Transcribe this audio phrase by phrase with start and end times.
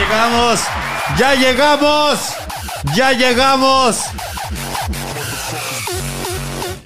[0.00, 0.60] llegamos,
[1.18, 2.32] ya llegamos,
[2.94, 4.00] ya llegamos.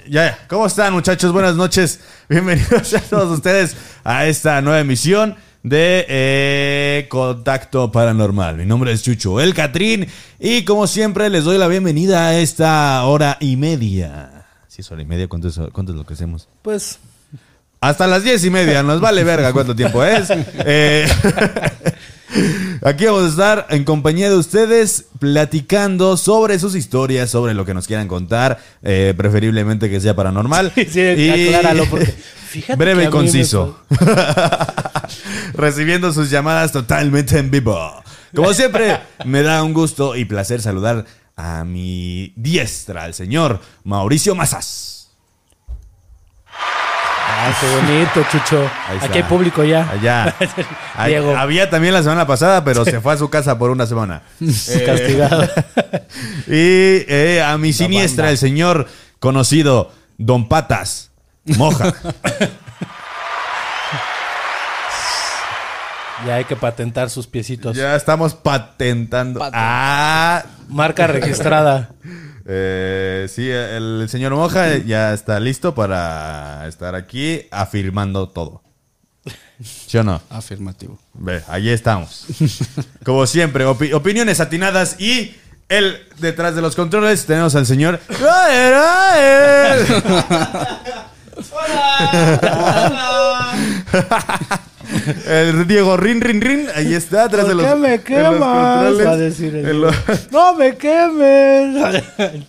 [0.07, 1.31] Ya, ¿cómo están muchachos?
[1.31, 2.01] Buenas noches.
[2.27, 8.57] Bienvenidos a todos ustedes a esta nueva emisión de eh, Contacto Paranormal.
[8.57, 10.07] Mi nombre es Chucho El Catrín
[10.37, 14.45] y como siempre les doy la bienvenida a esta hora y media.
[14.67, 16.49] Si es hora y media, ¿cuánto es, cuánto es lo que hacemos?
[16.61, 16.99] Pues
[17.79, 20.29] Hasta las diez y media, nos vale verga cuánto tiempo es.
[20.67, 21.07] Eh,
[22.85, 27.73] aquí vamos a estar en compañía de ustedes platicando sobre sus historias, sobre lo que
[27.73, 30.71] nos quieran contar, eh, preferiblemente que sea paranormal.
[30.75, 33.79] sí, Y- acláralo porque fíjate Breve y conciso.
[35.53, 37.77] Recibiendo sus llamadas totalmente en vivo.
[38.35, 41.05] Como siempre, me da un gusto y placer saludar
[41.37, 44.94] a mi diestra, al señor Mauricio Mazas.
[47.47, 48.59] Ah, qué bonito, Chucho.
[48.87, 49.05] Ahí está.
[49.07, 49.89] Aquí hay público ya.
[49.89, 50.35] Allá.
[50.95, 51.35] Ahí- Diego.
[51.37, 54.21] Había también la semana pasada, pero se fue a su casa por una semana.
[54.41, 55.43] Eh, Castigado.
[56.47, 58.31] y eh, a mi siniestra, banda.
[58.31, 58.87] el señor
[59.19, 61.11] conocido Don Patas
[61.45, 61.93] Moja.
[66.25, 67.75] ya hay que patentar sus piecitos.
[67.75, 69.41] ya estamos patentando.
[69.53, 71.89] Ah, Marca registrada.
[72.47, 78.61] Eh, sí, el señor Moja ya está listo para estar aquí afirmando todo.
[79.63, 80.21] ¿Sí o no?
[80.29, 80.99] Afirmativo.
[81.13, 82.25] Ve, ahí estamos.
[83.03, 85.35] Como siempre, opi- opiniones atinadas y
[85.69, 87.99] el detrás de los controles tenemos al señor.
[88.09, 89.85] ¡Rael, Rael!
[95.27, 98.31] El Diego Rin Rin Rin, ahí está, atrás de ¿Por los, qué me quemas?
[98.33, 99.07] controles.
[99.07, 99.91] Va a decir el En lo-
[100.31, 102.03] ¡No me quemes!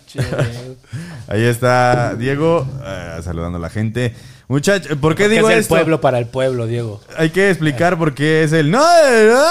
[1.29, 4.13] Ahí está Diego eh, saludando a la gente.
[4.47, 5.75] Muchachos, ¿por qué digo es el esto?
[5.75, 7.01] pueblo para el pueblo, Diego.
[7.17, 9.43] Hay que explicar por qué es el no, no,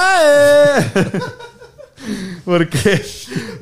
[2.45, 3.03] Porque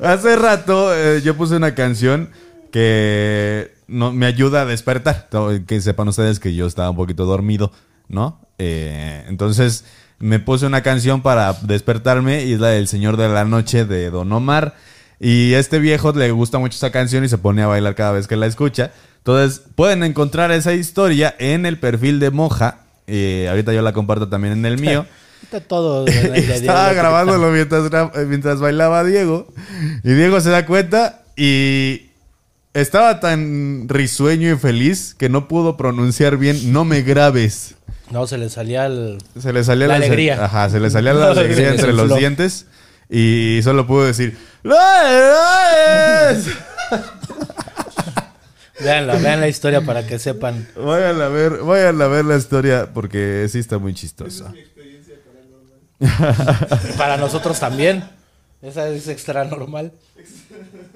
[0.01, 2.29] hace rato eh, yo puse una canción
[2.71, 5.27] que no, me ayuda a despertar.
[5.67, 7.71] Que sepan ustedes que yo estaba un poquito dormido,
[8.09, 8.39] ¿no?
[8.57, 9.83] Eh, entonces
[10.19, 14.09] me puse una canción para despertarme y es la del Señor de la Noche de
[14.09, 14.75] Don Omar.
[15.19, 18.11] Y a este viejo le gusta mucho esa canción y se pone a bailar cada
[18.11, 18.91] vez que la escucha.
[19.17, 22.79] Entonces pueden encontrar esa historia en el perfil de Moja.
[23.07, 25.05] Eh, ahorita yo la comparto también en el mío.
[25.43, 26.05] Está todo.
[26.05, 27.89] de- de- de- Estaba grabándolo mientras,
[28.27, 29.47] mientras bailaba Diego.
[30.03, 32.04] Y Diego se da cuenta y
[32.75, 37.75] estaba tan risueño y feliz que no pudo pronunciar bien no me grabes.
[38.11, 39.17] No, se le salía el.
[39.39, 40.43] Se le salía La alegría.
[40.43, 42.67] Ajá, se le salía la alegría le entre los dientes
[43.09, 46.47] y solo pudo decir ¡No es!
[48.79, 50.67] Veanla, vean la historia para que sepan.
[50.75, 54.53] Vayan a ver, vayan a ver la historia porque sí está muy chistosa.
[56.97, 58.03] Para nosotros también.
[58.61, 59.93] Esa es extra normal.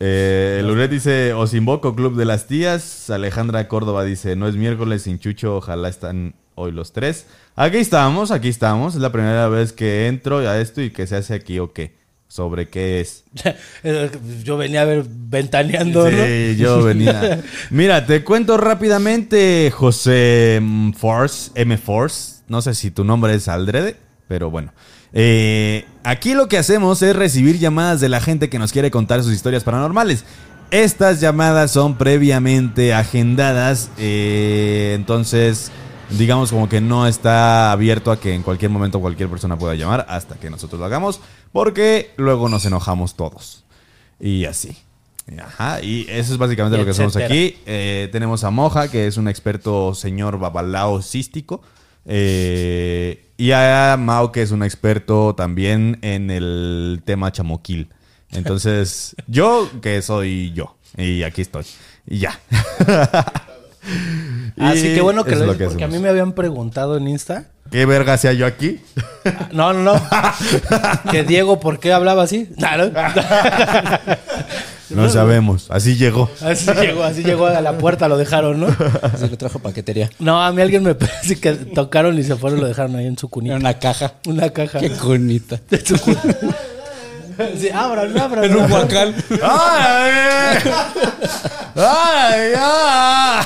[0.00, 3.10] Eh, Luret dice, os invoco Club de las Tías.
[3.10, 7.26] Alejandra Córdoba dice, no es miércoles sin Chucho, ojalá están hoy los tres.
[7.56, 8.94] Aquí estamos, aquí estamos.
[8.94, 11.94] Es la primera vez que entro a esto y que se hace aquí o qué.
[12.26, 13.24] ¿Sobre qué es?
[14.42, 16.24] Yo venía a ver ventaneando, ¿no?
[16.26, 17.42] Sí, yo venía.
[17.70, 20.60] Mira, te cuento rápidamente, José
[20.96, 21.76] Force, M.
[21.78, 22.42] Force.
[22.48, 23.96] No sé si tu nombre es Aldrede,
[24.26, 24.72] pero bueno.
[25.14, 29.22] Eh, aquí lo que hacemos es recibir llamadas de la gente que nos quiere contar
[29.22, 30.24] sus historias paranormales.
[30.70, 35.70] Estas llamadas son previamente agendadas, eh, entonces
[36.10, 40.04] digamos como que no está abierto a que en cualquier momento cualquier persona pueda llamar
[40.08, 41.20] hasta que nosotros lo hagamos,
[41.52, 43.64] porque luego nos enojamos todos.
[44.18, 44.76] Y así.
[45.42, 47.56] Ajá, y eso es básicamente lo que hacemos aquí.
[47.66, 51.62] Eh, tenemos a Moja, que es un experto señor babalao cístico.
[52.06, 57.88] Eh, y a Mao, que es un experto también en el tema chamoquil.
[58.30, 60.76] Entonces, yo, que soy yo.
[60.96, 61.64] Y aquí estoy.
[62.06, 62.40] Y ya.
[64.58, 67.46] Así Y que bueno que lo porque a mí me habían preguntado en Insta.
[67.70, 68.80] ¿Qué verga hacía yo aquí?
[69.52, 69.94] No, no, no.
[71.10, 72.50] que Diego, ¿por qué hablaba así?
[74.90, 75.70] No, sabemos.
[75.70, 76.28] Así llegó.
[76.42, 78.66] Así llegó, así llegó a la puerta, lo dejaron, ¿no?
[79.18, 80.10] Se lo trajo paquetería.
[80.18, 83.06] No, a mí alguien me parece que tocaron y se fueron y lo dejaron ahí
[83.06, 83.56] en su cunita.
[83.56, 84.12] una caja.
[84.26, 84.78] Una caja.
[84.78, 85.58] Qué bonita.
[85.70, 86.36] De su cunita.
[87.58, 88.44] Sí, abran, abran.
[88.44, 89.14] En un guacal.
[89.42, 90.12] ¡Ay!
[91.76, 92.52] ¡Ay!
[92.56, 93.44] ¡Ay!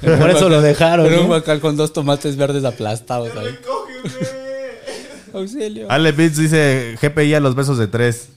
[0.00, 1.06] Por eso lo dejaron.
[1.06, 1.26] En un ¿no?
[1.26, 3.58] guacal con dos tomates verdes aplastados ahí.
[5.34, 5.90] Auxilio.
[5.90, 8.28] Ale Beats dice GPI a los besos de tres.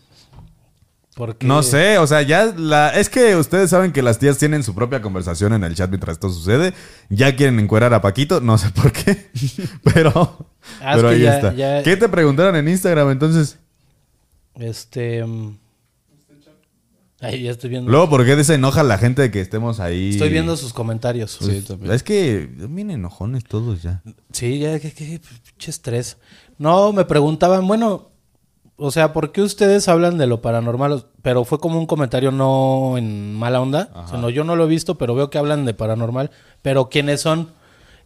[1.15, 2.89] Porque No sé, o sea, ya la.
[2.89, 6.13] Es que ustedes saben que las tías tienen su propia conversación en el chat mientras
[6.15, 6.73] esto sucede.
[7.09, 9.29] Ya quieren encuerar a Paquito, no sé por qué.
[9.93, 10.47] Pero
[10.81, 11.53] Ah, Pero ahí ya- está.
[11.53, 13.57] ya- ¿Qué te preguntaron en Instagram entonces?
[14.55, 15.23] Este.
[15.25, 15.57] mm,
[17.21, 17.91] Ay, ya estoy viendo.
[17.91, 20.09] Luego, ¿por qué se enoja la gente de que estemos ahí?
[20.09, 21.37] Estoy viendo sus comentarios.
[21.39, 21.93] Sí, también.
[21.93, 24.01] Es que vienen enojones todos ya.
[24.31, 26.17] Sí, ya, qué, qué pinche estrés.
[26.57, 28.09] No, me preguntaban, bueno,
[28.83, 31.05] o sea, ¿por qué ustedes hablan de lo paranormal?
[31.21, 33.89] Pero fue como un comentario no en mala onda.
[33.93, 36.31] O sea, no, yo no lo he visto, pero veo que hablan de paranormal.
[36.63, 37.51] Pero ¿quiénes son?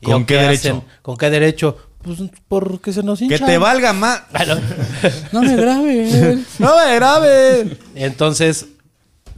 [0.02, 0.70] ¿Y ¿Con o qué derecho?
[0.70, 0.84] hacen?
[1.02, 1.78] ¿Con qué derecho?
[2.02, 2.20] Pues
[2.50, 3.38] porque se nos hincha.
[3.38, 4.24] Que te valga más.
[4.34, 4.44] Ah,
[5.32, 5.42] no.
[5.42, 6.40] Me grabe.
[6.60, 7.78] No me grabes.
[7.96, 8.68] Entonces,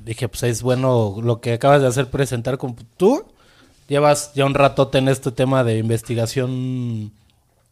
[0.07, 3.24] dije, pues es bueno lo que acabas de hacer, presentar con tú.
[3.88, 7.12] Llevas ya un ratote en este tema de investigación.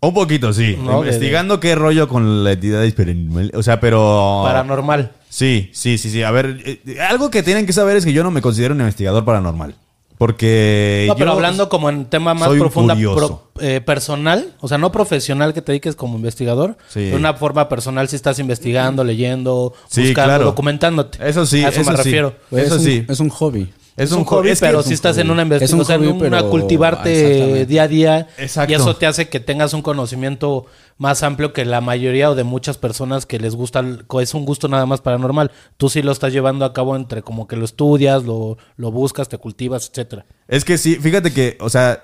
[0.02, 0.78] Un poquito, sí.
[0.80, 3.52] No, de- Investigando qué rollo con la entidad paranormal.
[3.56, 4.42] O sea, pero.
[4.46, 5.12] Paranormal.
[5.30, 6.24] Sí, sí, sí, sí.
[6.24, 8.82] A ver, eh, algo que tienen que saber es que yo no me considero un
[8.82, 9.76] investigador paranormal.
[10.18, 11.06] Porque.
[11.08, 13.16] No, pero yo- hablando como en tema más profunda, curioso.
[13.28, 17.06] pro- eh, personal, o sea, no profesional que te dediques como investigador, Sí.
[17.06, 20.46] de una forma personal si estás investigando, leyendo, Sí, buscando, claro.
[20.46, 21.18] documentándote.
[21.28, 22.04] Eso sí, a eso, eso me sí.
[22.04, 22.36] refiero.
[22.50, 23.06] Pues Eso es un- sí.
[23.08, 23.74] Es un hobby.
[23.98, 26.02] Es, un hobby, pero es si estás en una Es un investigación, o sea, en
[26.20, 28.28] hobby, una pero- cultivarte día a día.
[28.38, 28.74] Exacto.
[28.74, 30.66] Y eso te hace que tengas un conocimiento
[30.98, 33.84] más amplio que la mayoría o de muchas personas que les gusta,
[34.22, 35.52] es un gusto nada más paranormal.
[35.78, 39.30] Tú sí lo estás llevando a cabo entre como que lo estudias, lo, lo buscas,
[39.30, 40.26] te cultivas, etcétera.
[40.50, 42.04] Es que sí, fíjate que, o sea,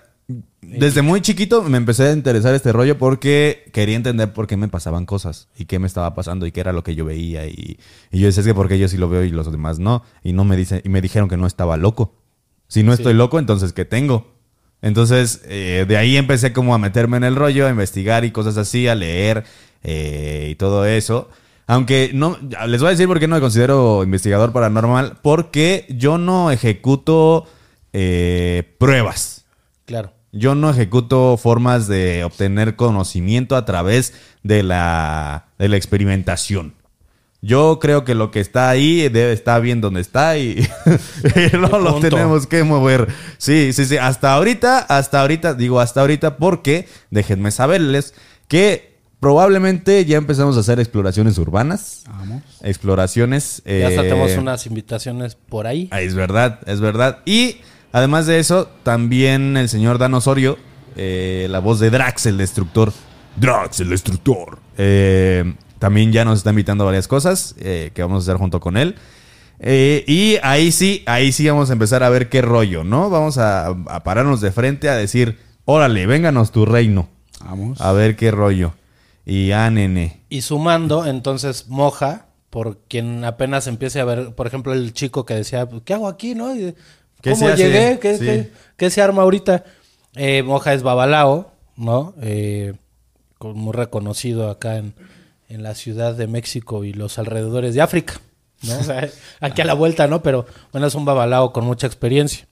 [0.61, 4.67] desde muy chiquito me empecé a interesar este rollo porque quería entender por qué me
[4.67, 7.77] pasaban cosas y qué me estaba pasando y qué era lo que yo veía y,
[8.11, 10.03] y yo decía, es que porque yo sí lo veo y los demás no.
[10.23, 12.15] Y no me dice, y me dijeron que no estaba loco.
[12.67, 14.31] Si no estoy loco, entonces ¿qué tengo?
[14.81, 18.57] Entonces, eh, de ahí empecé como a meterme en el rollo, a investigar y cosas
[18.57, 19.43] así, a leer
[19.83, 21.29] eh, y todo eso.
[21.67, 22.37] Aunque no,
[22.67, 27.45] les voy a decir por qué no me considero investigador paranormal, porque yo no ejecuto
[27.93, 29.45] eh, pruebas.
[29.85, 30.13] Claro.
[30.31, 34.13] Yo no ejecuto formas de obtener conocimiento a través
[34.43, 36.73] de la, de la experimentación.
[37.43, 40.59] Yo creo que lo que está ahí debe estar bien donde está y,
[41.53, 43.07] y no lo tenemos que mover.
[43.39, 43.97] Sí, sí, sí.
[43.97, 48.13] Hasta ahorita, hasta ahorita, digo hasta ahorita porque déjenme saberles
[48.47, 52.03] que probablemente ya empezamos a hacer exploraciones urbanas.
[52.07, 52.43] Vamos.
[52.61, 53.63] Exploraciones.
[53.65, 55.87] Ya hasta eh, tenemos unas invitaciones por ahí.
[55.91, 57.19] Ah, Es verdad, es verdad.
[57.25, 57.57] Y
[57.91, 60.57] además de eso, también el señor Dan Osorio,
[60.95, 62.93] eh, la voz de Drax, el destructor.
[63.37, 64.59] Drax, el destructor.
[64.77, 68.59] eh, también ya nos está invitando a varias cosas eh, que vamos a hacer junto
[68.59, 68.95] con él.
[69.59, 73.09] Eh, y ahí sí, ahí sí vamos a empezar a ver qué rollo, ¿no?
[73.09, 77.09] Vamos a, a pararnos de frente a decir, órale, vénganos tu reino.
[77.43, 77.81] Vamos.
[77.81, 78.73] A ver qué rollo.
[79.25, 80.21] Y ah, nene.
[80.29, 85.33] Y sumando, entonces, Moja, por quien apenas empiece a ver, por ejemplo, el chico que
[85.33, 86.55] decía, ¿qué hago aquí, no?
[86.55, 86.75] Y,
[87.21, 87.63] ¿Qué ¿Cómo se hace?
[87.63, 87.99] llegué?
[87.99, 88.25] ¿Qué, Sí.
[88.25, 89.63] qué- qué se arma ahorita?
[90.15, 92.13] Eh, Moja es babalao, ¿no?
[92.21, 92.73] Eh,
[93.39, 94.93] muy reconocido acá en,
[95.49, 98.19] en la Ciudad de México y los alrededores de África,
[98.63, 98.77] ¿no?
[98.79, 99.09] O sea,
[99.39, 100.21] aquí a la vuelta, ¿no?
[100.21, 102.47] Pero bueno, es un babalao con mucha experiencia.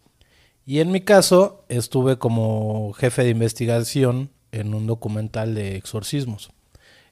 [0.65, 6.51] Y en mi caso, estuve como jefe de investigación en un documental de exorcismos.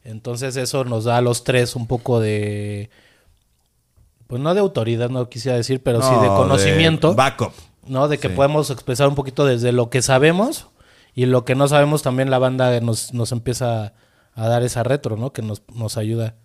[0.04, 2.90] Entonces eso nos da a los tres un poco de,
[4.28, 7.52] pues no de autoridad, no quisiera decir, pero sí de No, conocimiento, backup.
[7.88, 8.08] ¿no?
[8.08, 8.34] De que Sí.
[8.36, 10.68] podemos expresar un poquito desde lo que sabemos
[11.16, 13.94] y lo que no sabemos también la banda nos, nos empieza
[14.36, 15.32] a dar esa retro, ¿no?
[15.34, 16.36] Que nos, nos ayuda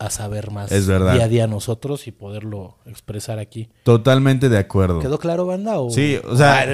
[0.00, 1.14] a saber más Es verdad.
[1.14, 3.68] día a día nosotros y poderlo expresar aquí.
[3.84, 4.98] Totalmente de acuerdo.
[4.98, 5.78] ¿Quedó claro, banda?
[5.78, 5.90] O...
[5.90, 6.66] Sí, o sea, Ah,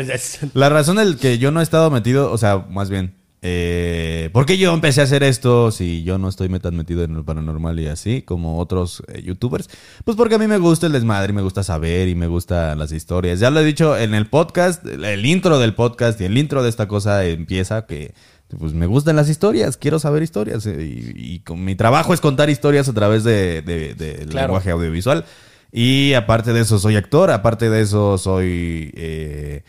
[0.54, 4.44] la razón del que yo no he estado metido, o sea, más bien, eh, ¿por
[4.46, 7.80] qué yo empecé a hacer esto si yo no estoy tan metido en lo paranormal
[7.80, 9.68] y así, como otros eh, youtubers?
[10.04, 12.78] Pues porque a mí me gusta el desmadre y me gusta saber y me gustan
[12.78, 13.40] las historias.
[13.40, 16.68] Ya lo he dicho en el podcast, el intro del podcast y el intro de
[16.68, 18.14] esta cosa empieza que...
[18.58, 20.82] Pues me gustan las historias, quiero saber historias eh,
[21.14, 24.48] y, y con mi trabajo es contar historias a través de, de- del Claro.
[24.48, 25.24] lenguaje audiovisual.
[25.70, 29.62] Y aparte de eso soy actor, aparte de eso soy eh,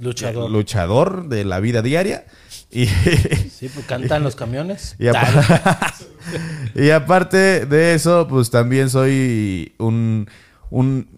[0.00, 0.50] Luchador.
[0.50, 2.26] luchador de la vida diaria.
[2.72, 2.86] Y,
[3.52, 4.96] Sí, pues cantan los camiones.
[4.98, 5.94] y, apa-
[6.74, 10.28] y aparte de eso, pues también soy un,
[10.70, 11.08] un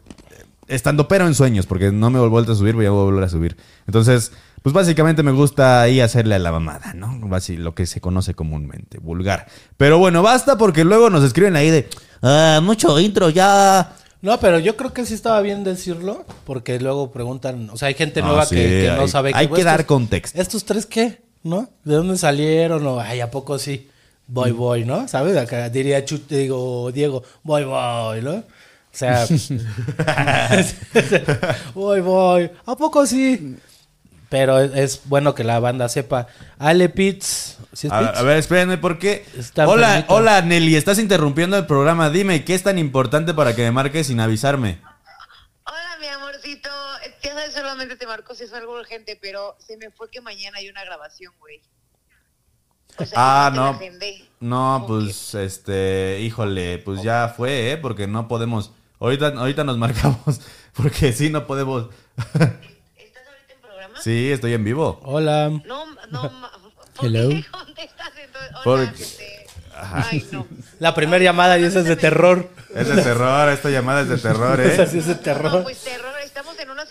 [0.66, 3.28] estando pero en sueños, porque no me he vuelto a subir, voy a volver a
[3.28, 3.56] subir.
[3.86, 4.32] Entonces,
[4.62, 7.08] pues básicamente me gusta ahí hacerle a la mamada, ¿no?
[7.28, 9.46] Basi- lo que se conoce comúnmente, vulgar.
[9.76, 11.88] Pero bueno, basta porque luego nos escriben ahí de,
[12.22, 13.94] "Ah, mucho intro ya.
[14.22, 17.94] No, pero yo creo que sí estaba bien decirlo, porque luego preguntan, o sea, hay
[17.94, 20.40] gente Ah, nueva sí, que, que no sabe hay "Güey, que dar contexto".
[20.40, 21.22] ¿Estos tres qué?
[21.44, 21.68] ¿No?
[21.84, 22.84] ¿De dónde salieron?
[22.86, 23.88] O, ay, ¿a poco sí?
[24.26, 24.56] Voy, Mm.
[24.56, 25.06] voy, ¿no?
[25.06, 25.36] ¿Sabes?
[25.36, 28.32] Acá diría Chu- digo, Diego, voy, voy, ¿no?
[28.32, 28.42] O
[28.96, 29.26] sea,
[31.74, 32.50] voy, voy.
[32.66, 33.56] ¿A poco sí?
[34.28, 36.26] Pero es, bueno que la banda sepa.
[36.58, 37.58] Ale Pitts.
[37.72, 38.18] ¿sí es A, Pitts?
[38.18, 39.24] a ver, espérenme, ¿por qué?
[39.38, 42.10] Está Hola, hola Nelly, estás interrumpiendo el programa.
[42.10, 44.78] Dime, ¿qué es tan importante para que me marques sin avisarme?
[46.44, 46.68] Amorcito.
[47.22, 50.58] Ya sabes, solamente te marco si es algo urgente, pero se me fue que mañana
[50.58, 51.60] hay una grabación, güey.
[52.98, 53.72] O sea, Ah, no.
[54.40, 57.76] No, ¿Cómo pues, este, híjole, pues ya fue, ¿eh?
[57.76, 58.72] Porque no podemos.
[59.00, 60.40] Ahorita, ahorita nos marcamos,
[60.74, 61.88] porque sí, no podemos.
[62.16, 62.36] ¿Estás
[63.26, 64.00] ahorita en programa?
[64.00, 65.00] sí, estoy en vivo.
[65.04, 65.48] Hola.
[65.64, 66.30] No, no.
[66.96, 67.28] ¿Por Hello.
[67.30, 68.50] qué contestas entonces?
[68.64, 69.46] Hola, Porque- este,
[69.76, 70.46] Ay, no.
[70.78, 72.48] La primera llamada y esa es de terror.
[72.72, 74.72] Es de terror, esta llamada es de terror, ¿eh?
[74.72, 75.62] Esa sí es de No, terror.
[75.64, 76.13] pues terror.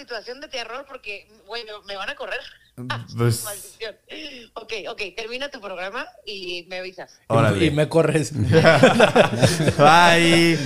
[0.04, 2.42] Situación de terror porque, bueno, me van a correr.
[3.18, 3.96] Pues- Maldición.
[4.56, 5.02] Ok, ok.
[5.16, 7.20] Termina tu programa y me avisas.
[7.28, 7.66] Órale.
[7.66, 8.34] Y me corres.
[9.78, 10.58] Bye.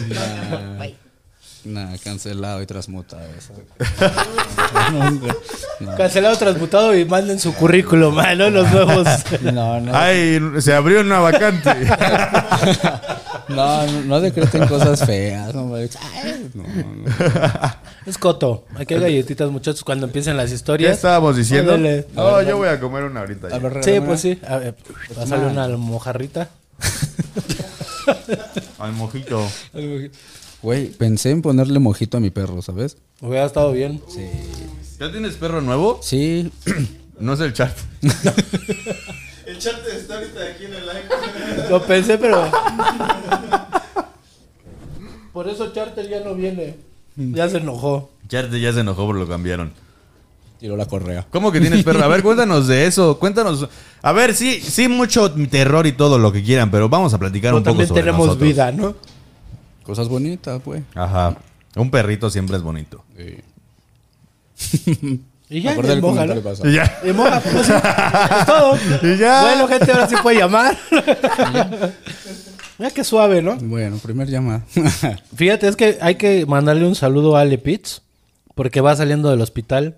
[0.79, 0.97] Bye.
[1.67, 3.23] Nah, cancelado y transmutado.
[3.37, 3.53] eso.
[5.97, 8.17] Cancelado, transmutado y manden su currículum.
[8.19, 9.07] Ah, no los nuevos.
[9.41, 11.69] No, no, Ay, se abrió una vacante.
[13.49, 15.53] no, no, no decreten cosas feas.
[15.53, 15.89] No, Ay,
[16.53, 17.05] no, no.
[18.05, 18.65] Es coto.
[18.75, 20.95] Aquí hay galletitas, muchachos, cuando empiecen las ¿Qué historias.
[20.95, 21.73] estábamos diciendo?
[21.73, 22.07] Ándale.
[22.15, 23.47] No, yo voy a comer una ahorita.
[23.47, 23.59] A ya.
[23.59, 24.39] ver, Sí, pues sí.
[24.47, 24.75] A ver,
[25.15, 26.49] pásale una mojarrita.
[28.79, 29.45] Al mojito.
[29.73, 30.11] una.
[30.61, 32.97] Güey, pensé en ponerle mojito a mi perro, ¿sabes?
[33.21, 34.01] Hubiera estado bien.
[34.99, 35.99] ¿Ya tienes perro nuevo?
[36.01, 36.51] Sí.
[37.19, 37.75] No es el chat.
[41.69, 42.49] Lo pensé, pero.
[45.33, 46.75] Por eso Charter ya no viene.
[47.15, 48.11] Ya se enojó.
[48.27, 49.71] Chat ya se enojó por lo cambiaron.
[50.59, 51.25] Tiró la correa.
[51.31, 52.03] ¿Cómo que tienes perro?
[52.03, 53.17] A ver, cuéntanos de eso.
[53.19, 53.67] Cuéntanos.
[54.01, 57.49] A ver, sí, sí, mucho terror y todo lo que quieran, pero vamos a platicar
[57.49, 58.47] Pero un poco también sobre tenemos nosotros.
[58.49, 58.95] vida, ¿no?
[59.87, 60.83] Cosas bonitas, pues.
[60.95, 61.37] Ajá.
[61.77, 63.05] Un perrito siempre es bonito.
[63.17, 63.37] Sí.
[65.49, 65.81] Y ya, y
[66.73, 66.99] ya.
[67.05, 67.71] Y moja, pues sí.
[67.71, 68.77] Es todo.
[69.01, 69.43] Y ya.
[69.43, 70.77] Bueno, gente, ahora sí puede llamar.
[72.77, 73.55] Mira qué suave, ¿no?
[73.55, 74.65] Bueno, primer llamada.
[75.33, 78.01] Fíjate, es que hay que mandarle un saludo a Ale Pitts,
[78.55, 79.95] porque va saliendo del hospital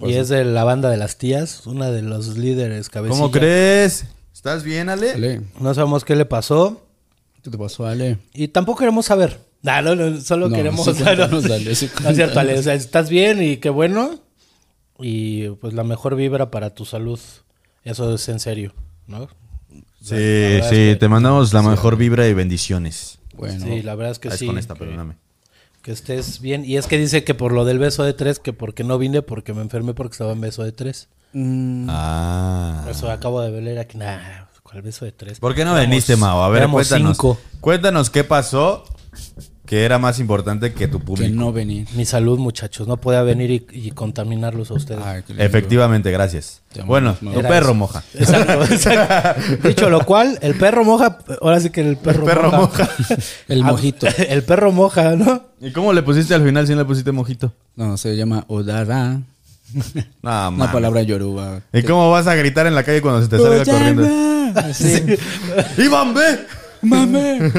[0.00, 3.20] y es de la banda de las tías, una de los líderes cabecilla.
[3.20, 4.06] ¿Cómo crees?
[4.32, 5.10] ¿Estás bien, Ale?
[5.10, 6.86] Ale, No sabemos qué le pasó
[7.42, 8.18] ¿qué te pasó, Ale?
[8.34, 9.38] y tampoco queremos saber.
[9.62, 10.92] Nah, no, no, solo No, queremos sí,
[11.74, 12.58] sí, No es cierto, Ale.
[12.58, 14.18] O sea, estás bien y qué bueno.
[14.98, 17.20] Y pues la mejor vibra para tu salud.
[17.84, 18.72] Eso es en serio,
[19.06, 19.28] ¿no?
[20.00, 23.18] Sí, sí, es que- te mandamos la mejor vibra y bendiciones.
[23.34, 24.46] Bueno, Sí, la verdad es que Ah, es sí.
[24.46, 25.14] con esta, que- perdóname.
[25.82, 26.64] Que estés bien.
[26.64, 29.22] Y es que dice que por lo del beso de tres, que porque no vine,
[29.22, 31.08] porque me enfermé porque estaba en beso de tres.
[31.32, 32.86] mm, Ah.
[32.90, 33.96] Eso acabo de ver aquí.
[33.96, 34.18] Nah,
[34.70, 35.40] ¿cuál beso de tres?
[35.40, 36.42] ¿Por qué no Éramos- veniste, Mao?
[36.44, 37.16] A ver, éramos cuéntanos.
[37.16, 37.38] cinco.
[37.60, 38.84] Cuéntanos qué pasó
[39.66, 41.32] que era más importante que tu que público.
[41.34, 41.86] no venir.
[41.94, 42.88] Mi salud, muchachos.
[42.88, 45.00] No podía venir y, y contaminarlos a ustedes.
[45.04, 45.44] Ay, qué lindo.
[45.44, 46.62] Efectivamente, gracias.
[46.72, 47.32] Te Bueno, Mau.
[47.34, 47.74] tu Era perro eso.
[47.74, 48.02] moja.
[48.14, 49.68] Exacto, exacto.
[49.68, 51.18] Dicho lo cual, el perro moja.
[51.40, 52.88] Ahora sí que el perro, perro moja.
[53.48, 54.08] El Ah, mojito.
[54.28, 55.42] El perro moja, ¿no?
[55.60, 57.52] ¿Y cómo le pusiste al final si no le pusiste mojito?
[57.76, 59.20] No, se llama Odara.
[60.22, 61.60] No, Una palabra yoruba.
[61.72, 64.06] ¿Y cómo vas a gritar en la calle cuando se te salga corriendo?
[64.72, 65.02] Sí.
[65.78, 66.14] ¡Iván!
[66.82, 67.52] ¡Mame!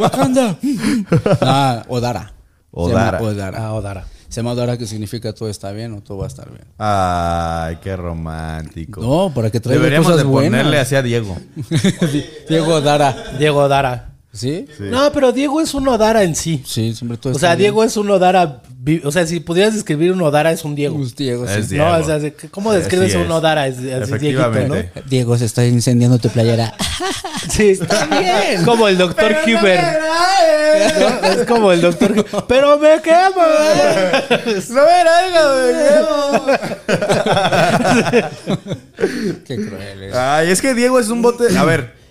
[0.00, 0.56] ¡Wakanda!
[1.40, 2.32] Ah, Odara.
[2.70, 3.18] Odara.
[3.18, 3.58] Se llama Odara.
[3.66, 4.04] Ah, Odara.
[4.28, 6.64] Se llama Odara que significa todo está bien o todo va a estar bien.
[6.78, 9.02] Ay, qué romántico.
[9.02, 11.36] No, para que traiga Deberíamos cosas de ponerle así a Diego.
[12.48, 13.14] Diego Odara.
[13.38, 14.11] Diego Odara.
[14.32, 14.64] ¿Sí?
[14.78, 16.62] No, pero Diego es un Odara en sí.
[16.66, 17.58] Sí, siempre todo O sea, bien.
[17.58, 18.62] Diego es un Odara.
[19.04, 20.98] O sea, si pudieras describir un Odara, es un Diego.
[21.16, 21.52] Diego, sí.
[21.58, 21.84] Es Diego.
[21.84, 22.18] No, o sea,
[22.50, 23.32] ¿cómo describes Así a un es.
[23.32, 23.66] Odara?
[23.68, 24.76] Es, así Dieguito, ¿no?
[25.06, 26.74] Diego, se está incendiando tu playera.
[27.50, 28.62] Sí, está bien.
[28.64, 29.80] Como el doctor Huber.
[31.00, 31.28] ¿no?
[31.28, 32.44] Es como el doctor Huber.
[32.46, 33.42] Pero me quemo.
[33.42, 34.62] ¿eh?
[34.70, 34.82] No
[36.46, 36.58] me
[39.44, 40.14] Qué cruel es.
[40.14, 41.58] Ay, es que Diego es un bote.
[41.58, 42.01] A ver.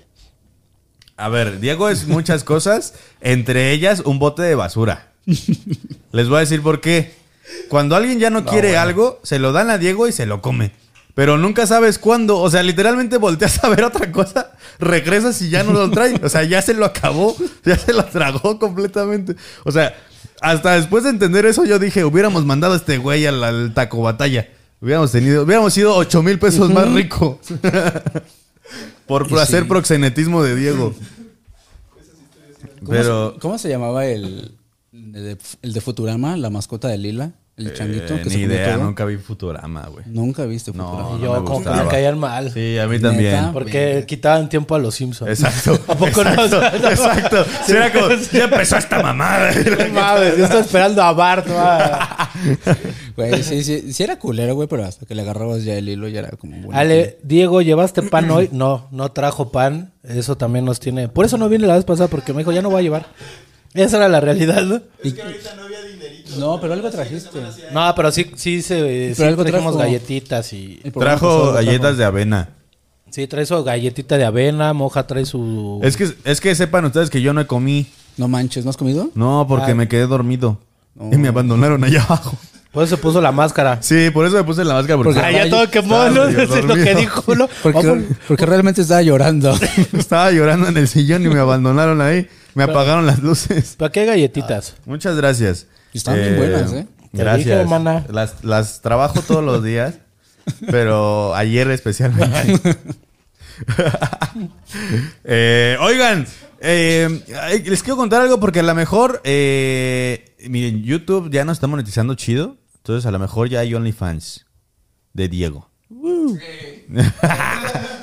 [1.21, 5.09] A ver, Diego es muchas cosas, entre ellas un bote de basura.
[6.11, 7.13] Les voy a decir por qué.
[7.69, 10.71] Cuando alguien ya no, quiere algo, se lo dan a Diego y se lo come.
[11.13, 12.39] Pero nunca sabes cuándo.
[12.39, 16.19] O sea, literalmente volteas a ver otra cosa, regresas y ya no lo trae.
[16.23, 17.35] O sea, ya se lo acabó,
[17.65, 19.35] ya se lo tragó completamente.
[19.63, 19.95] O sea,
[20.41, 24.01] hasta después de entender eso, yo dije, hubiéramos mandado a este güey al, al taco
[24.01, 24.49] batalla.
[24.81, 27.39] Hubiéramos tenido, hubiéramos sido 8 mil pesos más rico.
[29.19, 29.69] Por Y hacer sí.
[29.69, 30.93] proxenetismo de Diego.
[32.79, 34.57] ¿Cómo, Pero se, cómo se llamaba el,
[34.93, 37.33] el de, el de Futurama, la mascota de Lila?
[37.57, 38.85] El changuito Eh, que ni se idea, todo.
[38.85, 40.03] nunca vi Futurama, güey.
[40.07, 41.09] Nunca viste No, Futurama.
[41.11, 42.51] no Y yo, me como que me caían mal.
[42.51, 43.09] Sí, a mí Neta.
[43.09, 43.53] también.
[43.53, 45.29] Porque quitaban tiempo a los Simpsons.
[45.29, 45.79] Exacto.
[45.91, 46.31] ¿A poco no?
[46.31, 47.45] exacto, Exacto.
[47.65, 49.51] Sí, era como, ya empezó esta mamada.
[49.91, 51.47] No mames, yo estaba esperando a Bart.
[53.15, 56.07] Güey, sí, sí, sí era culero, güey, pero hasta que le agarrabas ya el hilo
[56.07, 56.79] ya era como bueno.
[56.79, 58.49] Ale, Diego, ¿llevaste pan hoy?
[58.51, 59.91] No, no trajo pan.
[60.03, 61.09] Eso también nos tiene.
[61.09, 63.05] Por eso no vine la vez pasada, porque me dijo, ya no voy a llevar.
[63.73, 64.75] Esa era la realidad, ¿no?
[64.75, 64.81] No,
[66.61, 67.29] pero algo trajiste.
[67.73, 69.77] No, pero sí, sí, se, sí algo trajimos trajo.
[69.87, 70.79] galletitas y.
[70.97, 72.49] Trajo pasado galletas de avena.
[73.09, 75.81] Sí, trae su galletita de avena, Moja trae su...
[75.83, 77.87] Es que, es que sepan ustedes que yo no comí.
[78.15, 79.09] No manches, ¿no has comido?
[79.15, 79.75] No, porque Ah.
[79.75, 80.59] me quedé dormido.
[80.95, 81.09] No.
[81.11, 82.37] Y me abandonaron allá abajo.
[82.71, 83.79] Por eso se puso la máscara.
[83.83, 84.95] Sí, por eso me puse la máscara.
[84.95, 86.23] Porque Porque- Ah, ya todo quemó, ¿no?
[86.27, 87.49] es lo que dijo, ¿no?
[87.61, 89.53] Porque, realmente estaba llorando.
[89.97, 92.29] estaba llorando en el sillón y me abandonaron ahí.
[92.53, 93.75] Me apagaron las luces.
[93.77, 94.75] ¿Para qué galletitas?
[94.85, 95.67] Muchas gracias.
[95.93, 96.87] Están bien buenas, ¿eh?
[97.11, 97.59] Te Gracias.
[97.59, 98.05] dije, mana.
[98.09, 99.95] Las, las trabajo todos los días,
[100.69, 102.59] pero ayer especialmente.
[105.23, 106.25] Eh, oigan,
[106.61, 111.67] eh, les quiero contar algo porque a lo mejor, eh, miren, YouTube ya no está
[111.67, 112.57] monetizando chido.
[112.77, 114.47] Entonces a lo mejor ya hay OnlyFans
[115.13, 115.69] de Diego.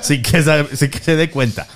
[0.01, 1.67] sí, que sí que se dé cuenta.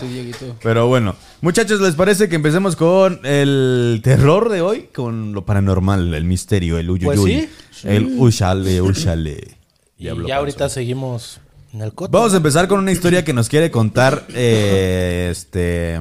[0.00, 0.32] Sí.
[0.62, 4.88] Pero bueno, muchachos, ¿les parece que empecemos con el terror de hoy?
[4.94, 7.16] Con lo paranormal, el misterio, el uyuyuy.
[7.16, 7.88] Pues sí.
[7.88, 9.56] El ushale, ushale.
[9.98, 11.40] Y ya ahorita seguimos
[11.72, 12.10] en el coto.
[12.10, 16.00] Vamos a empezar con una historia que nos quiere contar eh, este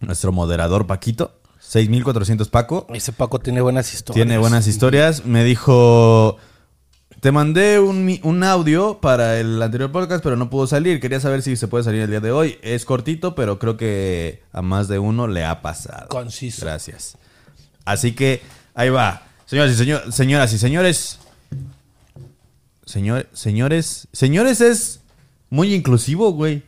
[0.00, 1.36] nuestro moderador Paquito.
[1.60, 2.86] 6400 Paco.
[2.92, 4.26] Ese Paco tiene buenas historias.
[4.26, 5.24] Tiene buenas historias.
[5.24, 6.36] Me dijo,
[7.20, 11.00] te mandé un, mi- un audio para el anterior podcast, pero no pudo salir.
[11.00, 12.58] Quería saber si se puede salir el día de hoy.
[12.62, 16.08] Es cortito, pero creo que a más de uno le ha pasado.
[16.08, 16.64] Conciso.
[16.64, 17.16] Gracias.
[17.84, 18.40] Así que
[18.74, 19.22] ahí va.
[19.46, 21.18] Señoras y, señor- señoras y señores.
[22.86, 24.08] Señor, señores.
[24.12, 25.00] Señores es
[25.50, 26.62] muy inclusivo, güey.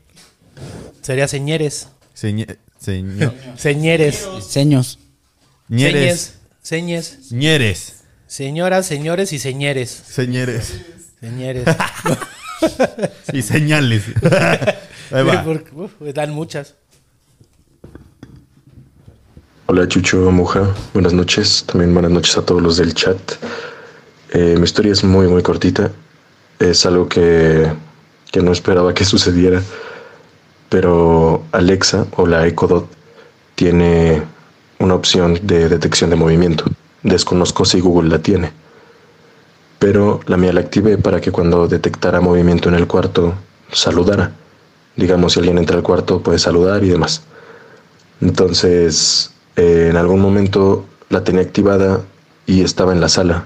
[1.01, 1.89] Sería señores.
[2.15, 3.35] Señor, señor.
[3.57, 4.27] Señores.
[4.41, 4.99] Seños.
[5.69, 6.35] Ñeres.
[6.63, 7.09] Señes.
[7.19, 7.33] Señes.
[7.33, 8.02] Ñeres.
[8.33, 9.91] Señoras, señores y señores.
[9.91, 10.81] Señores.
[11.21, 11.65] Señores.
[13.33, 14.05] Y señales.
[15.11, 15.45] Ahí va.
[15.45, 16.75] Porque, uf, dan muchas.
[19.67, 23.21] Hola Chucho Muja, buenas noches, también buenas noches a todos los del chat.
[24.33, 25.91] Eh, mi historia es muy muy cortita,
[26.59, 27.71] es algo que,
[28.31, 29.61] que no esperaba que sucediera,
[30.71, 32.89] pero Alexa o la Echo Dot
[33.57, 34.23] tiene
[34.79, 36.65] una opción de detección de movimiento.
[37.03, 38.53] Desconozco si Google la tiene,
[39.79, 43.35] pero la mía la activé para que cuando detectara movimiento en el cuarto
[43.73, 44.33] saludara.
[44.97, 47.23] Digamos, si alguien entra al cuarto puede saludar y demás.
[48.21, 52.03] Entonces, eh, en algún momento la tenía activada
[52.47, 53.45] y estaba en la sala.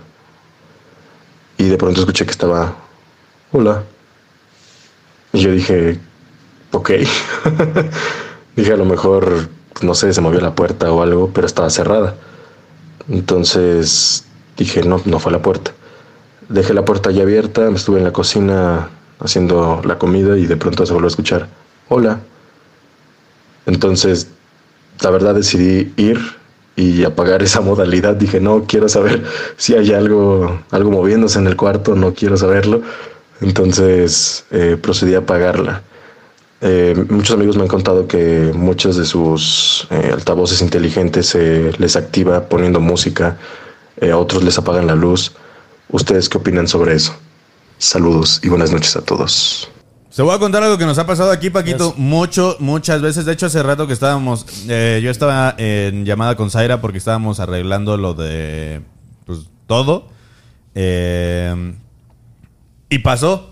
[1.58, 2.76] Y de pronto escuché que estaba,
[3.52, 3.82] hola.
[5.32, 5.98] Y yo dije,
[6.72, 6.90] ok.
[8.56, 9.48] dije, a lo mejor,
[9.80, 12.14] no sé, se movió la puerta o algo, pero estaba cerrada.
[13.08, 14.24] Entonces
[14.56, 15.72] dije, no, no fue la puerta.
[16.48, 20.56] Dejé la puerta ya abierta, me estuve en la cocina haciendo la comida y de
[20.56, 21.48] pronto se volvió a escuchar,
[21.88, 22.20] hola.
[23.66, 24.28] Entonces
[25.00, 26.20] la verdad decidí ir
[26.76, 28.14] y apagar esa modalidad.
[28.14, 29.24] Dije, no, quiero saber
[29.56, 32.82] si hay algo, algo moviéndose en el cuarto, no quiero saberlo.
[33.40, 35.82] Entonces eh, procedí a apagarla.
[36.68, 41.94] Eh, muchos amigos me han contado que muchos de sus eh, altavoces inteligentes se les
[41.94, 43.38] activa poniendo música,
[44.00, 45.32] eh, a otros les apagan la luz.
[45.90, 47.14] ¿Ustedes qué opinan sobre eso?
[47.78, 49.70] Saludos y buenas noches a todos.
[50.10, 53.26] Se voy a contar algo que nos ha pasado aquí, Paquito, mucho, muchas veces.
[53.26, 57.38] De hecho, hace rato que estábamos, eh, yo estaba en llamada con Zaira porque estábamos
[57.38, 58.80] arreglando lo de,
[59.24, 60.08] pues, todo.
[60.74, 61.74] Eh,
[62.88, 63.50] y pasó.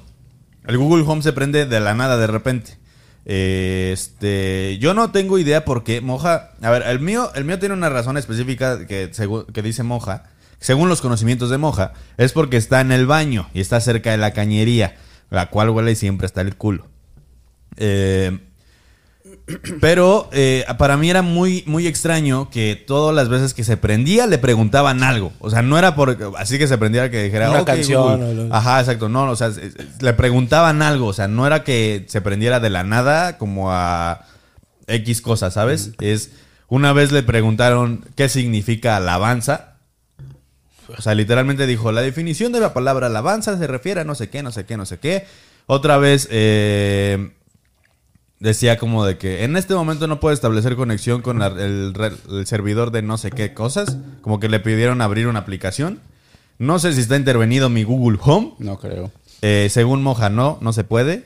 [0.66, 2.79] El Google Home se prende de la nada de repente.
[3.24, 6.50] Este, yo no tengo idea por qué Moja.
[6.60, 9.10] A ver, el mío, el mío tiene una razón específica que,
[9.52, 10.24] que dice Moja.
[10.58, 14.16] Según los conocimientos de Moja, es porque está en el baño y está cerca de
[14.16, 14.96] la cañería,
[15.30, 16.87] la cual huele siempre hasta el culo.
[17.76, 18.38] Eh,
[19.80, 24.26] pero eh, para mí era muy, muy extraño que todas las veces que se prendía
[24.26, 25.33] le preguntaban algo.
[25.38, 28.24] O sea, no era por así que se prendía que dijera Una "Ok, canción Google".
[28.42, 29.09] o lo- Ajá, exacto.
[29.09, 29.50] No, o sea,
[30.00, 31.09] le preguntaban algo.
[31.09, 34.24] O sea, no era que se prendiera de la nada como a
[34.87, 35.90] X cosas, ¿sabes?
[36.00, 36.30] Es
[36.68, 39.74] una vez le preguntaron qué significa alabanza.
[40.96, 44.28] O sea, literalmente dijo, la definición de la palabra alabanza se refiere a no sé
[44.30, 45.26] qué, no sé qué, no sé qué.
[45.66, 47.30] Otra vez eh,
[48.40, 51.94] decía como de que en este momento no puede establecer conexión con la- el,
[52.47, 53.97] servidor de no sé qué cosas.
[54.23, 56.01] Como que le pidieron abrir una aplicación.
[56.59, 58.55] No sé si está intervenido mi Google Home.
[58.59, 59.11] No creo.
[59.42, 61.25] Eh, según Moja, no, no se puede.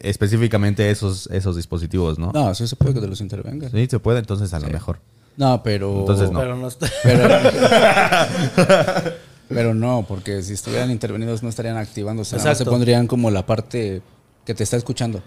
[0.00, 2.32] Específicamente esos, esos dispositivos, ¿no?
[2.32, 3.70] No, sí se puede que te los intervenga.
[3.70, 4.98] Sí, se puede, entonces a lo mejor.
[5.36, 6.00] No, pero.
[6.00, 6.40] Entonces no.
[6.40, 6.88] Pero no está.
[7.02, 7.28] Pero,
[9.48, 12.38] pero no, porque si estuvieran intervenidos no estarían activándose.
[12.38, 14.02] Se pondrían como la parte
[14.44, 15.22] que te está escuchando.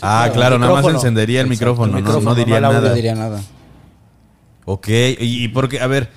[0.00, 2.94] Ah, claro, nada más encendería el Exacto, micrófono, no- diría no nada.
[2.94, 3.42] Diría nada.
[4.64, 6.10] Ok, y, y porque, a ver,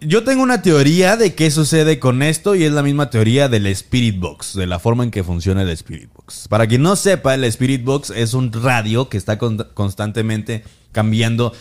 [0.00, 3.66] yo tengo una teoría de qué sucede con esto y es la misma teoría del
[3.66, 6.48] Spirit Box, de la forma en que funciona el Spirit Box.
[6.48, 11.52] Para quien no sepa, el Spirit Box es un radio que está con- constantemente cambiando.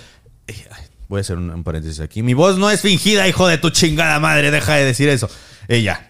[0.48, 0.54] Eh,
[1.10, 2.22] Voy a hacer un, un paréntesis aquí.
[2.22, 5.28] Mi voz no es fingida, hijo de tu chingada madre, deja de decir eso.
[5.68, 6.09] Ella.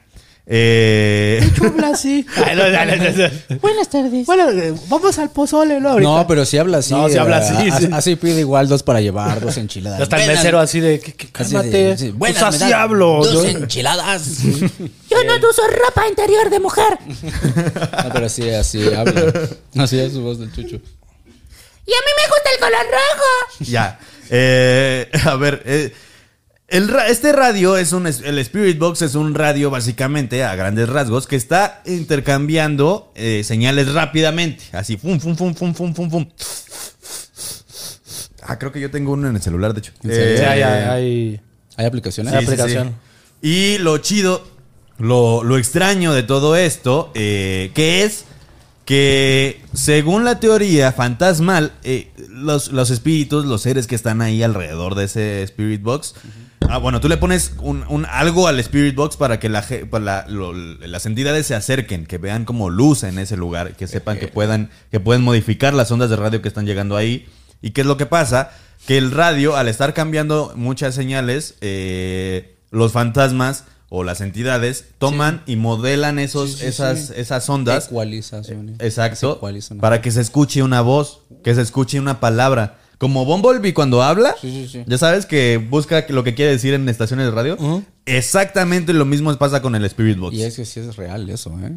[0.51, 2.25] Eh, Habla así.
[3.61, 4.25] Buenas tardes.
[4.25, 5.89] Bueno, eh, vamos al pozole, ¿no?
[5.89, 6.09] Ahorita.
[6.09, 6.91] No, pero si habla así.
[6.91, 7.89] No, si habla así, eh, sí.
[7.93, 9.99] Así pide igual dos para llevar, dos enchiladas.
[9.99, 11.97] Ya está el mesero así de, "¿Qué- qué- así de- cálmate.
[11.97, 13.21] sí, Pues buenas, así hablo.
[13.23, 14.23] Dos Yo- enchiladas.
[14.43, 16.97] Yo no uso ropa interior de mujer.
[18.03, 19.31] No, pero sí, así habla.
[19.77, 20.77] Así es su voz del chucho.
[20.77, 23.69] Y a mí me gusta el color rojo.
[23.71, 23.99] Ya.
[24.31, 25.93] Eh, a ver, eh,
[26.71, 28.05] el este radio es un.
[28.07, 33.93] El Spirit Box es un radio, básicamente, a grandes rasgos, que está intercambiando eh, señales
[33.93, 34.63] rápidamente.
[34.71, 36.27] Así, fum, fum, fum, fum, fum, fum, fum.
[38.43, 39.91] Ah, creo que yo tengo uno en el celular, de hecho.
[40.03, 40.25] ¿En serio?
[40.33, 41.41] Eh, Sí, hay, hay, hay-
[41.77, 42.33] ¿Hay aplicaciones?
[42.33, 42.51] Sí, sí, sí.
[42.53, 42.95] aplicación.
[43.41, 44.45] Y lo chido,
[44.97, 48.25] lo, lo extraño de todo esto, eh, que es
[48.85, 54.95] que según la teoría fantasmal, eh, los, los espíritus, los seres que están ahí alrededor
[54.95, 56.15] de ese Spirit Box,
[56.67, 60.03] ah, bueno, tú le pones un, un- algo al Spirit Box para que la, para
[60.03, 64.17] la- lo- las entidades se acerquen, que vean como luz en ese lugar, que sepan
[64.19, 67.27] que puedan, que pueden modificar las ondas de radio que están llegando ahí.
[67.61, 68.51] ¿Y qué es lo que pasa?
[68.87, 75.41] Que el radio, al estar cambiando muchas señales, eh, los fantasmas o las entidades toman
[75.47, 77.87] y modelan esos, Sí, sí, esas, esas ondas.
[77.87, 78.75] Ecualización.
[78.79, 79.31] Exacto.
[79.31, 79.79] Se ecualizan.
[79.79, 82.77] Para que se escuche una voz, que se escuche una palabra.
[82.99, 84.83] Como Bumblebee cuando habla, Sí, sí, sí.
[84.85, 87.83] ya sabes que busca lo que quiere decir en estaciones de radio.
[88.05, 90.35] Exactamente lo mismo pasa con el Spirit Box.
[90.35, 91.71] Y es que sí es real eso, ¿eh?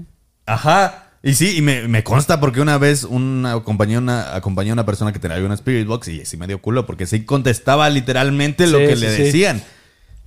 [0.46, 1.10] Ajá.
[1.22, 4.84] Y sí, y me, me consta porque una vez una acompañé, una, acompañé a una
[4.84, 8.66] persona que tenía una Spirit Box y sí me dio culo porque sí contestaba literalmente
[8.66, 9.62] lo que le decían.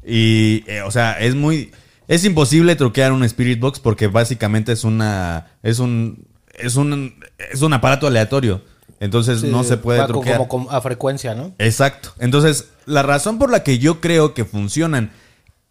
[0.05, 1.71] Y, eh, o sea, es muy...
[2.07, 5.47] Es imposible truquear un Spirit Box porque básicamente es una...
[5.61, 6.25] Es un...
[6.53, 7.15] Es un,
[7.51, 8.61] es un aparato aleatorio.
[9.05, 10.37] Entonces Sí, no se puede va truquear.
[10.37, 11.53] Como, como a frecuencia, ¿no?
[11.59, 12.13] Exacto.
[12.19, 15.11] Entonces, la razón por la que yo creo que funcionan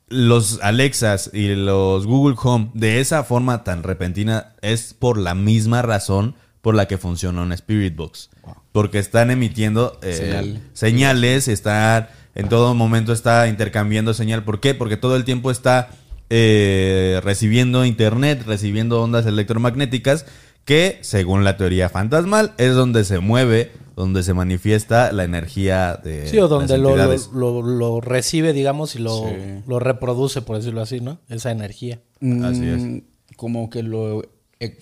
[0.08, 5.82] los Alexas y los Google Home de esa forma tan repentina es por la misma
[5.82, 8.30] razón por la que funciona un Spirit Box.
[8.72, 10.62] Porque están emitiendo eh, Señal.
[10.72, 14.44] señales, están en todo momento está intercambiando señal.
[14.44, 14.74] ¿Por qué?
[14.74, 15.90] Porque todo el tiempo está
[16.30, 20.26] eh, recibiendo internet, recibiendo ondas electromagnéticas
[20.64, 26.26] que, según la teoría fantasmal, es donde se mueve, donde se manifiesta la energía de
[26.26, 27.28] Sí, o donde las lo, lo, entidades.
[27.32, 29.62] lo- lo recibe, digamos, y lo, Sí.
[29.66, 31.18] lo reproduce, por decirlo así, ¿no?
[31.28, 32.00] Esa energía.
[32.42, 32.82] Así es.
[32.82, 32.98] Mm,
[33.36, 34.22] Como que lo,
[34.60, 34.78] eh,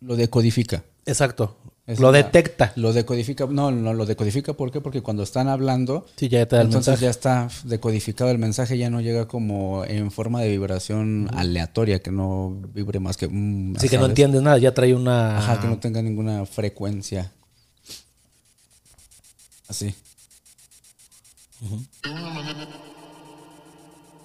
[0.00, 0.82] lo decodifica.
[1.06, 1.56] Exacto.
[1.92, 2.72] Es lo la- detecta.
[2.76, 3.46] Lo decodifica.
[3.46, 4.52] No, no, lo decodifica.
[4.54, 4.80] ¿Por qué?
[4.80, 7.04] Porque cuando están hablando, Sí, ya te da el entonces mensaje.
[7.04, 12.10] ya está decodificado el mensaje, ya no llega como en forma de vibración aleatoria, que
[12.10, 13.28] no vibre más que.
[13.28, 15.38] mm, Así que no entiendes nada, ya trae una...
[15.38, 17.32] Ajá, que no tenga ninguna frecuencia.
[19.68, 19.94] Así.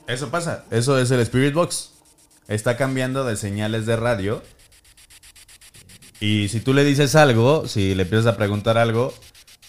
[0.08, 0.66] Eso pasa.
[0.72, 1.92] Eso es el Spirit Box.
[2.48, 4.42] Está cambiando de señales de radio.
[6.20, 9.14] Y si tú le dices algo, si le empiezas a preguntar algo,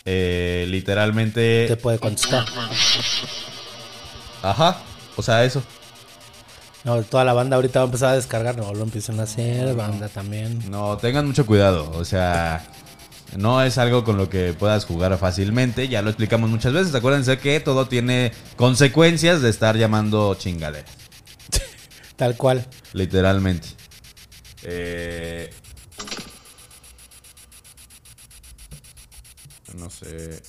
[0.05, 1.67] eh, literalmente...
[1.69, 2.47] te puede contestar.
[4.43, 4.79] Ajá.
[5.17, 5.63] O sea, eso.
[6.85, 9.75] No, toda la banda ahorita va a empezar a descargar, no lo empiezan a hacer,
[9.75, 10.71] banda también.
[10.71, 11.91] No, tengan mucho cuidado.
[11.91, 12.65] O sea,
[13.37, 15.89] no es algo con lo que puedas jugar fácilmente.
[15.89, 16.95] Ya lo explicamos muchas veces.
[16.95, 20.91] Acuérdense que todo tiene consecuencias de estar llamando chingaderas.
[22.17, 22.67] Tal cual.
[22.93, 23.69] Literalmente.
[24.63, 25.51] Eh,
[29.77, 30.41] no sé.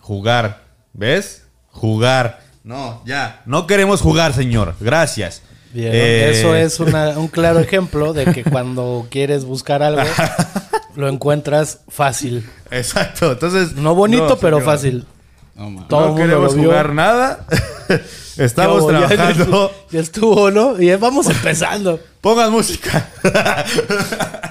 [0.00, 0.62] Jugar.
[0.92, 1.44] ¿Ves?
[1.70, 2.40] Jugar.
[2.64, 3.42] No, ya.
[3.46, 4.74] No queremos jugar, señor.
[4.80, 5.42] Gracias.
[5.72, 10.02] Bien, Eh, Eso es una- un claro ejemplo de que cuando quieres buscar algo,
[10.96, 12.48] lo encuentras fácil.
[12.70, 13.32] Exacto.
[13.32, 13.74] Entonces.
[13.74, 15.06] No bonito, no, pero fácil.
[15.54, 15.86] No.
[15.88, 17.46] Todo no queremos jugar nada.
[18.36, 19.72] Estamos Ya- ya- trabajando.
[19.90, 20.80] Ya, estuvo, ¿no?
[20.80, 22.00] Y vamos empezando.
[22.20, 23.08] Pongan música.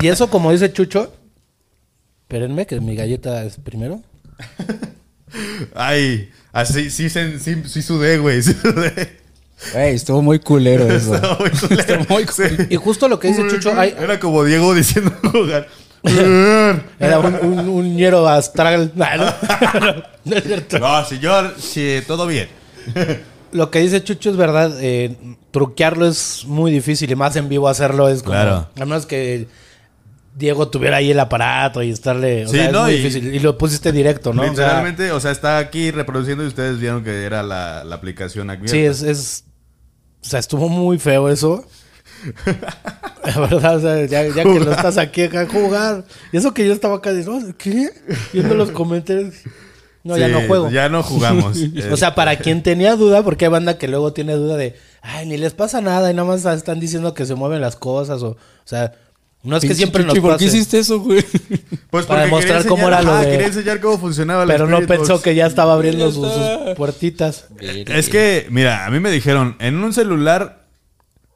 [0.00, 1.12] Y eso, como dice Chucho,
[2.22, 4.02] espérenme que mi galleta es primero.
[5.74, 8.42] Ay, así, sí, sí, sí, sí sudé, güey.
[8.42, 9.18] Sí sudé.
[9.72, 11.12] Güey, estuvo muy culero eso.
[11.40, 11.80] Muy culero.
[11.80, 12.42] Estuvo muy Sí.
[12.70, 15.68] Y justo lo que dice Chucho, hay- Era como Diego diciendo jugar.
[17.00, 18.92] era un, un, un ñero astral.
[18.96, 20.02] No, no.
[20.24, 20.78] No es cierto.
[20.78, 22.48] No, señor, sí, todo bien.
[23.50, 24.76] Lo que dice Chucho es verdad.
[24.80, 25.16] eh,
[25.50, 28.32] truquearlo es muy difícil y más en vivo hacerlo es como.
[28.34, 28.68] Claro.
[28.76, 29.48] A menos que
[30.38, 32.44] Diego tuviera ahí el aparato y estarle.
[32.46, 33.34] O Sí, sea, es no, muy y- difícil.
[33.34, 34.42] Y lo pusiste directo, ¿no?
[34.42, 37.96] O sea, Literalmente, o sea, está aquí reproduciendo y ustedes vieron que era la, la
[37.96, 38.70] aplicación abierta.
[38.72, 39.44] sí, es, es.
[40.22, 41.64] O sea, estuvo muy feo eso.
[43.24, 46.04] La verdad, o sea, ya, ya que lo estás aquí acá a jugar.
[46.32, 47.90] Y eso que yo estaba acá diciendo, ¿qué?
[48.32, 49.34] Viendo los comentarios.
[50.04, 50.70] No, ya no juego.
[50.70, 51.58] Ya no jugamos.
[51.92, 55.26] O sea, para quien tenía duda, porque hay banda que luego tiene duda de, ay,
[55.26, 58.30] ni les pasa nada y nada más están diciendo que se mueven las cosas o,
[58.30, 58.92] o sea,
[59.42, 61.24] no es que siempre nos ¿Por qué hiciste eso, güey?
[61.90, 65.14] Pues para demostrar cómo era lo de- quería enseñar cómo funcionaba la pero no pensó
[65.14, 65.22] Box.
[65.24, 67.46] que ya estaba abriendo sus, sus puertitas.
[67.60, 70.66] Es que, mira, a mí me dijeron, en un celular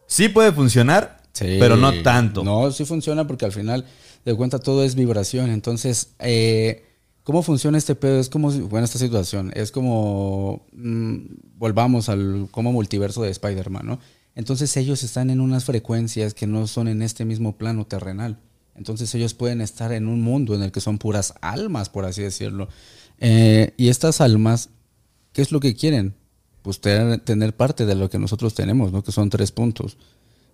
[0.06, 1.56] sí puede funcionar, Sí.
[1.58, 2.44] pero no tanto.
[2.44, 3.86] No, sí funciona porque al final
[4.24, 5.50] de cuenta todo es vibración.
[5.50, 6.84] Entonces, eh,
[7.22, 8.20] ¿cómo funciona este pedo?
[8.20, 11.16] Es como, si- bueno, esta situación, es como, mm,
[11.56, 13.98] volvamos al como multiverso de Spider-Man, ¿no?
[14.34, 18.38] Entonces ellos están en unas frecuencias que no son en este mismo plano terrenal.
[18.74, 22.22] Entonces ellos pueden estar en un mundo en el que son puras almas, por así
[22.22, 22.68] decirlo.
[23.18, 24.70] Eh, y estas almas,
[25.32, 26.14] ¿qué es lo que quieren?
[26.62, 29.02] Pues tener, tener parte de lo que nosotros tenemos, ¿no?
[29.02, 29.98] Que son tres puntos.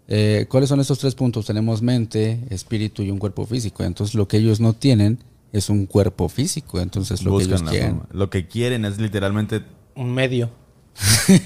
[0.08, 1.46] Eh, ¿Cuáles son estos tres puntos?
[1.46, 3.84] Tenemos mente, espíritu y un cuerpo físico.
[3.84, 5.18] Entonces lo que ellos no tienen
[5.52, 6.80] es un cuerpo físico.
[6.80, 7.90] Entonces lo Buscan que ellos la quieren.
[7.90, 8.08] forma.
[8.12, 9.62] Lo que quieren es literalmente...
[9.94, 10.50] Un medio.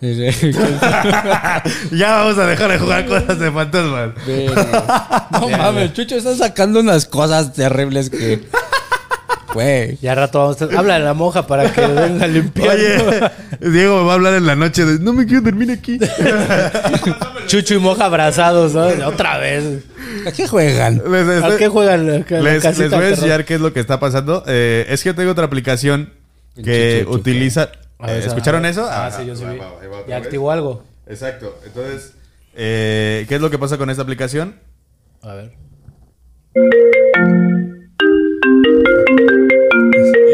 [1.90, 4.10] ya vamos a dejar de jugar cosas de fantasmas.
[5.32, 8.40] no mames, Chucho, estás sacando unas cosas terribles que...
[9.52, 9.98] Güey.
[10.00, 10.66] Ya al rato vamos a...
[10.78, 12.76] Habla de la monja para que venga a limpiar.
[12.76, 13.30] Oye,
[13.72, 15.00] Diego me va a hablar en la noche de...
[15.00, 15.98] No me quiero dormir aquí.
[17.46, 18.86] Chucho y monja abrazados, ¿no?
[19.08, 19.64] Otra vez.
[20.26, 21.02] ¿A qué juegan?
[21.10, 22.06] Les, ¿A qué juegan?
[22.06, 24.44] La les- voy a enseñar qué es lo que está pasando.
[24.46, 26.12] Eh, es que tengo otra aplicación
[26.62, 27.70] que utiliza...
[28.06, 28.86] Ver, ¿Escucharon eso?
[28.90, 29.58] Ah, sí, yo sí va, vi.
[29.58, 30.24] va, ahí va otra ¿Ya vez.
[30.26, 30.84] activó algo?
[31.06, 31.58] Exacto.
[31.64, 32.14] Entonces,
[32.54, 34.56] eh, ¿qué es lo que pasa con esta aplicación?
[35.22, 35.52] A ver.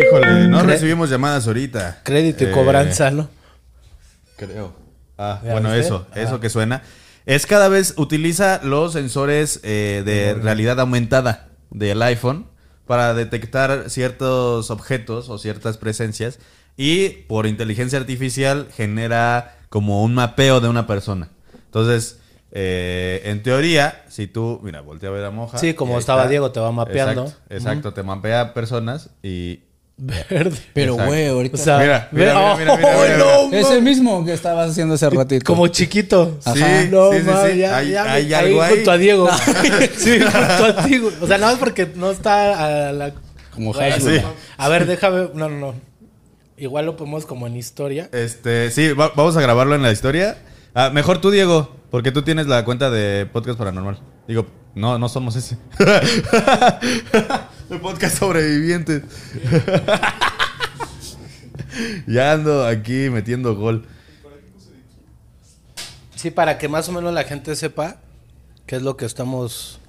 [0.00, 2.00] Híjole, no Cre- recibimos llamadas ahorita.
[2.02, 3.28] Crédito y Eh, cobranza, ¿no?
[4.36, 4.72] Creo.
[5.18, 5.86] Ah, ¿Ya bueno, viste?
[5.86, 6.20] eso, Ah.
[6.20, 6.82] eso que suena.
[7.24, 12.46] Es cada vez utiliza los sensores eh, de realidad aumentada del iPhone
[12.86, 16.38] para detectar ciertos objetos o ciertas presencias
[16.76, 21.28] y por inteligencia artificial genera como un mapeo de una persona.
[21.66, 22.18] Entonces,
[22.52, 25.58] eh, en teoría, si tú, mira, voltea a ver a Moja.
[25.58, 27.24] Sí, como ahí estaba Diego, te va mapeando.
[27.24, 29.60] Exacto, exacto, te mapea personas y...
[29.98, 30.58] Verde.
[30.74, 31.56] Pero, güey, ahorita...
[31.56, 33.18] O sea, Mira, mira, mira, mira, mira, ¡Oh, mira,
[33.50, 35.44] no, es el mismo que estabas haciendo hace ratito.
[35.46, 36.38] Como chiquito.
[36.40, 36.60] Sí,
[36.90, 37.58] no, sí, sí, sí.
[37.58, 38.74] ya, Hay- ya me hay caí algo ahí.
[38.74, 39.28] junto a Diego.
[39.96, 41.00] sí, junto a ti.
[41.20, 43.14] O sea, nada más porque no está a la...
[43.54, 44.14] Como Hasbro.
[44.16, 44.20] Sí.
[44.58, 45.30] A ver, déjame...
[45.32, 45.74] No, no, no.
[46.58, 48.08] Igual lo ponemos como en historia.
[48.12, 50.38] Este, sí, va- vamos a grabarlo en la historia.
[50.74, 53.98] Ah, mejor tú, Diego, porque tú tienes la cuenta de Podcast Paranormal.
[54.26, 55.58] Digo, no, no somos ese.
[57.70, 59.02] El podcast sobrevivientes.
[62.06, 63.86] ya ando aquí metiendo gol.
[66.14, 67.96] Sí, para que más o menos la gente sepa
[68.66, 69.80] qué es lo que estamos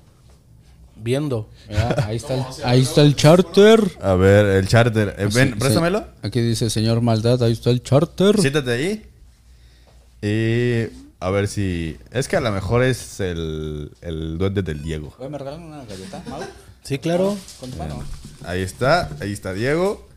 [1.01, 1.49] viendo.
[1.69, 3.81] Mira, ahí, está el, ahí está el charter.
[4.01, 5.15] A ver, el charter.
[5.17, 5.99] Eh, ven, Sí, préstamelo.
[5.99, 6.05] sí.
[6.23, 8.39] Aquí dice señor Maldad, ahí está el charter.
[8.39, 9.03] Siéntate ahí.
[10.21, 11.97] Y a ver si.
[12.11, 15.13] Es que a lo mejor es el, el duende del Diego.
[15.29, 16.41] ¿Me regalan una galleta, Mau?
[16.83, 17.37] Sí, claro.
[17.59, 18.03] Con tu mano.
[18.45, 20.07] Ahí está, ahí está Diego.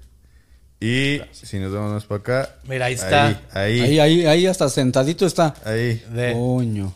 [0.82, 2.54] Y si nos vemos más para acá.
[2.66, 3.26] Mira, ahí está.
[3.52, 5.54] Ahí, ahí, Ahí, ahí, ahí hasta sentadito está.
[5.64, 6.02] ahí.
[6.14, 6.92] De- Coño.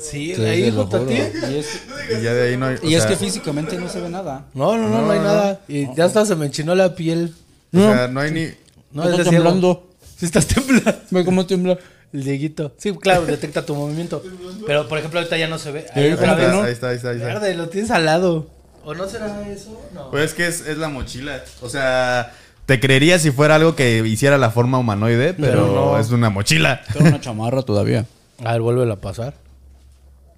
[0.00, 1.14] Sí, ahí junto a ti.
[1.14, 1.82] Y es,
[2.18, 2.76] Y ya de ahí no hay.
[2.82, 4.46] o y es sea, que físicamente no se ve nada.
[4.54, 5.60] No, no, no, no, hay nada.
[5.68, 7.34] Y ya hasta se me enchinó la piel.
[7.74, 8.46] O sea, no hay ni.
[8.92, 9.44] No, Está es de ciego.
[9.44, 9.88] temblando.
[10.16, 10.94] Sí, estás temblando.
[11.10, 11.78] Ve cómo tiembla.
[12.12, 12.72] El Dieguito.
[12.78, 14.22] Sí, claro, detecta tu movimiento.
[14.66, 15.86] Pero, por ejemplo, ahorita ya no se ve.
[15.94, 16.20] Ahí Ahí vez.
[16.20, 16.62] está, ¿no?
[16.62, 17.26] ahí está, ahí está, ahí está.
[17.28, 18.46] Verde, lo tienes al lado.
[18.82, 19.78] ¿O no será eso?
[19.92, 20.10] No.
[20.10, 21.42] Pues es que es, es la mochila.
[21.60, 22.32] O sea,
[22.64, 25.98] te creería si fuera algo que hiciera la forma humanoide, pero, Pero no.
[25.98, 26.80] es una mochila.
[26.94, 28.06] Tengo una chamarra todavía.
[28.44, 29.34] A ver, vuélvela a pasar.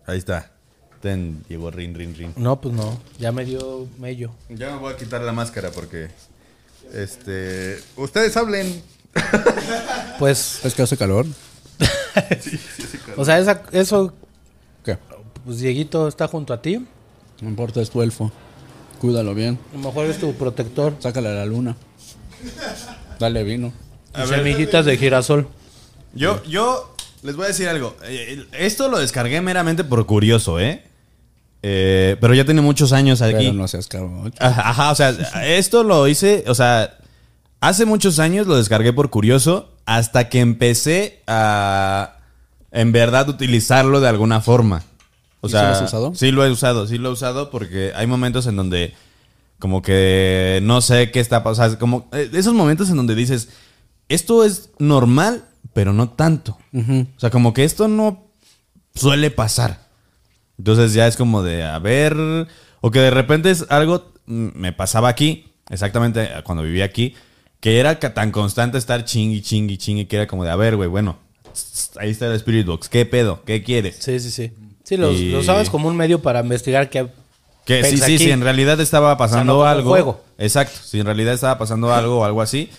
[0.07, 0.51] Ahí está.
[1.01, 2.33] Ten, Diego, rin, rin, rin.
[2.37, 2.99] No, pues no.
[3.19, 4.31] Ya me dio mello.
[4.49, 6.09] Ya me voy a quitar la máscara porque.
[6.93, 7.79] Este.
[7.97, 8.83] Ustedes hablen.
[10.19, 11.25] Pues, Es que hace calor.
[13.17, 14.13] o sea, esa- eso,
[14.85, 14.99] ¿Qué?
[15.47, 16.87] pues Dieguito está junto a ti.
[17.41, 18.31] No importa, es tu elfo.
[19.01, 19.59] Cuídalo bien.
[19.73, 20.95] A lo mejor es tu protector.
[20.99, 21.75] Sácale a la luna.
[23.19, 23.73] Dale vino.
[24.23, 25.49] Y semillitas de girasol.
[26.13, 27.97] Yo, yo les voy a decir algo.
[28.05, 30.83] Eh, Esto lo descargué meramente por curioso, ¿eh?
[31.63, 33.37] Eh, pero ya tiene muchos años aquí.
[33.37, 34.33] Pero no seas cabrón.
[34.39, 35.11] Ajá, ajá, o sea,
[35.45, 36.97] esto lo hice, o sea,
[37.61, 42.17] hace muchos años lo descargué por curioso hasta que empecé a
[42.73, 44.85] en verdad utilizarlo de alguna forma.
[45.43, 46.15] O ¿Y sea, sí lo has usado?
[46.15, 48.95] Sí lo he usado, sí lo he usado porque hay momentos en donde
[49.59, 53.49] como que no sé qué está pasando, como eh, esos momentos en donde dices,
[54.09, 56.59] esto es normal, pero no tanto.
[56.75, 58.27] O sea, como que esto no
[58.95, 59.89] suele pasar.
[60.59, 62.17] Entonces ya es como de, a ver,
[62.81, 67.15] o que de repente es algo, mm, me pasaba aquí, exactamente cuando vivía aquí,
[67.61, 70.89] que era tan constante estar chingui, chingui, chingui, que era como de, a ver, güey,
[70.89, 71.19] bueno,
[71.99, 73.43] ahí está el Spirit Box, ¿qué pedo?
[73.45, 73.97] ¿Qué quieres?
[74.01, 74.53] Sí, sí, sí.
[74.85, 77.07] Sí, los, Y- lo usabas como un medio para investigar qué.
[77.65, 79.91] Que sí, sí, sí, en realidad estaba pasando O sea, no como algo.
[79.91, 80.25] juego.
[80.39, 82.71] Exacto, si en realidad estaba pasando algo o algo así.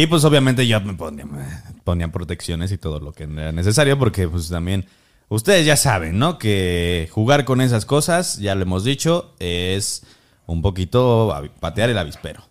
[0.00, 1.44] Y pues obviamente ya me ponía, me
[1.82, 4.86] ponía protecciones y todo lo que era necesario porque pues también
[5.28, 6.38] ustedes ya saben, ¿no?
[6.38, 10.04] Que jugar con esas cosas, ya lo hemos dicho, es
[10.46, 12.42] un poquito patear el avispero.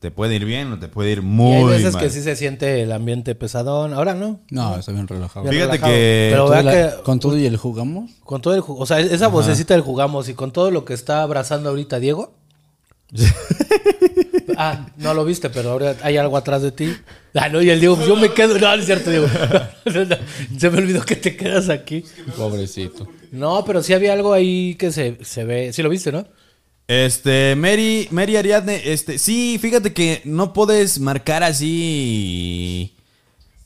[0.00, 2.02] Te puede ir bien o te puede ir muy hay veces mal.
[2.02, 3.94] que sí se siente el ambiente pesadón.
[3.94, 4.40] Ahora no.
[4.50, 5.48] No, está bien relajado.
[5.48, 5.92] Bien Fíjate relajado.
[5.92, 8.10] que- Pero Toda vea la- que Con todo y el jugamos.
[8.24, 11.22] con todo el o sea, esa vocecita del jugamos y con todo lo que está
[11.22, 12.34] abrazando ahorita Diego.
[14.56, 16.94] ah, no lo viste, pero ahora hay algo atrás de ti.
[17.34, 18.58] Ah, no, y Diego, pues yo me quedo.
[18.58, 19.10] No, no es cierto,
[19.84, 20.16] no,
[20.58, 22.04] se me olvidó que te quedas aquí.
[22.36, 23.08] Pobrecito.
[23.30, 25.72] No, pero sí había algo ahí que se, se ve.
[25.72, 26.26] Sí lo viste, ¿no?
[26.88, 32.94] Este, Mary, Mary Ariadne, este, sí, fíjate que no puedes marcar así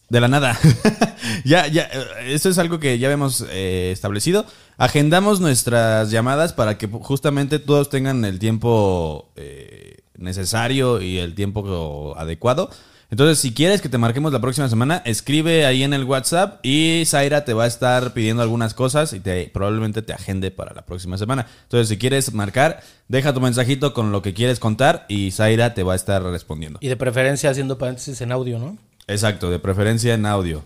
[0.09, 0.59] de la nada.
[1.45, 4.47] ya, ya, eh, eso es algo que ya habíamos eh, establecido.
[4.79, 12.15] Agendamos nuestras llamadas para que justamente todos tengan el tiempo eh, necesario y el tiempo
[12.17, 12.71] adecuado.
[13.09, 17.05] Entonces, si quieres que te marquemos la próxima semana, escribe ahí en el WhatsApp y
[17.07, 20.83] Zaira te va a estar pidiendo algunas cosas y te, probablemente te agende para la
[20.83, 21.47] próxima semana.
[21.63, 25.85] Entonces, si quieres marcar, deja tu mensajito con lo que quieres contar y Zaira te
[25.85, 26.81] va a estar respondiendo.
[26.83, 28.77] Y de preferencia haciendo paréntesis en audio, ¿no?
[29.07, 30.65] Exacto, de preferencia en audio.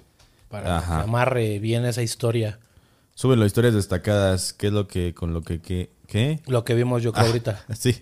[0.49, 0.97] Para Ajá.
[0.97, 2.59] que amarre bien esa historia.
[3.21, 4.55] Súbelo, historias destacadas.
[4.55, 5.91] ¿Qué es lo que, con lo que, qué?
[6.07, 6.41] ¿Qué?
[6.47, 7.67] Lo que vimos yo creo ahorita.
[7.79, 8.01] Sí.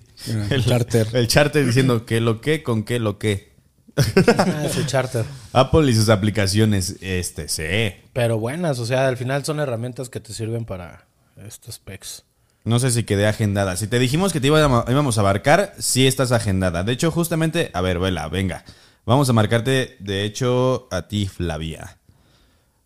[0.49, 1.09] El charter.
[1.13, 3.53] El charter diciendo qué lo que, con qué lo que.
[3.97, 5.25] Ah, ese charter.
[5.53, 7.65] Apple y sus aplicaciones, este, sí.
[8.13, 11.09] Pero buenas, o sea, al final son herramientas que te sirven para
[11.45, 12.23] estos pecs.
[12.63, 13.75] No sé si quedé agendada.
[13.77, 16.85] Si te dijimos que te íbamos íbamos a abarcar, sí estás agendada.
[16.85, 18.65] De hecho, justamente, a ver, vela, venga.
[19.05, 21.99] Vamos a marcarte, de hecho, a ti, Flavia.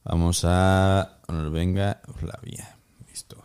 [0.05, 1.19] Vamos a...
[1.51, 2.77] Venga, Flavia.
[3.09, 3.43] Listo.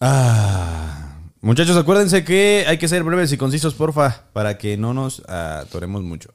[0.00, 1.14] Ah.
[1.40, 6.02] Muchachos, acuérdense que hay que ser breves y concisos, porfa, para que no nos atoremos
[6.02, 6.30] mucho.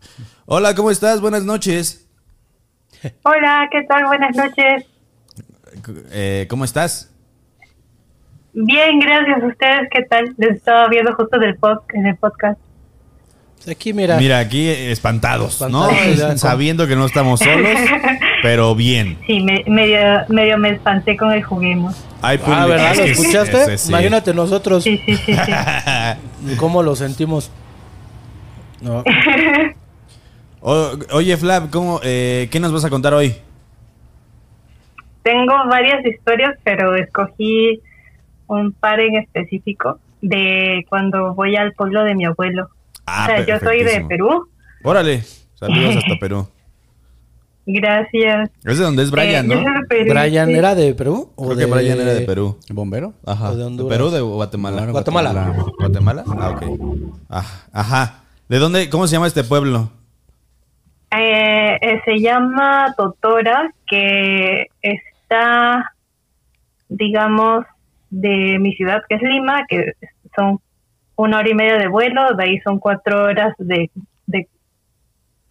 [0.46, 1.20] Hola, ¿cómo estás?
[1.20, 2.08] Buenas noches.
[3.24, 4.06] Hola, ¿qué tal?
[4.06, 4.86] Buenas noches.
[6.12, 7.12] Eh, ¿Cómo estás?
[8.54, 9.44] Bien, gracias.
[9.44, 10.36] ¿Ustedes qué tal?
[10.38, 12.60] Les estaba viendo justo del pod, en el podcast.
[13.70, 14.18] Aquí, mira.
[14.18, 15.90] Mira, aquí espantados, ¿no?
[16.16, 16.38] Ya.
[16.38, 17.68] Sabiendo que no estamos solos,
[18.42, 19.18] pero bien.
[19.28, 21.96] Sí, me- medio, medio me espanté con el juguemos.
[22.22, 22.96] Hay Ah, público- ¿verdad?
[22.96, 23.62] ¿Lo escuchaste?
[23.64, 23.90] ese sí.
[23.90, 26.56] Imagínate nosotros Sí, sí, sí, sí.
[26.58, 27.52] cómo lo sentimos.
[28.82, 29.04] No.
[30.62, 33.36] O- oye, Flav, ¿cómo, eh, ¿qué nos vas a contar hoy?
[35.24, 37.82] Tengo varias historias, pero escogí
[38.48, 42.70] un par en específico de cuando voy al pueblo de mi abuelo.
[43.10, 44.06] Ah, o sea, yo soy de.
[44.08, 44.48] Perú.
[44.84, 45.22] Órale,
[45.56, 46.48] saludos hasta Perú.
[47.66, 48.50] Gracias.
[48.66, 50.54] Es de donde es Brian, Eh, de Perú, ¿Brian sí.
[50.56, 51.32] era de Perú?
[51.38, 52.58] Creo que Brian era de Perú.
[52.68, 53.14] ¿El bombero?
[53.26, 53.50] Ajá.
[53.50, 53.96] O de ¿De Honduras.
[53.98, 54.86] Perú o de Guatemala?
[54.88, 55.54] Guatemala.
[55.78, 56.24] ¿Guatemala?
[56.28, 56.64] Ah, ok.
[57.30, 58.24] Ah, ajá.
[58.48, 59.92] ¿De dónde, cómo se llama este pueblo?
[61.12, 65.94] Eh, eh, se llama Totora, que está,
[66.88, 67.66] digamos,
[68.10, 69.94] de mi ciudad, que es Lima, que
[70.36, 70.60] son
[71.22, 73.92] una hora y media de vuelo, de ahí son cuatro horas de,
[74.26, 74.48] de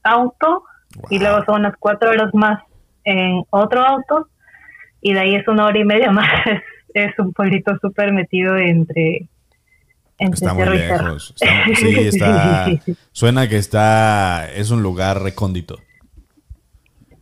[0.02, 0.64] auto,
[1.11, 2.62] y luego son unas cuatro horas más
[3.04, 4.28] en otro auto,
[5.02, 6.26] y de ahí es una hora y media más.
[6.46, 6.62] Es,
[6.94, 9.28] es un pueblito súper metido entre,
[10.18, 11.35] entre Está muy lejos.
[11.37, 12.64] Está- sí, está.
[12.64, 12.98] Sí, sí, sí.
[13.12, 14.51] Suena que está.
[14.51, 15.78] Es un lugar recóndito.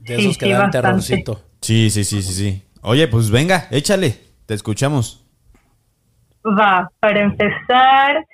[0.01, 0.89] De Sí, esos que sí, dan bastante.
[0.89, 1.41] terrorcito.
[1.61, 2.63] Sí, sí, sí, sí, sí.
[2.83, 4.15] Oye, pues venga, échale.
[4.47, 5.25] Te escuchamos.
[6.47, 8.25] Va, para empezar,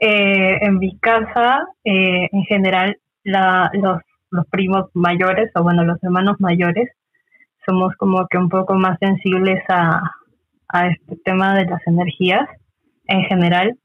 [0.00, 3.98] eh, en mi casa, eh, en general, la, los,
[4.30, 6.90] los primos mayores, o bueno, los hermanos mayores,
[7.66, 10.02] somos como que un poco más sensibles a,
[10.68, 12.48] a este tema de las energías.
[13.06, 13.76] en general.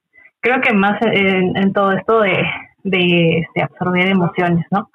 [0.41, 2.43] Creo que más en, todo esto de,
[2.83, 4.89] de este, absorber emociones, ¿no?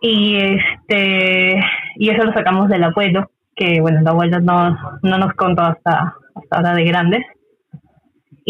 [0.00, 1.60] Y este
[1.96, 6.14] y eso lo sacamos del abuelo, que bueno, el abuelo no, no nos contó hasta,
[6.36, 7.26] hasta ahora de grandes.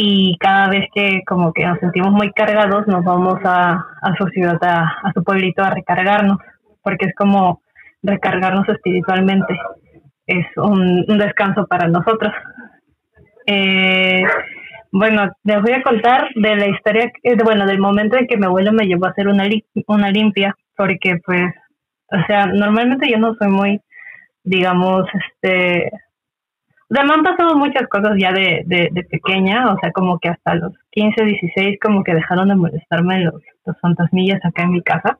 [0.00, 4.28] Y cada vez que como que nos sentimos muy cargados, nos vamos a, a su
[4.28, 6.38] ciudad, a, su pueblito a recargarnos,
[6.82, 7.62] porque es como
[8.04, 9.58] recargarnos espiritualmente.
[10.24, 12.32] Es un, descanso para nosotros.
[13.46, 14.22] Eh,
[14.92, 18.36] bueno, les voy a contar de la historia, que- de- bueno, del momento en que
[18.36, 21.42] mi abuelo me llevó a hacer una, li- una limpia, porque pues,
[22.12, 23.80] o sea, normalmente yo no soy muy,
[24.44, 25.90] digamos, este,
[26.90, 30.30] o sea, me han pasado muchas cosas ya de, de, pequeña, o sea, como que
[30.30, 34.82] hasta los 15, 16, como que dejaron de molestarme los, los fantasmillas acá en mi
[34.82, 35.18] casa.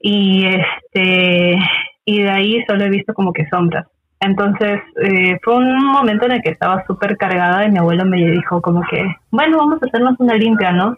[0.00, 1.58] Y este,
[2.04, 3.86] y de ahí solo he visto como que sombras.
[4.20, 8.16] Entonces, eh, fue un momento en el que estaba súper cargada y mi abuelo me
[8.16, 10.96] dijo como que, bueno, vamos a hacernos una limpia, ¿no?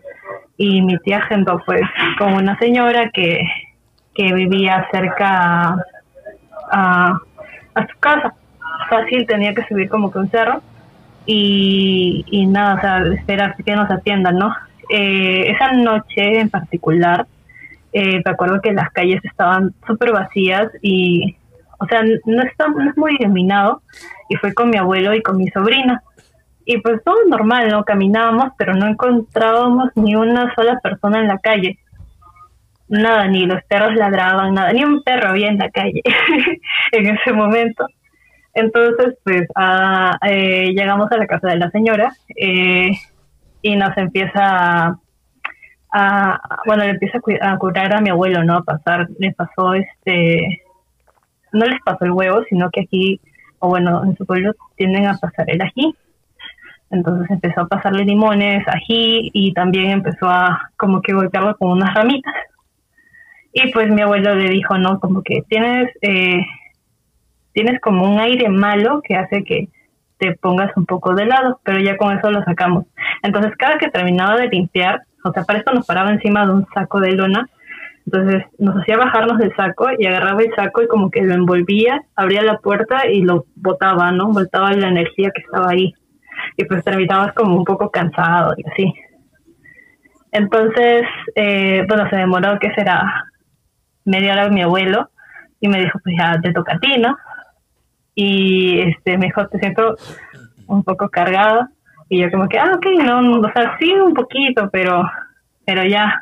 [0.56, 1.82] Y mi tía agendó pues
[2.18, 3.42] con una señora que,
[4.14, 5.76] que vivía cerca
[6.72, 7.18] a,
[7.74, 8.34] a su casa.
[8.88, 10.62] Fácil, tenía que subir como que un cerro
[11.26, 14.54] y, y nada, o sea, esperar que nos atiendan, ¿no?
[14.88, 17.26] Eh, esa noche en particular,
[17.92, 21.36] eh, me acuerdo que las calles estaban súper vacías y,
[21.78, 23.82] o sea, no, está, no es muy iluminado
[24.28, 26.02] y fue con mi abuelo y con mi sobrina.
[26.64, 27.84] Y pues todo normal, ¿no?
[27.84, 31.78] Caminábamos, pero no encontrábamos ni una sola persona en la calle.
[32.88, 36.02] Nada, ni los perros ladraban, nada, ni un perro había en la calle
[36.92, 37.86] en ese momento.
[38.54, 42.90] Entonces, pues ah, eh, llegamos a la casa de la señora eh,
[43.62, 44.98] y nos empieza
[45.92, 48.56] a, bueno, le empieza a, cu- a curar a mi abuelo, ¿no?
[48.56, 50.62] A pasar, le pasó este,
[51.52, 53.20] no les pasó el huevo, sino que aquí,
[53.58, 55.94] o bueno, en su pueblo tienden a pasar el ají.
[56.90, 61.94] Entonces empezó a pasarle limones, ají y también empezó a como que golpearlo con unas
[61.94, 62.34] ramitas.
[63.52, 66.40] Y pues mi abuelo le dijo, no, como que tienes, eh,
[67.52, 69.68] tienes como un aire malo que hace que
[70.18, 72.86] te pongas un poco de lado, pero ya con eso lo sacamos.
[73.22, 76.66] Entonces cada que terminaba de limpiar, o sea, para esto nos paraba encima de un
[76.74, 77.48] saco de lona,
[78.06, 82.02] entonces nos hacía bajarnos del saco y agarraba el saco y como que lo envolvía,
[82.16, 84.28] abría la puerta y lo botaba, ¿no?
[84.28, 85.94] Botaba la energía que estaba ahí.
[86.56, 88.94] Y pues terminabas como un poco cansado y así.
[90.32, 91.02] Entonces,
[91.34, 93.26] eh, bueno, se demoró, ¿qué será?
[94.04, 95.10] Media hora mi abuelo
[95.60, 97.16] y me dijo, pues ya te toca a ti, ¿no?
[98.22, 99.96] Y este, me dijo, te siento
[100.66, 101.70] un poco cargada.
[102.10, 105.04] Y yo como que, ah, ok, no, o sea, sí un poquito, pero,
[105.64, 106.20] pero ya.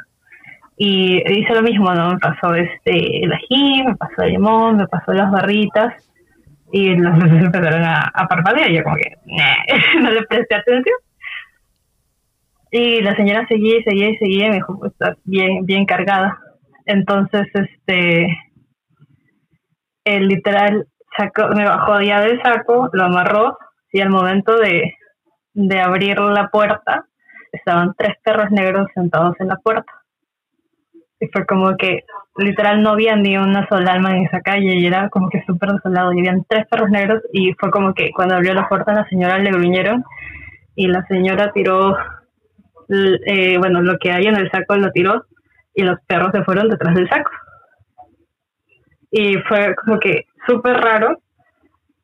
[0.77, 2.13] Y hice lo mismo, ¿no?
[2.13, 5.93] Me pasó este, el ají, me pasó el limón, me pasó las barritas.
[6.71, 9.11] Y los luces empezaron a, a parpadear y yo como que,
[10.01, 10.97] no le presté atención.
[12.71, 15.85] Y la señora seguía y seguía y seguía y me dijo, pues está bien, bien
[15.85, 16.39] cargada.
[16.87, 18.39] Entonces, este,
[20.05, 20.87] el literal
[21.19, 23.59] sacó, me bajó ya del saco, lo amarró
[23.93, 24.95] y al momento de,
[25.55, 27.05] de abrir la puerta
[27.53, 29.93] estaban tres perros negros sentados en la puerta.
[31.21, 32.05] Y fue como que
[32.37, 35.73] literal no había ni una sola alma en esa calle y era como que súper
[35.73, 36.13] desolado.
[36.13, 39.39] Y habían tres perros negros y fue como que cuando abrió la puerta la señora
[39.39, 40.05] le gruñeron
[40.77, 41.97] y la señora tiró,
[42.89, 45.25] eh, bueno, lo que hay en el saco lo tiró
[45.75, 47.31] y los perros se fueron detrás del saco.
[49.11, 51.19] Y fue como que súper raro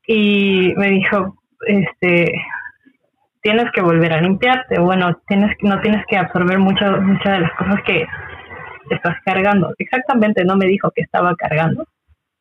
[0.06, 2.32] y me dijo, este,
[3.42, 7.40] tienes que volver a limpiarte, bueno, tienes que, no tienes que absorber mucho, muchas de
[7.40, 8.06] las cosas que
[8.90, 9.72] estás cargando.
[9.78, 11.86] Exactamente no me dijo que estaba cargando,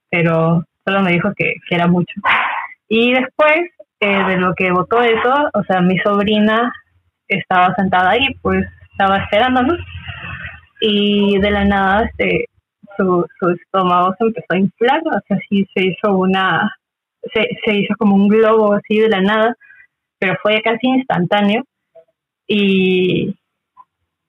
[0.09, 2.13] pero solo me dijo que, que era mucho.
[2.87, 3.69] Y después
[3.99, 6.73] eh, de lo que votó eso, o sea, mi sobrina
[7.27, 9.79] estaba sentada ahí, pues estaba esperándonos
[10.81, 12.45] y de la nada este,
[12.97, 16.75] su, su estómago se empezó a inflar, o sea, sí se hizo una,
[17.33, 19.55] se, se hizo como un globo así de la nada,
[20.19, 21.63] pero fue casi instantáneo
[22.47, 23.35] y,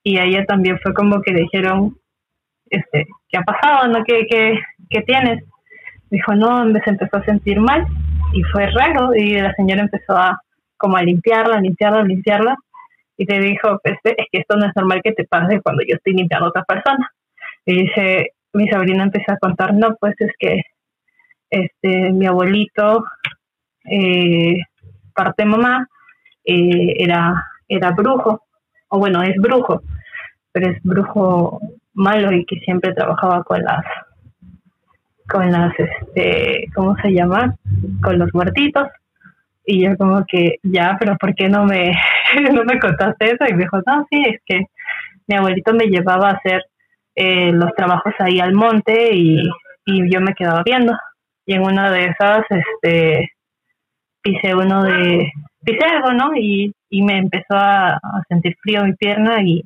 [0.03, 1.97] y a ella también fue como que dijeron,
[2.71, 3.89] este, ¿qué ha pasado?
[3.89, 4.05] ¿No?
[4.05, 4.59] ¿Qué, qué,
[4.91, 5.45] qué tienes?
[6.11, 7.87] Dijo, no, se empezó a sentir mal
[8.33, 10.41] y fue raro y la señora empezó a
[10.77, 12.57] como a limpiarla, limpiarla, limpiarla
[13.17, 15.97] y te dijo, pues, es que esto no es normal que te pase cuando yo
[15.97, 17.11] estoy limpiando a otra persona.
[17.65, 20.63] Y dice, mi sobrina empezó a contar, no, pues es que
[21.51, 23.05] este mi abuelito,
[23.85, 24.57] eh,
[25.15, 25.89] parte mamá,
[26.45, 28.43] eh, era, era brujo,
[28.89, 29.83] o bueno, es brujo,
[30.53, 31.61] pero es brujo
[31.95, 33.85] malo y que siempre trabajaba con las
[35.29, 37.57] con las este cómo se llama
[38.03, 38.89] con los muertitos
[39.65, 41.95] y yo como que ya pero por qué no me
[42.53, 43.45] no me contaste eso?
[43.49, 44.67] Y me dijo, no, sí, es que
[45.27, 46.63] mi abuelito me llevaba a hacer
[47.15, 49.43] eh, los trabajos ahí al monte y,
[49.87, 50.93] y yo me quedaba viendo.
[51.47, 53.31] Y en una de esas, este,
[54.23, 55.31] pisé uno de,
[55.65, 56.33] pisé algo, ¿no?
[56.37, 57.99] Y, y me empezó a,
[58.29, 59.63] sentir frío mi pierna y,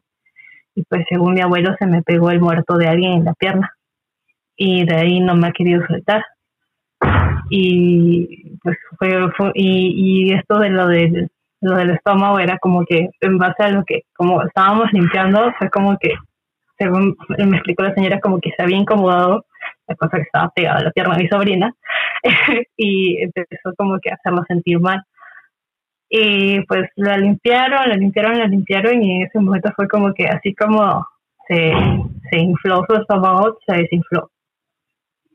[0.74, 3.72] y pues según mi abuelo se me pegó el muerto de alguien en la pierna.
[4.56, 6.24] Y de ahí no me ha querido soltar
[7.50, 11.28] y pues fue, fue- y, y esto de lo del
[11.60, 15.68] lo del estómago era como que en base a lo que como estábamos limpiando fue
[15.70, 16.14] como que
[16.78, 19.44] según me explicó la señora como que se había incomodado
[19.86, 21.74] la cosa que estaba pegada a la pierna de mi sobrina
[22.76, 25.02] y empezó como que a hacerlo sentir mal
[26.08, 30.26] y pues la limpiaron la limpiaron la limpiaron y en ese momento fue como que
[30.26, 31.06] así como
[31.46, 31.72] se,
[32.30, 34.30] se infló su estómago se desinfló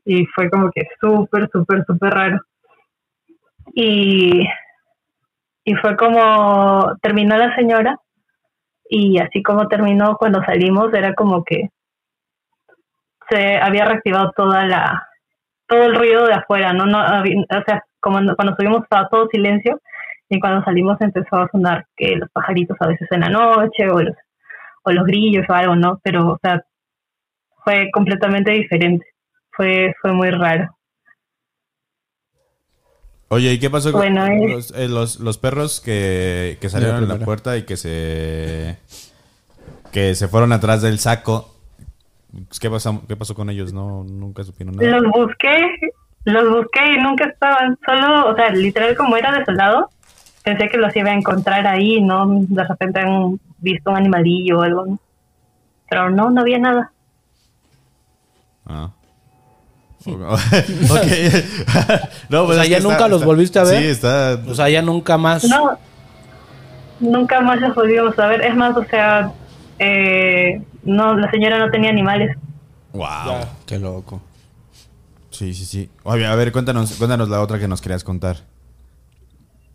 [0.04, 2.40] y fue como que súper, súper, súper raro.
[3.72, 4.46] Y,
[5.64, 7.98] y fue como terminó la señora
[8.96, 11.70] y así como terminó cuando salimos era como que
[13.28, 15.08] se había reactivado toda la
[15.66, 19.80] todo el ruido de afuera, no, no o sea, como cuando subimos estaba todo silencio
[20.28, 24.00] y cuando salimos empezó a sonar que los pajaritos a veces en la noche o
[24.00, 24.16] los
[24.84, 26.00] o los grillos o algo, ¿no?
[26.02, 26.62] Pero o sea,
[27.64, 29.06] fue completamente diferente
[29.56, 30.76] fue, fue muy raro.
[33.28, 34.48] Oye, ¿y qué pasó con Bueno, eh.
[34.48, 38.78] los, eh, los, los perros que, que salieron en la puerta y que se
[39.92, 41.54] que se fueron atrás del saco?
[42.60, 43.72] ¿Qué pasó, qué pasó con ellos?
[43.72, 44.98] No, nunca supieron nada.
[44.98, 45.56] Los busqué,
[46.24, 49.90] los busqué y nunca estaban, solo, o sea, literal como era desolado,
[50.42, 52.26] pensé que los iba a encontrar ahí, ¿no?
[52.28, 54.98] De repente han visto un animalillo o algo, ¿no?
[55.88, 56.92] Pero no, no había nada.
[58.66, 58.90] Ah.
[60.06, 60.12] ok.
[62.28, 63.82] no, pues O sea, ¿ya nunca los volviste a ver?
[63.82, 64.38] Sí, está.
[64.46, 65.44] O sea, ya nunca más.
[65.44, 65.78] No,
[67.00, 68.42] nunca más los volvimos a ver.
[68.42, 69.32] Es más, o sea,
[69.78, 72.36] eh, no, la señora no tenía animales.
[72.92, 73.46] Wow.
[73.66, 74.20] Qué loco.
[75.30, 75.90] Sí, sí, sí.
[76.04, 78.36] Oye, a ver, cuéntanos, cuéntanos la otra que nos querías contar.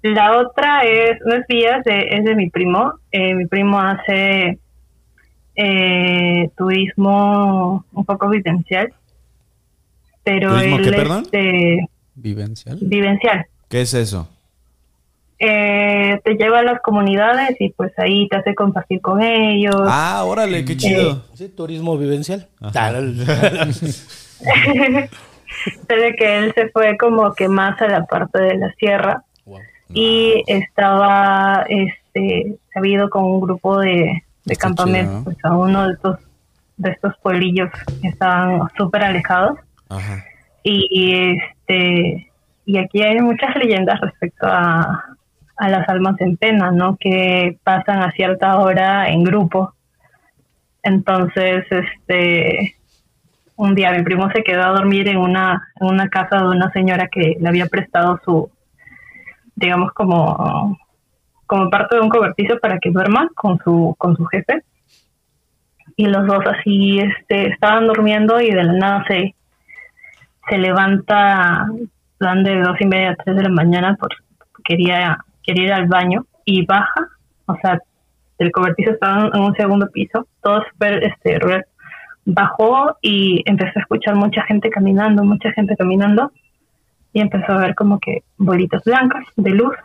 [0.01, 2.93] La otra es, no es mía, es de, es de mi primo.
[3.11, 4.57] Eh, mi primo hace
[5.55, 8.93] eh, turismo un poco vivencial.
[10.23, 11.23] Pero ¿Turismo él qué, perdón?
[11.25, 12.77] este, Vivencial.
[12.81, 13.45] vivencial.
[13.69, 14.27] ¿Qué es eso?
[15.41, 19.73] Eh, te lleva a las comunidades y pues ahí te hace compartir con ellos.
[19.87, 21.23] Ah, órale, qué chido.
[21.33, 22.47] Sí, turismo vivencial.
[22.73, 22.79] Sé
[25.95, 29.59] de que él se fue como que más a la parte de la sierra Wow.
[29.93, 35.23] y estaba este se había ido con un grupo de, de campamentos chido, ¿no?
[35.23, 36.19] pues, a uno de estos
[36.77, 37.69] de estos pueblillos
[38.01, 39.57] que estaban súper alejados
[40.63, 42.31] Y este
[42.65, 45.05] y aquí hay muchas leyendas respecto a,
[45.57, 49.73] a las almas en pena no que pasan a cierta hora en grupo.
[50.83, 52.75] Entonces este
[53.55, 56.71] un día mi primo se quedó a dormir en una en una casa de una
[56.71, 58.51] señora que le había prestado su
[59.55, 60.77] digamos como
[61.45, 64.63] como parte de un cobertizo para que duerma con su con su jefe.
[65.95, 69.35] Y los dos así este estaban durmiendo y de la nada se
[70.49, 71.67] se levanta
[72.17, 74.09] plan de dos y media tres de la mañana por
[74.63, 77.07] quería quería ir al baño y baja
[77.45, 77.79] o sea
[78.39, 81.65] el cobertizo estaba en un segundo piso todo súper este rural
[82.25, 86.31] bajó y empezó a escuchar mucha gente caminando mucha gente caminando
[87.13, 89.75] y empezó a ver como que bolitas blancas de luz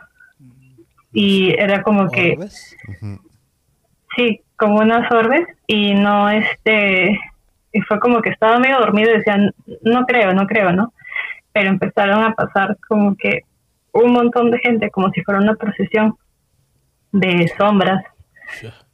[1.15, 2.37] y era como que.
[4.15, 7.19] Sí, como unas orbes y no este
[7.77, 9.51] y fue como que estaba medio dormido y decían
[9.83, 10.93] no creo, no creo, ¿no?
[11.53, 13.41] Pero empezaron a pasar como que
[13.91, 16.15] un montón de gente como si fuera una procesión
[17.11, 18.03] de sombras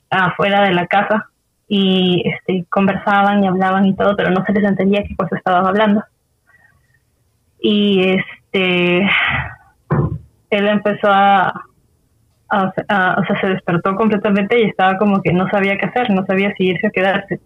[0.09, 1.27] afuera de la casa
[1.67, 5.65] y este conversaban y hablaban y todo, pero no se les entendía qué cosa estaban
[5.65, 6.03] hablando.
[7.59, 9.01] Y este
[10.49, 11.53] él empezó a
[12.53, 16.09] a- a- o sea, se despertó completamente y estaba como que no sabía qué hacer,
[16.09, 17.39] no sabía si irse o quedarse.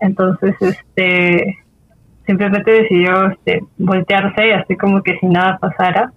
[0.00, 1.58] Entonces, este,
[2.26, 6.12] simplemente decidió este, voltearse, así como que si nada pasara.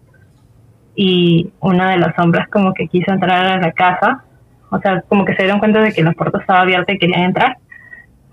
[0.96, 4.24] Y una de las sombras como que quiso entrar a la casa,
[4.70, 7.24] o sea, como que se dieron cuenta de que la puerta estaba abierta y querían
[7.24, 7.58] entrar.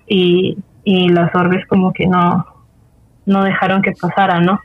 [0.07, 2.47] Y, y las orbes como que no,
[3.27, 4.61] no dejaron que pasara, ¿no?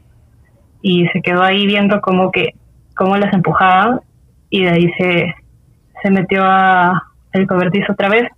[0.82, 2.56] Y se quedó ahí viendo como que,
[2.96, 4.02] cómo las empujaban
[4.50, 5.36] y de ahí se,
[6.02, 8.30] se metió a el cobertizo otra vez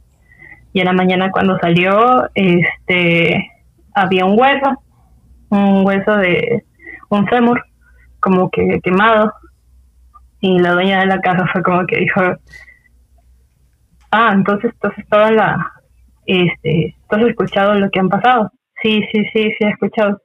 [0.78, 3.52] y en la mañana cuando salió este
[3.96, 4.70] había un hueso
[5.50, 6.64] un hueso de
[7.10, 7.64] un fémur
[8.20, 9.34] como que quemado
[10.40, 12.22] y la dueña de la casa fue como que dijo
[14.12, 15.72] ah, entonces, entonces toda la,
[16.28, 18.52] este, ¿tú has escuchado lo que han pasado?
[18.84, 20.22] Sí, sí, sí, sí he escuchado.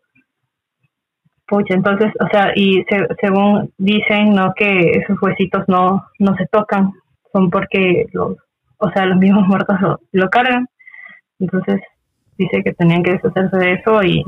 [1.46, 4.52] Pucha, entonces, o sea, y se- según dicen, ¿no?
[4.54, 6.92] Que esos huesitos no, no se tocan,
[7.32, 8.36] son porque los,
[8.82, 10.68] o sea, los mismos muertos lo, lo cargan.
[11.38, 11.80] Entonces,
[12.36, 14.24] dice que tenían que deshacerse de eso y,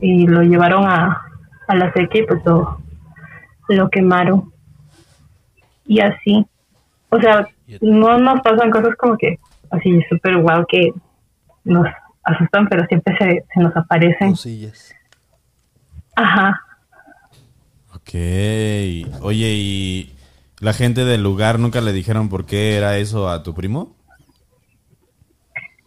[0.00, 1.22] y lo llevaron a,
[1.68, 2.80] a la sequía y pues lo,
[3.68, 4.52] lo quemaron.
[5.86, 6.44] Y así.
[7.10, 7.48] O sea,
[7.80, 9.38] no nos pasan cosas como que
[9.70, 10.92] así súper guau que
[11.62, 11.86] nos
[12.24, 14.30] asustan, pero siempre se, se nos aparecen.
[14.30, 14.92] Cosillas.
[16.16, 16.60] Ajá.
[17.94, 18.14] Ok.
[19.22, 20.16] Oye, ¿y
[20.60, 23.96] la gente del lugar nunca le dijeron por qué era eso a tu primo?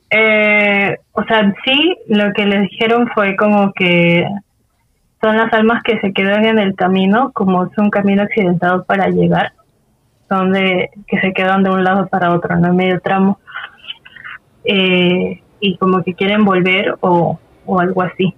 [0.09, 4.27] Eh, o sea, sí, lo que les dijeron fue como que
[5.21, 9.07] son las almas que se quedan en el camino, como es un camino accidentado para
[9.07, 9.53] llegar,
[10.27, 13.39] son de que se quedan de un lado para otro, no en medio tramo,
[14.65, 18.33] Eh, y como que quieren volver o, o algo así.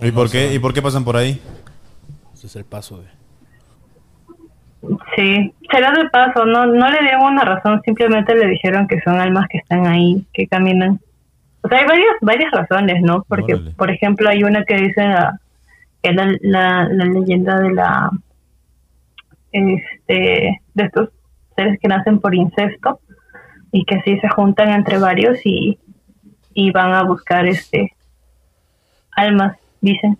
[0.00, 0.54] ¿Y por qué?
[0.54, 1.40] ¿Y por qué pasan por ahí?
[2.32, 3.17] Ese es el paso de.
[5.16, 9.18] Sí, será de paso, no, no le dieron una razón, simplemente le dijeron que son
[9.18, 11.00] almas que están ahí, que caminan.
[11.62, 13.24] O sea, hay varias, varias razones, ¿no?
[13.28, 13.70] Porque, Órale.
[13.72, 15.40] por ejemplo, hay una que dice la,
[16.02, 18.10] que es la, la, la leyenda de la,
[19.50, 21.10] este, de estos
[21.56, 23.00] seres que nacen por incesto
[23.72, 25.78] y que así se juntan entre varios y,
[26.54, 27.92] y van a buscar, este,
[29.10, 30.16] almas, dicen.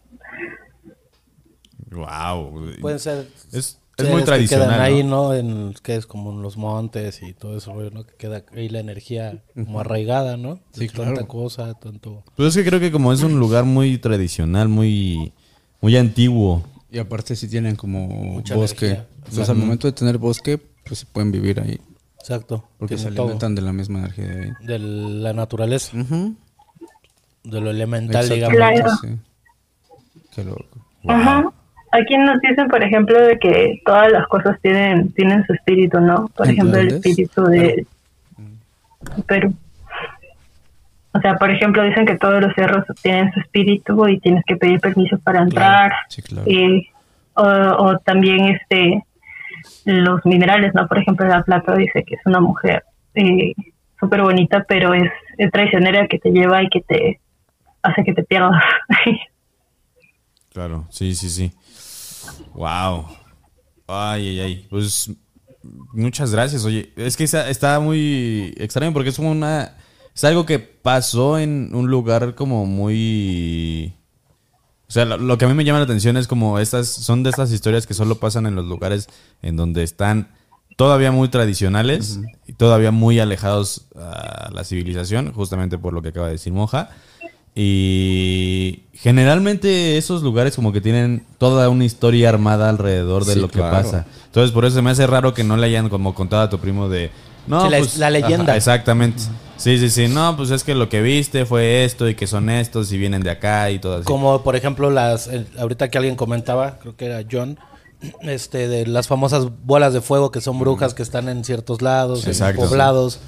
[1.90, 2.72] Wow.
[2.80, 3.26] Pueden ser.
[3.52, 4.68] Es, es muy que tradicional.
[4.68, 5.28] quedan ahí, ¿no?
[5.28, 5.34] ¿no?
[5.34, 8.04] En, que es como en los montes y todo eso, ¿no?
[8.06, 10.60] Que queda ahí la energía como arraigada, ¿no?
[10.72, 11.28] Sí, De Tanta claro.
[11.28, 12.24] cosa, tanto.
[12.36, 15.32] Pues es que creo que como es un lugar muy tradicional, muy,
[15.80, 16.62] muy antiguo.
[16.90, 18.86] Y aparte si tienen como Mucha bosque.
[18.86, 19.08] energía.
[19.18, 21.78] Entonces al momento de tener bosque, pues se pueden vivir ahí.
[22.20, 22.64] Exacto.
[22.78, 23.22] Porque se todo.
[23.24, 24.50] alimentan de la misma energía de ahí.
[24.66, 26.34] De la naturaleza, Ujú.
[27.44, 29.00] de lo elemental, Exactamente, digamos.
[29.00, 29.16] Claro.
[29.16, 30.20] sí.
[30.34, 30.64] Qué loco.
[31.06, 31.52] Ajá.
[31.92, 36.28] Aquí nos dicen, por ejemplo, de que todas las cosas tienen tienen su espíritu, ¿no?
[36.36, 37.86] Por ¿En ejemplo, el espíritu de
[39.26, 39.54] Perú.
[41.12, 44.56] O sea, por ejemplo, dicen que todos los cerros tienen su espíritu y tienes que
[44.56, 45.92] pedir permiso para entrar.
[46.08, 46.48] Sí, claro.
[46.48, 46.88] Y,
[47.34, 49.02] o, o también este
[49.84, 50.86] los minerales, ¿no?
[50.86, 52.84] Por ejemplo, la plata dice que es una mujer
[53.14, 53.54] eh,
[53.98, 57.20] súper bonita, pero es, es traicionera que te lleva y que te
[57.82, 58.62] hace que te pierdas.
[60.58, 61.52] Claro, sí, sí, sí.
[62.52, 63.06] Wow.
[63.86, 64.66] Ay, ay, ay.
[64.68, 65.08] Pues
[65.92, 66.64] muchas gracias.
[66.64, 69.76] Oye, es que está, está muy extraño porque es como una...
[70.12, 73.94] Es algo que pasó en un lugar como muy...
[74.88, 76.88] O sea, lo, lo que a mí me llama la atención es como estas...
[76.88, 79.06] Son de estas historias que solo pasan en los lugares
[79.42, 80.34] en donde están
[80.74, 86.26] todavía muy tradicionales y todavía muy alejados a la civilización, justamente por lo que acaba
[86.26, 86.90] de decir Moja.
[87.60, 93.48] Y generalmente esos lugares como que tienen toda una historia armada alrededor de Sí, lo
[93.48, 93.76] que claro.
[93.82, 94.06] pasa.
[94.26, 96.58] Entonces por eso se me hace raro que no le hayan como contado a tu
[96.58, 97.10] primo de...
[97.48, 98.54] No, Sí, pues, la leyenda.
[98.56, 99.22] exactamente.
[99.56, 100.06] Sí, sí, sí.
[100.06, 103.22] No, pues es que lo que viste fue esto y que son estos y vienen
[103.22, 104.04] de acá y todo así.
[104.04, 105.28] Como por ejemplo las
[105.58, 107.58] ahorita que alguien comentaba, creo que era John,
[108.22, 112.24] este de las famosas bolas de fuego que son brujas que están en ciertos lados,
[112.24, 113.18] en poblados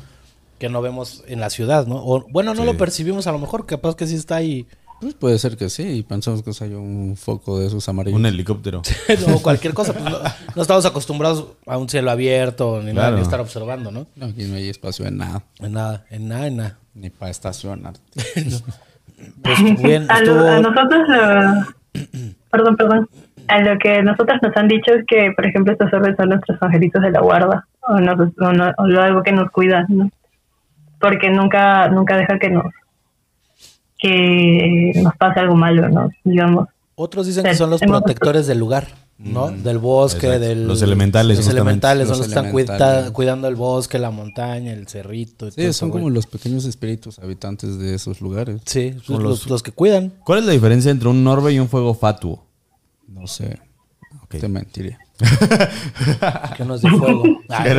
[0.60, 1.96] que no vemos en la ciudad, ¿no?
[1.96, 2.66] O bueno, no Sí.
[2.66, 4.66] lo percibimos a lo mejor, capaz que sí está ahí
[5.00, 5.82] Pues puede ser que sí.
[5.82, 8.20] Y pensamos que hay un foco de esos amarillos.
[8.20, 8.82] Un helicóptero.
[9.34, 10.18] o cualquier cosa, pues, no,
[10.54, 13.16] no estamos acostumbrados a un cielo abierto ni nada, Claro.
[13.16, 14.06] ni estar observando, ¿no?
[14.14, 15.42] No, aquí no hay espacio en nada.
[15.58, 16.78] En nada, en nada, en nada.
[16.94, 17.94] Ni para estacionar.
[19.42, 22.00] Pues bien, a, lo- a estuvo nosotros lo-
[22.50, 23.08] perdón perdón
[23.48, 26.60] a lo que nosotros nos han dicho es que por ejemplo estos orbes son nuestros
[26.62, 30.10] angelitos de la guarda o, nos- o no- o lo algo que nos cuida ¿no?
[31.00, 32.66] Porque nunca nunca deja que nos
[33.98, 38.86] que nos pase algo malo no digamos Otros dicen que son los protectores del lugar,
[39.18, 39.50] ¿no?
[39.50, 40.46] Del bosque, Exacto.
[40.48, 40.66] del...
[40.68, 44.72] Los elementales, Los elementales son Los los que están cuida- cuidando el bosque, la montaña,
[44.74, 45.46] el cerrito.
[45.46, 46.02] y todo Sí, eso, son güey.
[46.02, 48.60] como los pequeños espíritus habitantes de esos lugares.
[48.66, 50.12] Sí, los, los- los que cuidan.
[50.24, 52.44] ¿Cuál es la diferencia entre un orbe y un fuego fatuo?
[53.08, 53.58] No sé.
[54.28, 54.98] Te mentiría.
[56.56, 57.22] Que uno es de fuego.
[57.48, 57.72] Ay,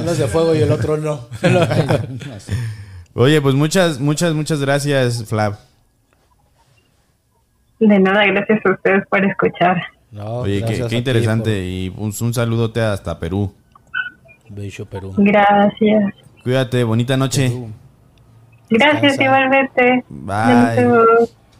[0.00, 1.20] uno es de fuego y el otro no.
[3.14, 5.58] Oye, pues muchas, muchas, muchas gracias, Flav.
[7.80, 9.76] de nada gracias a ustedes por escuchar
[10.10, 11.66] No, Oye, qué, interesante.
[11.66, 13.52] Y un, un saludote hasta Perú.
[14.50, 15.14] Bello Perú.
[15.18, 17.52] gracias Cuídate, bonita noche.
[18.70, 20.86] gracias igualmente Bye.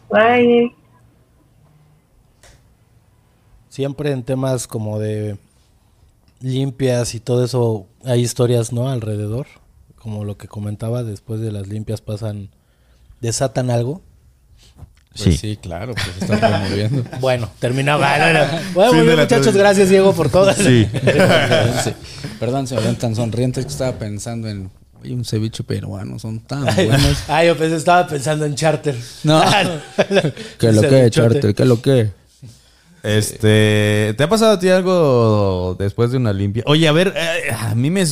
[0.09, 0.78] Bye
[3.69, 5.37] Siempre en temas como de
[6.41, 8.89] limpias y todo eso, hay historias, ¿no?
[8.89, 9.47] Alrededor.
[9.95, 12.49] Como lo que comentaba, después de las limpias pasan,
[13.21, 14.01] desatan algo.
[15.15, 15.57] Pues sí.
[15.57, 17.03] claro, pues se está promoviendo.
[17.19, 18.15] Bueno, terminaba.
[18.73, 20.53] Bueno, muy bien, muchachos, gracias Diego por todo.
[20.53, 20.87] Sí.
[21.83, 21.91] Sí.
[22.39, 24.69] Perdón, se me ven tan sonrientes que estaba pensando en
[25.01, 27.23] oye, un ceviche peruano, son tan buenos.
[27.27, 28.95] Ay, yo pensé, estaba pensando en charter.
[29.23, 29.43] No.
[30.57, 31.09] ¿Qué lo que.
[31.09, 31.55] Charter?
[31.55, 32.11] ¿Qué lo que?
[33.03, 36.63] Este, ¿te ha pasado a ti algo después de una limpia?
[36.65, 38.03] Oye, a ver, eh, a mí me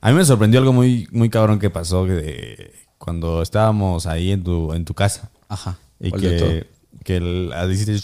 [0.00, 4.42] a mí me sorprendió algo muy muy cabrón que pasó de cuando estábamos ahí en
[4.44, 5.76] tu en tu casa Ajá.
[6.00, 6.66] y que
[7.04, 7.96] que el, ah, hiciste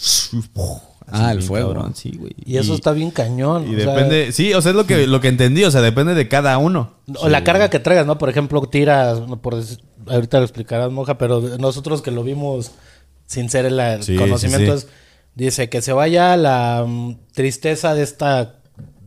[1.07, 1.71] Ah, el fuego.
[1.73, 2.33] cabrón, sí, güey.
[2.43, 3.71] Y eso está bien cañón.
[3.71, 5.81] y o sea, depende, sí, o sea, es lo que lo que entendí, o sea,
[5.81, 6.93] depende de cada uno.
[7.19, 8.17] O la carga que traigas, ¿no?
[8.17, 12.71] Por ejemplo, tiras, por decir- ahorita lo explicarás, Moja, pero nosotros que lo vimos
[13.27, 14.87] sin ser el, Sí, conocimiento, sí, sí.
[14.87, 15.04] es,
[15.35, 18.55] dice que se vaya la mm, tristeza de esta,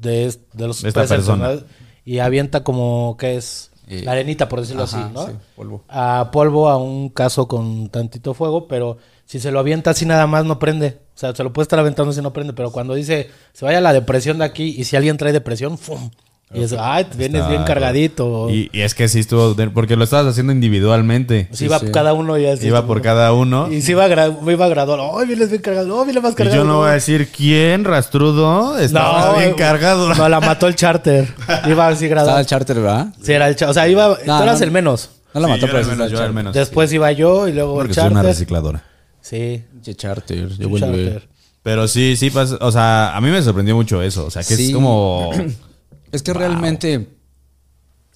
[0.01, 1.49] de, es- de los De esta persona.
[1.49, 1.71] personas
[2.05, 5.27] y avienta como que es la arenita, por decirlo ajá, así, ¿no?
[5.27, 5.83] sí, polvo.
[5.89, 10.27] A polvo a un caso con tantito fuego, pero si se lo avienta así nada
[10.27, 10.99] más no prende.
[11.15, 13.81] O sea, se lo puede estar aventando si no prende, pero cuando dice se vaya
[13.81, 16.11] la depresión de aquí y si alguien trae depresión, ¡fum!
[16.55, 18.49] Y es, ay, vienes Está- bien cargadito.
[18.49, 21.49] Y, y es que sí estuvo, porque lo estabas haciendo individualmente.
[21.53, 21.91] Sí, iba sí.
[21.93, 22.67] cada uno y así.
[22.67, 23.71] Iba por cada uno.
[23.71, 25.19] Y sí iba, gra- iba graduado.
[25.19, 25.95] ¡Ay, vienes bien cargado!
[25.99, 26.57] ¡Oh, viene más Y cargado!
[26.57, 30.15] yo no voy a decir quién, rastrudo, estaba bien eh, cargado.
[30.15, 31.29] No, la mató el charter.
[31.67, 32.41] Iba así Estaba graduado.
[32.41, 33.09] el charter, ¿verdad?
[33.23, 33.71] Sí, era el charter.
[33.71, 34.17] O sea, iba...
[34.17, 34.65] tú eras no.
[34.65, 35.11] el menos.
[35.35, 36.55] No la Sí, mató, pero el menos, estaba yo era el menos.
[36.55, 38.31] Después iba yo y luego Porque el soy una charter.
[38.31, 38.85] recicladora.
[39.21, 39.97] Sí, charter.
[39.97, 41.29] charter, yo charter.
[41.63, 42.57] Pero sí, sí pasa.
[42.63, 44.25] O sea, a mí me sorprendió mucho eso.
[44.25, 45.31] O sea, que es como.
[46.13, 47.09] Es que realmente,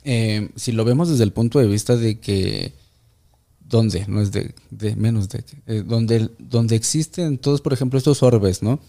[0.05, 2.73] eh, si lo vemos desde el punto de vista de que,
[3.61, 4.05] ¿dónde?
[4.09, 8.63] No es de, de menos de, eh, donde, donde existen todos, por ejemplo, estos orbes,
[8.63, 8.81] ¿no?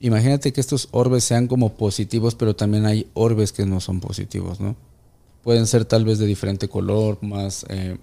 [0.00, 4.60] Imagínate que estos orbes sean como positivos, pero también hay orbes que no son positivos,
[4.60, 4.76] ¿no?
[5.42, 7.98] Pueden ser tal vez de diferente color, más, eh,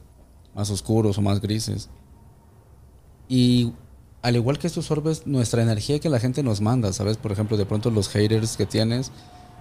[0.56, 1.90] más oscuros o más grises.
[3.28, 3.74] Y
[4.22, 7.18] al igual que estos orbes, nuestra energía que la gente nos manda, ¿sabes?
[7.18, 9.12] Por ejemplo, de pronto los haters que tienes,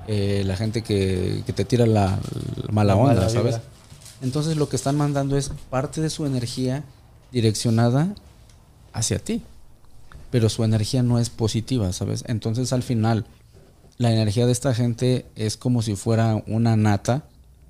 [0.07, 2.19] eh, la gente que, que te tira la,
[2.57, 3.61] la mala La onda, mala ¿sabes?
[4.23, 6.85] Entonces lo que están mandando es parte de su energía
[7.33, 8.15] direccionada
[8.93, 9.43] hacia ti.
[10.31, 12.25] Pero su energía no es positiva, ¿sabes?
[12.29, 13.27] Entonces al final,
[13.99, 17.25] la energía de esta gente es como si fuera una nata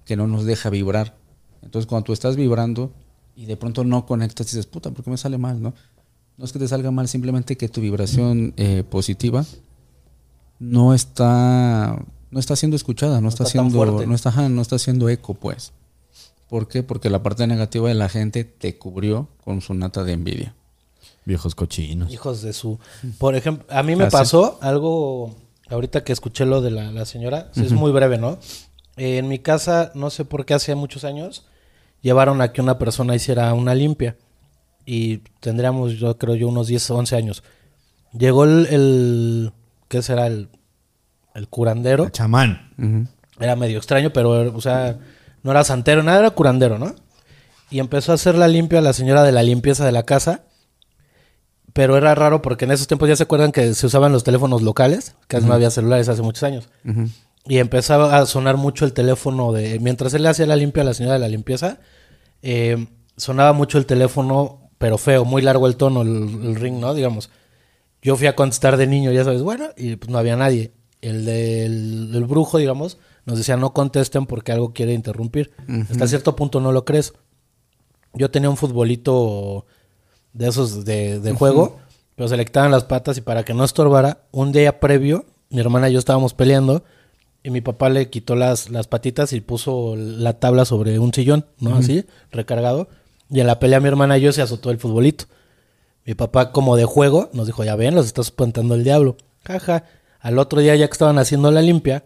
[0.05, 1.16] que no nos deja vibrar.
[1.62, 2.93] Entonces cuando tú estás vibrando
[3.35, 5.72] y de pronto no conectas, dices, puta, ¿por qué me sale mal, no?
[6.37, 9.45] No es que te salga mal, simplemente que tu vibración eh, positiva
[10.59, 11.99] no está
[12.31, 15.35] no está siendo escuchada, no, está, está siendo no está ajá, no está haciendo eco,
[15.35, 15.72] pues.
[16.49, 16.83] ¿Por qué?
[16.83, 20.55] Porque la parte negativa de la gente te cubrió con su nata de envidia.
[21.24, 22.12] Viejos cochinos.
[22.12, 22.78] Hijos de su...
[23.18, 25.35] Por ejemplo, a mí me pasó algo...
[25.68, 28.39] Ahorita que escuché lo de la, la señora, es muy breve, ¿no?
[28.97, 31.47] Eh, en mi casa, no sé por qué, hace muchos años,
[32.03, 34.16] llevaron a que una persona hiciera una limpia.
[34.85, 37.45] Y tendríamos, yo creo yo, unos 10 o 11 años.
[38.12, 39.53] Llegó el, el-
[39.87, 40.26] ¿qué será?
[40.26, 40.49] El,
[41.41, 42.09] el curandero.
[42.11, 42.70] Chamán.
[43.41, 44.99] Era medio extraño, pero, o sea,
[45.43, 46.95] no era santero, nada, era curandero, ¿no?
[47.70, 50.43] Y empezó a hacer la limpia la señora de la limpieza de la casa.
[51.72, 54.61] Pero era raro porque en esos tiempos ya se acuerdan que se usaban los teléfonos
[54.62, 56.68] locales, que no había celulares hace muchos años.
[57.47, 59.78] Y empezaba a sonar mucho el teléfono de...
[59.78, 61.78] Mientras él le hacía la limpia a la señora de la limpieza,
[62.43, 66.09] eh, sonaba mucho el teléfono, pero feo, muy largo el tono, el,
[66.43, 66.93] el ring, ¿no?
[66.93, 67.30] Digamos.
[68.03, 70.72] Yo fui a contestar de niño, ya sabes, bueno, y pues no había nadie.
[71.01, 75.53] El del el brujo, digamos, nos decía no contesten porque algo quiere interrumpir.
[75.90, 77.14] Hasta cierto punto no lo crees.
[78.12, 79.66] Yo tenía un futbolito
[80.32, 81.78] de esos de, de juego,
[82.16, 85.61] pero se le quitaban las patas y para que no estorbara, un día previo, mi
[85.61, 86.84] hermana y yo estábamos peleando
[87.42, 91.46] y mi papá le quitó las, las patitas y puso la tabla sobre un sillón,
[91.59, 91.76] ¿no?
[91.76, 92.88] Así, recargado.
[93.30, 95.24] Y en la pelea mi hermana y yo se azotó el futbolito.
[96.05, 99.16] Mi papá, como de juego, nos dijo, ya ven, los está espantando el diablo.
[99.44, 99.84] Jaja.
[100.21, 102.05] Al otro día, ya que estaban haciendo la limpia,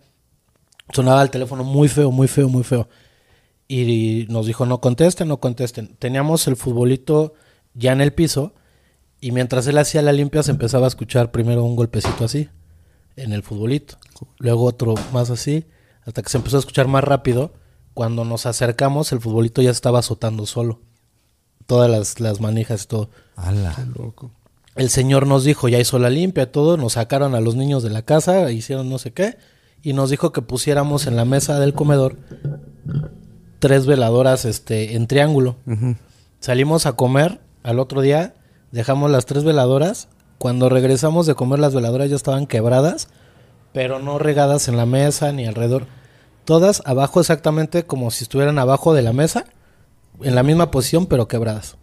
[0.93, 2.89] sonaba el teléfono muy feo, muy feo, muy feo.
[3.67, 5.97] Y nos dijo, no contesten, no contesten.
[5.99, 7.35] Teníamos el futbolito
[7.75, 8.55] ya en el piso
[9.21, 12.49] y mientras él hacía la limpia se empezaba a escuchar primero un golpecito así
[13.17, 13.97] en el futbolito.
[14.39, 15.67] Luego otro más así,
[16.05, 17.53] hasta que se empezó a escuchar más rápido.
[17.95, 20.81] Cuando nos acercamos, el futbolito ya estaba azotando solo.
[21.67, 23.11] Todas las, las manijas y todo.
[23.37, 23.75] Ala.
[24.75, 27.91] El señor nos dijo, ya hizo la limpia, todo, nos sacaron a los niños de
[27.91, 29.37] la casa, hicieron no sé qué,
[29.83, 32.17] y nos dijo que pusiéramos en la mesa del comedor
[33.61, 35.57] tres veladoras este, en triángulo.
[36.41, 38.35] Salimos a comer al otro día,
[38.73, 40.09] dejamos las tres veladoras,
[40.39, 43.09] cuando regresamos de comer las veladoras ya estaban quebradas
[43.75, 45.87] pero no regadas en la mesa ni alrededor.
[46.45, 49.47] Todas abajo exactamente como si estuvieran abajo de la mesa,
[50.23, 51.77] en la misma posición pero quebradas.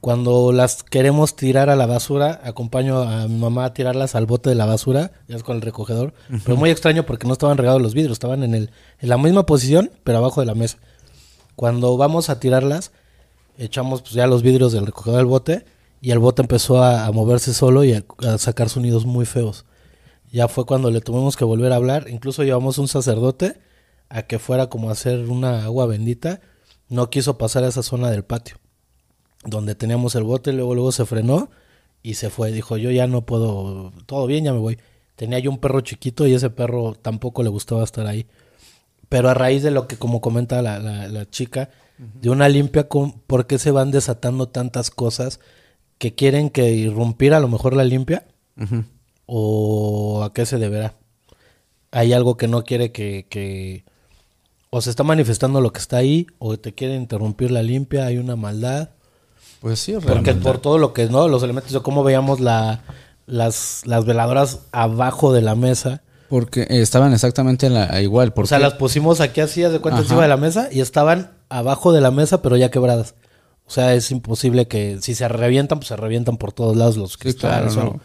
[0.00, 4.48] Cuando las queremos tirar a la basura, acompaño a mi mamá a tirarlas al bote
[4.48, 6.14] de la basura, ya es con el recogedor.
[6.44, 8.70] Pero muy extraño porque no estaban regados los vidrios, estaban en, el,
[9.00, 10.78] en la misma posición, pero abajo de la mesa.
[11.56, 12.92] Cuando vamos a tirarlas,
[13.58, 15.64] echamos pues, ya los vidrios del recogedor del bote
[16.00, 19.64] y el bote empezó a, a moverse solo y a, a sacar sonidos muy feos.
[20.30, 22.08] Ya fue cuando le tuvimos que volver a hablar.
[22.08, 23.60] Incluso llevamos un sacerdote
[24.10, 26.40] a que fuera como a hacer una agua bendita.
[26.88, 28.58] No quiso pasar a esa zona del patio
[29.44, 31.50] donde teníamos el bote, luego luego se frenó
[32.02, 32.52] y se fue.
[32.52, 34.78] Dijo, yo ya no puedo, todo bien, ya me voy.
[35.16, 38.26] Tenía yo un perro chiquito y ese perro tampoco le gustaba estar ahí.
[39.08, 42.88] Pero a raíz de lo que, como comenta la, la- la chica, de una limpia,
[42.88, 45.40] con, ¿por qué se van desatando tantas cosas
[45.98, 48.26] que quieren que irrumpir a lo mejor la limpia?
[49.26, 50.94] ¿O a qué se deberá?
[51.90, 53.84] Hay algo que no quiere que, que
[54.70, 58.18] o se está manifestando lo que está ahí, o te quiere interrumpir la limpia, hay
[58.18, 58.90] una maldad.
[59.60, 60.34] Pues sí, Porque realmente.
[60.40, 62.82] por todo lo que no, los elementos de cómo veíamos la,
[63.26, 66.02] las, las veladoras abajo de la mesa.
[66.28, 68.32] Porque estaban exactamente la- igual.
[68.32, 71.32] Porque, O sea, las pusimos aquí así, de cuenta, encima de la mesa y estaban
[71.48, 73.14] abajo de la mesa, pero ya quebradas.
[73.66, 77.12] O sea, es imposible que si se revientan, pues se revientan por todos lados los
[77.12, 77.74] Sí, cristales.
[77.74, 78.00] claro, o- no.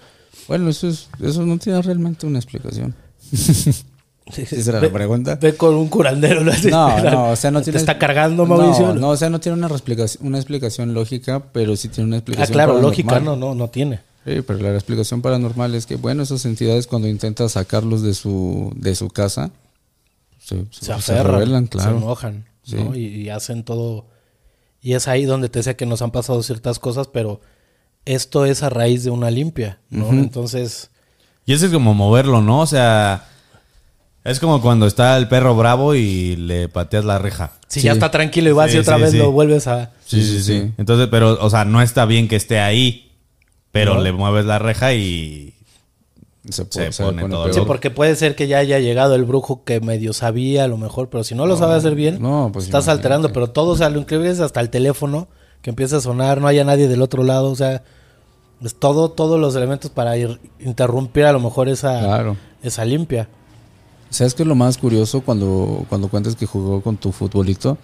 [0.47, 2.95] Bueno, eso, es, eso no tiene realmente una explicación.
[4.25, 5.35] ¿Esa era la pregunta?
[5.35, 6.43] Ve con un curandero.
[6.43, 6.51] ¿no?
[6.69, 7.79] No, no, o sea, no ¿Te tiene...
[7.79, 8.87] está cargando, Mauricio?
[8.87, 12.15] No, no, o sea, no tiene una explicación, una explicación lógica, pero sí tiene una
[12.15, 12.91] Ah, explicación claro, paranormal.
[12.91, 13.99] lógica, no, no, no tiene.
[14.25, 18.71] Sí, pero la explicación paranormal es que, bueno, esas entidades cuando intentan sacarlos de su,
[18.77, 19.51] de su casa,
[20.39, 21.97] se, Se aferran, rebelan, se claro.
[21.97, 22.75] enojan, Sí.
[22.77, 22.95] ¿no?
[22.95, 24.05] Y, y hacen todo.
[24.81, 27.41] Y es ahí donde te decía que nos han pasado ciertas cosas, pero
[28.05, 30.09] esto es a raíz de una limpia, ¿no?
[30.11, 30.89] Entonces,
[31.45, 32.59] Y eso es como moverlo, ¿no?
[32.61, 33.25] O sea,
[34.23, 37.51] es como cuando está el perro bravo y le pateas la reja.
[37.67, 37.85] si Sí.
[37.87, 39.17] ya está tranquilo y vas Sí, y otra sí, vez sí.
[39.17, 39.91] lo vuelves a.
[40.05, 40.71] Sí, sí, sí.
[40.77, 43.11] Entonces, pero, o sea, no está bien que esté ahí,
[43.71, 44.01] pero No.
[44.01, 45.53] le mueves la reja y
[46.49, 47.53] Se, Se se pone todo peor.
[47.55, 50.77] Sí, porque puede ser que ya haya llegado el brujo que medio sabía a lo
[50.77, 52.91] mejor, pero si no lo sabe hacer bien, no, pues estás imagínate.
[52.99, 53.31] alterando.
[53.33, 55.29] Pero todo, o sea, lo increíble es hasta el teléfono
[55.61, 57.83] que empieza a sonar, no haya nadie del otro lado, o sea,
[58.61, 62.35] es todo, todos los elementos para ir, interrumpir a lo mejor esa, Claro.
[62.61, 63.29] esa limpia.
[64.13, 67.77] ¿Sabes qué es lo más curioso cuando, cuando cuentas que jugó con tu futbolito?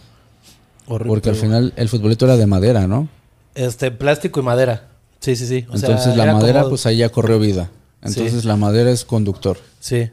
[0.87, 1.09] Horrible.
[1.09, 3.07] Porque al final el futbolito era de madera, ¿no?
[3.55, 4.87] Este, plástico y madera.
[5.19, 5.65] Sí, sí, sí.
[5.69, 7.69] O sea, Entonces la era madera, como- pues ahí ya corrió vida.
[8.01, 8.47] Entonces Sí.
[8.47, 9.57] la madera es conductor.
[9.79, 10.09] Sí.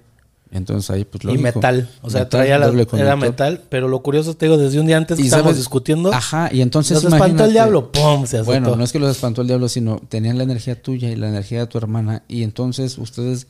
[0.50, 1.42] Entonces ahí, pues Y lógico.
[1.42, 1.88] metal.
[2.02, 4.96] O sea, Metal, traía la, era metal, pero lo curioso te digo, desde un día
[4.96, 8.26] antes que Y estábamos discutiendo, Ajá, y entonces nos espantó el diablo, ¡pum!
[8.26, 8.42] Se.
[8.42, 11.28] Bueno, no es que los espantó el diablo, sino tenían la energía tuya y la
[11.28, 12.22] energía de tu hermana.
[12.28, 13.48] Y entonces ustedes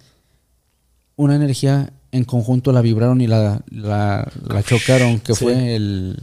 [1.16, 5.44] una energía en conjunto la vibraron y la, la, la chocaron, que Sí.
[5.44, 6.16] fue el,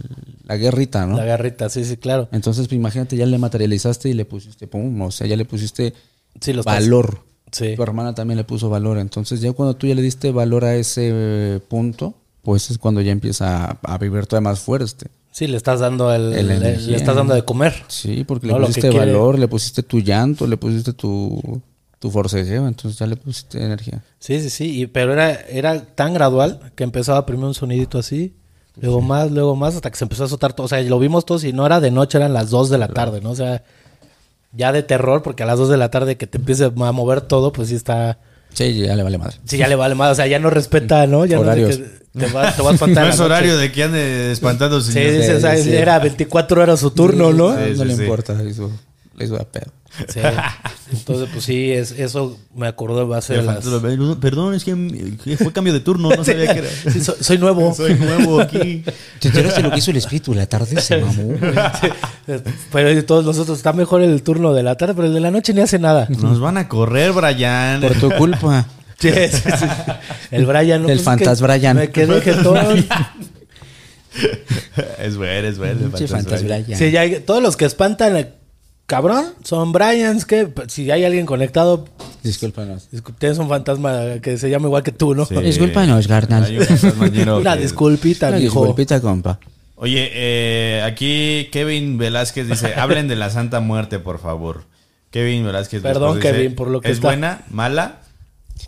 [0.46, 1.18] la guerrita, ¿no?
[1.18, 2.30] La garrita, sí, sí, claro.
[2.32, 5.94] Entonces, pues, imagínate, ya le materializaste y le pusiste, pum, o sea, ya le pusiste
[6.42, 7.20] Sí, valor.
[7.52, 7.76] Sí.
[7.76, 8.98] Tu hermana también le puso valor.
[8.98, 13.02] Entonces, ya cuando tú ya le diste valor a ese eh, punto, pues es cuando
[13.02, 15.08] ya empieza a, a vibrar todavía más fuerte.
[15.32, 17.74] Sí, le estás dando el, El le, estás dando de comer.
[17.88, 21.62] Sí, porque No, le pusiste quiere- valor, le pusiste tu llanto, le pusiste tu,
[22.04, 24.04] tu forcejeo, entonces ya le pusiste energía.
[24.20, 24.82] Sí, sí, sí.
[24.82, 28.36] Y, pero era, era tan gradual que empezaba primero un sonidito así,
[28.76, 30.66] luego más, luego más, hasta que se empezó a azotar todo.
[30.66, 32.90] O sea, lo vimos todos y no era de noche, eran las 2 de la
[32.90, 33.32] tarde, ¿no?
[33.32, 33.64] O sea,
[34.52, 37.22] ya de terror, porque a las 2 de la tarde que te empiece a mover
[37.22, 38.20] todo, pues sí está.
[38.54, 39.38] Sí, ya le vale madre.
[39.46, 40.12] Sí, ya le vale más.
[40.12, 41.24] O sea, ya no respeta, ¿no?
[41.24, 41.80] Ya Horarios.
[42.14, 43.06] No, te, va, te va a espantar.
[43.08, 45.74] no es horario de que ande espantando Sí, sí, o sea, sí.
[45.74, 47.54] era 24 horas su turno, ¿no?
[47.54, 48.02] No, Sí, no sí, le sí.
[48.04, 48.70] importa, le hizo,
[49.16, 49.72] le hizo a pedo.
[50.12, 50.20] Sí.
[50.92, 53.64] Entonces, pues sí, es, eso me acordó va a ser las...
[54.20, 56.70] Perdón, es que que fue cambio de turno, no sabía que era.
[56.92, 57.74] Sí, soy, soy nuevo.
[57.84, 58.84] Soy nuevo aquí.
[59.20, 60.34] ¿Te enteraste lo que hizo el espíritu?
[60.34, 61.34] La tarde se mamó.
[62.26, 62.34] Sí,
[62.72, 65.54] Pero todos nosotros, está mejor el turno de la tarde, pero el de la noche
[65.54, 66.08] ni hace nada.
[66.10, 67.82] Nos van a correr, Brian.
[67.82, 68.66] Por tu culpa.
[69.00, 69.66] Sí, sí, sí.
[70.32, 70.84] El Brian.
[70.84, 70.88] ¿no?
[70.88, 71.76] El Pues es Fantas que Brian.
[71.76, 72.86] Me quedé jetón.
[74.98, 75.92] es bueno, es bueno.
[75.92, 76.78] Brian.
[76.78, 78.16] Sí, ya hay- todos los que espantan,
[78.86, 80.26] cabrón, son Bryans.
[80.26, 81.86] que Si hay alguien conectado,
[82.24, 82.88] Discúlpanos.
[83.20, 85.26] tienes un fantasma que se llama igual que tú, ¿no?
[85.26, 85.36] Sí.
[85.36, 86.44] Discúlpanos, carnal.
[87.40, 88.60] Una que- disculpita, Una mijo.
[88.62, 89.40] disculpita, compa.
[89.76, 94.66] Oye, eh, aquí Kevin Velázquez dice, hablen de la Santa Muerte, por favor.
[95.12, 95.82] Kevin Velázquez.
[95.82, 97.44] Perdón, después Kevin, por lo que ¿Es está- buena?
[97.50, 98.00] ¿Mala?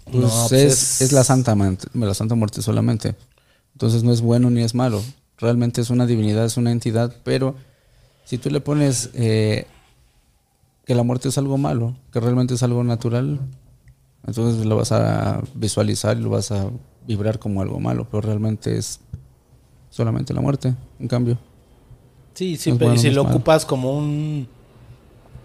[0.04, 3.16] Pues No, pues es, es- es la santa muerte, la santa muerte solamente.
[3.74, 5.02] Entonces no es bueno ni es malo.
[5.38, 7.56] Realmente es una divinidad, es una entidad, pero
[8.26, 9.66] si tú le pones eh,
[10.86, 13.40] que la muerte es algo malo, que realmente es algo natural,
[14.28, 16.68] Entonces lo vas a visualizar y lo vas a
[17.08, 19.00] vibrar como algo malo, pero realmente es
[19.92, 21.38] solamente la muerte, en cambio.
[22.34, 23.36] Sí, sí, pero bueno, si lo malo.
[23.36, 24.48] ocupas como un.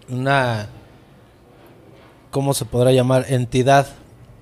[0.09, 0.67] Una.
[2.31, 3.25] ¿Cómo se podrá llamar?
[3.29, 3.87] Entidad,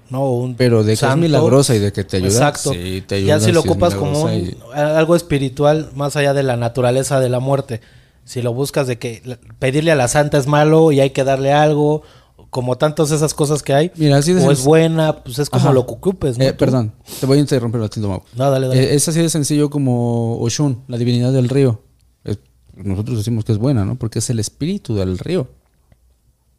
[0.10, 0.32] ¿no?
[0.32, 1.16] Un Pero de que santo.
[1.16, 2.30] es milagrosa y de que te ayuda.
[2.30, 2.72] Exacto.
[2.72, 6.56] sí, te ya si lo ocupas como un- y- algo espiritual, más allá de la
[6.56, 7.82] naturaleza de la muerte.
[8.30, 11.52] Si lo buscas de que pedirle a la santa es malo y hay que darle
[11.52, 12.04] algo,
[12.52, 15.64] como tantas esas cosas que hay, Mira, así de o es buena, pues es como
[15.66, 15.74] Ajá.
[15.74, 16.44] lo que ocupes, ¿no?
[16.46, 18.22] Eh, perdón, te voy a interrumpir Mau.
[18.36, 18.84] No, dale, dale.
[18.84, 21.82] Eh, es así de sencillo como Oshun, la divinidad del río.
[22.24, 22.38] Es-
[22.76, 23.96] nosotros decimos que es buena, ¿no?
[23.98, 25.48] Porque es el espíritu del río.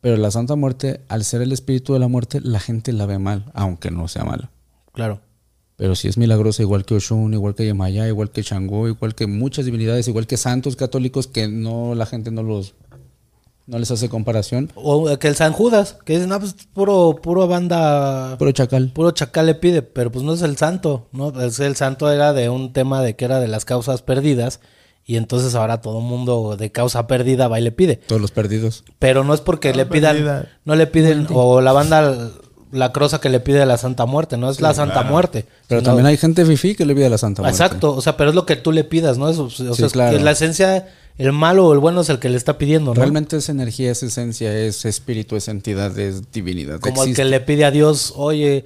[0.00, 3.20] Pero la Santa Muerte, al ser el espíritu de la muerte, la gente la ve
[3.20, 4.50] mal, aunque no sea mala.
[4.92, 5.20] claro.
[5.80, 9.26] Pero si es milagrosa, igual que Oshun, igual que Yemayá, igual que Changó, igual que
[9.26, 12.74] muchas divinidades, igual que santos católicos que no la gente no los
[13.66, 14.70] no les hace comparación.
[14.74, 18.90] O que el San Judas, que es, no, pues puro, puro banda, Puro chacal.
[18.92, 21.40] puro chacal le pide, pero pues no es el santo, ¿no?
[21.40, 24.60] Es el santo era de un tema de que era de las causas perdidas,
[25.06, 27.96] y entonces ahora todo mundo de causa perdida va y le pide.
[27.96, 28.84] Todos los perdidos.
[28.98, 30.48] Pero no es porque le pidan, perdida.
[30.66, 32.32] no le piden, o la banda
[32.72, 35.46] la crosa que le pide a la Santa Muerte, no es la Santa Muerte.
[35.66, 37.56] Pero sino- también hay gente fifí que le pide a la Santa Muerte.
[37.62, 39.28] Exacto, o sea, pero es lo que tú le pidas, ¿no?
[39.28, 40.18] Eso, o sea, Sí, es claro.
[40.18, 43.00] la esencia, el malo o el bueno es el que le está pidiendo, ¿no?
[43.00, 46.80] Realmente es energía, es esencia, es espíritu, es entidad, es divinidad.
[46.80, 48.64] Como el que le pide a Dios, oye,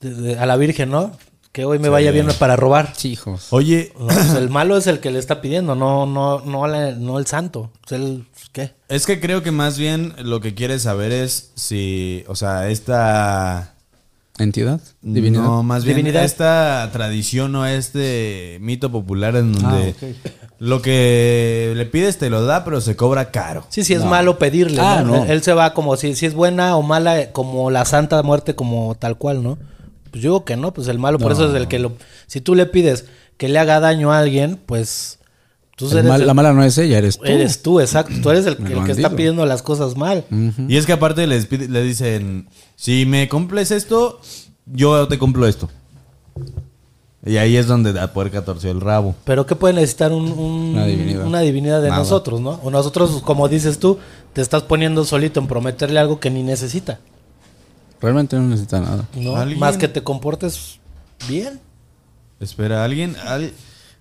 [0.00, 1.12] de- de- a la Virgen, ¿no?
[1.52, 2.94] Que hoy me vaya bien para robar.
[2.96, 3.48] Sí, hijos.
[3.50, 7.18] Oye, pues el malo es el que le está pidiendo, no, no, no, la- no
[7.18, 7.70] el santo.
[7.84, 8.72] Es el, ¿qué?
[8.88, 13.74] es que creo que más bien lo que quieres saber es si, o sea, esta...
[14.38, 14.80] ¿Entidad?
[15.02, 15.42] ¿Divinidad?
[15.42, 16.24] No, más bien Divinidad.
[16.24, 20.32] esta tradición o este mito popular en donde Ah, ok.
[20.58, 23.66] lo que le pides te lo da, pero se cobra caro.
[23.68, 24.06] Sí, sí, es No.
[24.10, 24.80] malo pedirle.
[24.80, 25.18] Ah, ¿no?
[25.18, 25.24] no.
[25.26, 28.94] Él, se va como si, si es buena o mala, como la santa muerte, como
[28.98, 29.58] tal cual, ¿no?
[30.10, 31.92] Pues yo digo que no, pues el malo, por eso es el que lo.
[32.26, 33.04] Si tú le pides
[33.36, 35.18] que le haga daño a alguien, pues.
[35.90, 37.24] Tú eres, mal- el- la mala no es ella, eres tú.
[37.24, 38.14] eres tú, exacto.
[38.22, 40.24] Tú eres el, El el que está pidiendo las cosas mal.
[40.68, 44.20] Y es que aparte les pide- le dicen, si me cumples esto,
[44.66, 45.68] yo te cumplo esto.
[47.24, 49.14] Y ahí es donde la puerca torció el rabo.
[49.24, 51.24] Pero ¿qué puede necesitar un- un- Una divinidad.
[51.26, 52.00] una divinidad de Nada.
[52.00, 52.58] nosotros, no?
[52.64, 53.98] O nosotros, como dices tú,
[54.32, 56.98] te estás poniendo solito en prometerle algo que ni necesita,
[58.00, 59.06] Realmente no necesita nada.
[59.14, 59.36] ¿no?
[59.36, 59.60] ¿Alguien?
[59.60, 60.80] Más que te comportes
[61.28, 61.60] bien.
[62.40, 63.14] Espera, alguien...
[63.24, 63.52] al-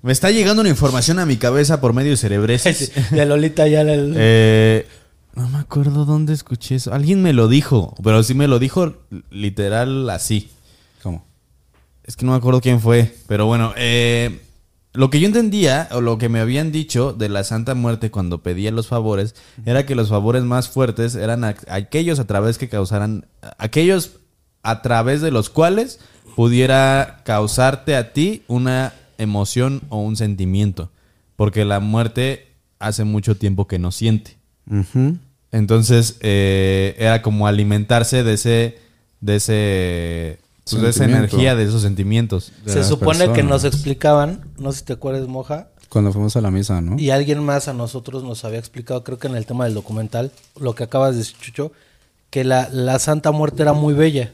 [0.03, 2.91] Me está llegando una información a mi cabeza por medio cerebresis.
[3.11, 4.13] de Lolita ya el...
[4.17, 4.87] Eh,
[5.35, 6.93] no me acuerdo dónde escuché eso.
[6.93, 8.95] Alguien me lo dijo, pero sí me lo dijo
[9.29, 10.49] literal así.
[11.03, 11.23] ¿Cómo?
[12.03, 14.41] Es que no me acuerdo quién fue, pero bueno, eh,
[14.93, 18.41] lo que yo entendía o lo que me habían dicho de la Santa Muerte cuando
[18.41, 19.35] pedía los favores
[19.65, 23.27] era que los favores más fuertes eran a- aquellos a través que causaran,
[23.59, 24.13] aquellos
[24.63, 25.99] a través de los cuales
[26.35, 30.91] pudiera causarte a ti una emoción o un sentimiento,
[31.35, 32.47] porque la muerte
[32.79, 34.37] hace mucho tiempo que no siente.
[35.51, 38.79] Entonces, eh, era como alimentarse de ese,
[39.19, 42.51] de ese, pues, de esa energía, de esos sentimientos.
[42.65, 46.41] de Se supone que nos explicaban, no sé si te acuerdas, Moja, Cuando fuimos a
[46.41, 46.97] la misa, ¿no?
[46.97, 50.31] y alguien más a nosotros nos había explicado, creo que en el tema del documental,
[50.59, 51.71] lo que acabas de decir, Chucho,
[52.29, 54.33] que la, la Santa Muerte era muy bella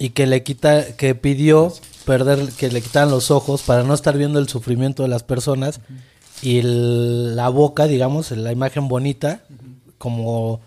[0.00, 1.72] Y que le quita, que pidió
[2.06, 5.80] perder, que le quitaran los ojos para no estar viendo el sufrimiento de las personas
[6.42, 9.42] y el- la boca, digamos, la imagen bonita,
[9.98, 10.60] como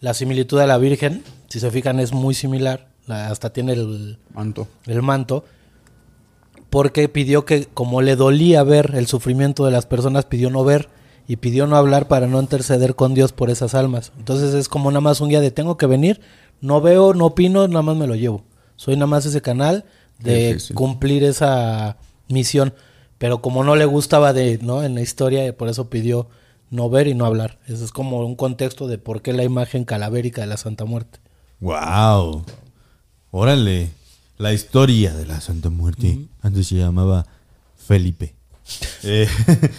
[0.00, 4.18] la similitud de la Virgen, si se fijan es muy similar, la- hasta tiene el,
[4.34, 4.66] Manto.
[4.86, 5.44] el manto,
[6.68, 10.88] porque pidió que, como le dolía ver el sufrimiento de las personas, pidió no ver
[11.28, 14.12] y pidió no hablar para no interceder con Dios por esas almas.
[14.18, 16.20] Entonces es como nada más un día de tengo que venir,
[16.60, 18.42] no veo, no opino, nada más me lo llevo.
[18.80, 19.84] Soy nada más ese canal
[20.20, 22.72] de cumplir esa misión.
[23.18, 24.82] Pero como no le gustaba de, ¿no?
[24.82, 26.30] En la historia, por eso pidió
[26.70, 27.58] no ver y no hablar.
[27.66, 31.18] Eso es como un contexto de por qué la imagen calavérica de la Santa Muerte.
[31.60, 32.46] ¡Wow!
[33.30, 33.90] Órale.
[34.38, 36.18] La historia de la Santa Muerte.
[36.40, 37.26] Antes se llamaba
[37.76, 38.34] Felipe.
[39.02, 39.28] Eh,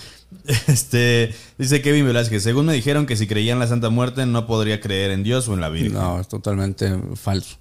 [0.67, 2.43] este dice Kevin Velázquez.
[2.43, 5.47] Según me dijeron que si creía en la Santa Muerte no podría creer en Dios
[5.47, 5.93] o en la Virgen.
[5.93, 7.57] No, es totalmente falso.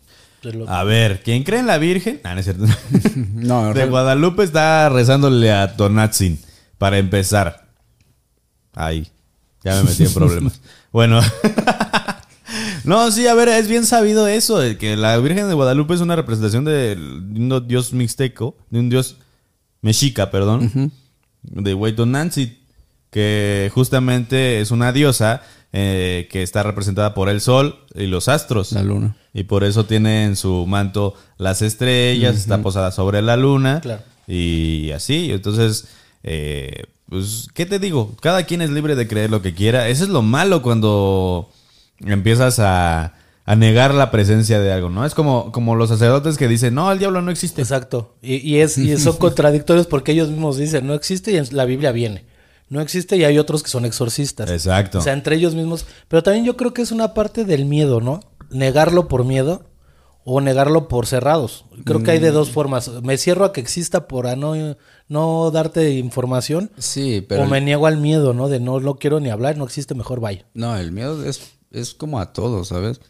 [0.69, 2.21] A ver, ¿quién cree en la Virgen?
[2.25, 2.65] Ah, no es cierto.
[3.35, 6.39] No, De Guadalupe está rezándole a Tonatzin
[6.79, 7.69] para empezar.
[8.75, 9.09] Ahí.
[9.63, 10.61] Ya me metí en problemas.
[10.93, 11.21] bueno.
[12.85, 16.01] no, sí, a ver, es bien sabido eso, de que la Virgen de Guadalupe es
[16.01, 19.17] una representación de un dios mixteco, de un dios
[19.83, 20.93] mexica, perdón,
[21.43, 22.59] de Huaytonantzin,
[23.11, 25.43] que justamente es una diosa
[25.73, 28.73] eh, que está representada por el sol y los astros.
[28.73, 29.17] La luna.
[29.33, 33.81] Y por eso tiene en su manto las estrellas, está posada sobre la luna.
[33.81, 34.03] Claro.
[34.27, 35.89] Y así, entonces,
[36.25, 38.17] eh, pues, ¿qué te digo?
[38.21, 39.89] Cada quien es libre de creer lo que quiera.
[39.89, 41.51] Eso es lo malo cuando
[42.01, 43.15] empiezas a,
[43.45, 45.05] a negar la presencia de algo, ¿no?
[45.05, 47.63] Es como, como los sacerdotes que dicen, no, el diablo no existe.
[47.63, 48.15] Exacto.
[48.23, 51.93] Y, y es, y son contradictorios porque ellos mismos dicen, no existe y la Biblia
[51.93, 52.25] viene.
[52.71, 54.49] No existe y hay otros que son exorcistas.
[54.49, 54.99] Exacto.
[54.99, 55.87] O sea, entre ellos mismos.
[56.09, 58.21] Pero también yo creo que es una parte del miedo, ¿no?
[58.49, 59.67] Negarlo por miedo
[60.25, 61.65] o negarlo por cerrados.
[61.85, 62.89] Creo que hay de dos formas.
[63.03, 64.55] Me cierro a que exista por a no,
[65.09, 66.71] no darte información.
[66.79, 67.43] Sí, pero...
[67.43, 68.49] o me niego al miedo, ¿no?
[68.49, 70.47] De no lo quiero ni hablar, no existe, mejor vaya.
[70.55, 73.01] No, el miedo es, es como a todos, ¿sabes?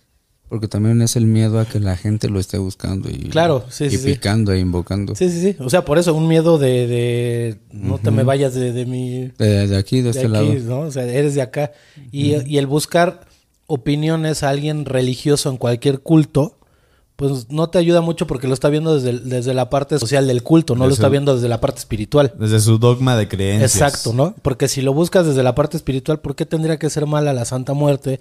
[0.51, 3.85] Porque también es el miedo a que la gente lo esté buscando y, Claro, sí,
[3.85, 4.05] y sí, sí.
[4.13, 5.15] picando e invocando.
[5.15, 5.57] Sí, sí, sí.
[5.61, 9.31] O sea, por eso un miedo de, de no te me vayas de, de mi...
[9.39, 10.53] De, de aquí, de de este aquí, lado.
[10.65, 10.81] ¿no?
[10.81, 11.71] O sea, eres de acá.
[12.11, 13.21] Y, y el buscar
[13.67, 16.59] opiniones a alguien religioso en cualquier culto,
[17.21, 20.43] pues no te ayuda mucho porque lo está viendo desde, desde la parte social del
[20.43, 22.33] culto, no lo está viendo desde la parte espiritual.
[22.39, 23.75] Desde su dogma de creencias.
[23.75, 24.35] Exacto, ¿no?
[24.41, 27.45] Porque si lo buscas desde la parte espiritual, ¿por qué tendría que ser mala la
[27.45, 28.21] Santa Muerte?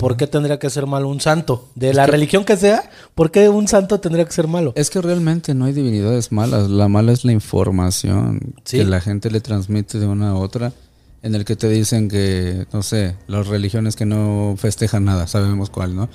[0.00, 1.68] ¿Por qué tendría que ser malo un santo?
[1.76, 4.72] De la religión que sea, ¿por qué un santo tendría que ser malo?
[4.74, 6.68] Es que realmente no hay divinidades malas.
[6.68, 8.78] La mala es la información Sí.
[8.78, 10.72] que la gente le transmite de una a otra.
[11.22, 15.70] En el que te dicen que, no sé, las religiones que no festejan nada, sabemos
[15.70, 16.08] cuál, ¿no?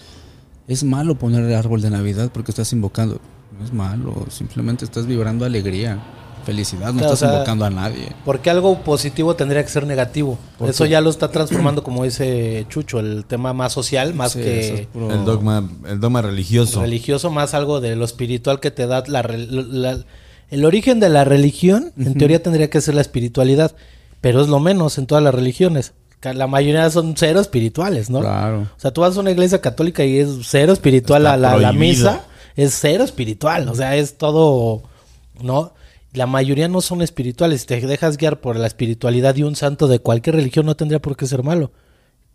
[0.67, 3.19] Es malo poner el árbol de Navidad porque estás invocando.
[3.57, 5.99] No es malo, simplemente estás vibrando alegría,
[6.45, 8.07] felicidad, no Claro, estás o sea, invocando a nadie.
[8.25, 10.37] Porque algo positivo tendría que ser negativo.
[10.67, 14.49] Eso ya lo está transformando, como dice Chucho, el tema más social, más Sí, eso
[14.73, 16.81] es que puro- El dogma, el dogma religioso.
[16.81, 19.99] religioso, más algo de lo espiritual que te da la-
[20.49, 21.93] el origen de la religión.
[21.97, 23.75] En teoría tendría que ser la espiritualidad,
[24.21, 25.93] pero es lo menos en todas las religiones.
[26.33, 28.21] La mayoría son cero espirituales, ¿no?
[28.21, 28.61] Claro.
[28.61, 31.73] O sea, tú vas a una iglesia católica y es cero espiritual Está la, la,
[31.73, 32.23] misa.
[32.55, 33.67] Es cero espiritual.
[33.69, 34.83] O sea, es todo,
[35.41, 35.73] ¿no?
[36.13, 37.61] La mayoría no son espirituales.
[37.61, 41.01] Si te dejas guiar por la espiritualidad de un santo de cualquier religión, no tendría
[41.01, 41.71] por qué ser malo.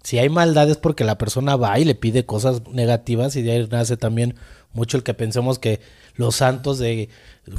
[0.03, 3.53] Si hay maldad es porque la persona va y le pide cosas negativas y de
[3.53, 4.35] ahí nace también
[4.73, 5.81] mucho el que pensemos que
[6.21, 7.09] los santos de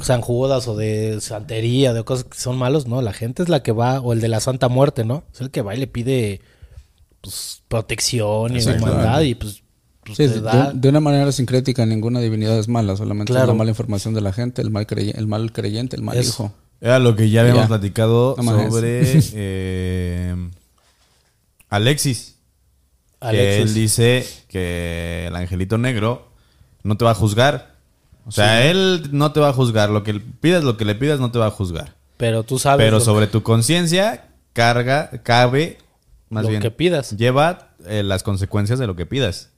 [0.00, 3.62] San Judas o de santería, de cosas que son malos, no, la gente es la
[3.62, 5.24] que va, o el de la Santa Muerte, ¿no?
[5.34, 6.40] Es el que va y le pide
[7.20, 9.62] pues, protección y hermandad y pues,
[10.04, 13.44] pues, Sí, te de, da- de una manera sincrética, ninguna divinidad es mala, solamente Claro.
[13.44, 16.18] es la mala información de la gente, el mal, crey- el mal creyente, el mal
[16.22, 16.52] hijo.
[16.80, 17.68] Era lo que ya habíamos Ya.
[17.68, 19.02] platicado No sobre
[19.34, 20.34] eh,
[21.68, 22.36] Alexis.
[23.20, 23.62] Que Alexis.
[23.62, 26.28] él dice que el angelito negro
[26.82, 27.71] no te va a juzgar.
[28.24, 29.90] O sea, él no te va a juzgar.
[29.90, 31.94] Lo que pidas, lo que le pidas, no te va a juzgar.
[32.16, 35.78] Pero tú sabes Pero sobre tu conciencia carga, cabe,
[36.28, 37.16] más Lo bien, que pidas.
[37.16, 39.50] lleva eh, las consecuencias de lo que pidas.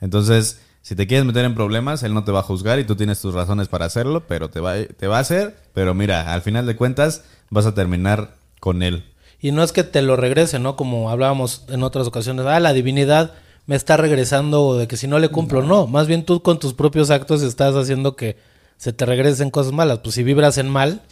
[0.00, 2.96] Entonces, si te quieres meter en problemas, él no te va a juzgar y tú
[2.96, 5.56] tienes tus razones para hacerlo, pero te va, te va a hacer.
[5.74, 9.04] Pero mira, al final de cuentas, vas a terminar con él.
[9.40, 10.76] Y no es que te lo regrese, ¿no?
[10.76, 13.34] Como hablábamos en otras ocasiones, ah, la divinidad
[13.68, 15.86] me está regresando de que si no le cumplo, no.
[15.86, 18.36] Más bien tú con tus propios actos estás haciendo que
[18.78, 19.98] se te regresen cosas malas.
[20.00, 21.02] Pues si vibras en mal,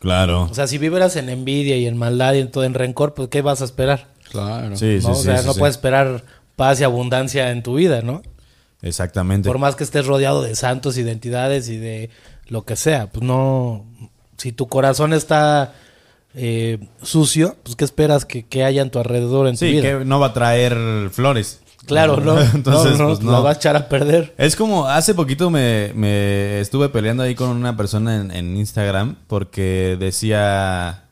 [0.00, 0.48] Claro.
[0.50, 3.28] o sea, si vibras en envidia y en maldad y en todo en rencor, pues
[3.28, 4.08] ¿qué vas a esperar?
[4.30, 4.76] Claro.
[4.76, 5.14] Sí, sí, ¿no?
[5.14, 5.20] sí.
[5.20, 6.24] o sea, sí, no puedes esperar
[6.56, 8.22] paz y abundancia en tu vida, ¿no?
[8.82, 9.46] Exactamente.
[9.48, 12.10] Por más que estés rodeado de santos, identidades y de
[12.48, 13.84] lo que sea, pues no.
[14.38, 15.74] Si tu corazón está
[16.34, 19.82] eh, sucio, pues ¿qué esperas que, que haya en tu alrededor en tu Sí, vida?
[19.98, 21.60] que no va a traer flores.
[21.90, 22.40] Claro, no.
[22.40, 23.32] Entonces, no, no, pues no.
[23.32, 24.34] La vas a echar a perder.
[24.38, 29.16] Es como, hace poquito me, me estuve peleando ahí con una persona en, en Instagram
[29.26, 31.04] porque decía,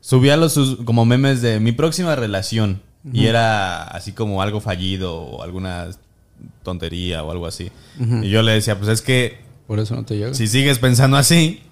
[0.00, 2.80] subía los sus- como memes de mi próxima relación
[3.12, 5.88] y era así como algo fallido o alguna
[6.62, 7.70] tontería o algo así.
[8.22, 10.34] Y yo le decía, pues es que Por eso no te llega.
[10.34, 11.62] si sigues pensando así,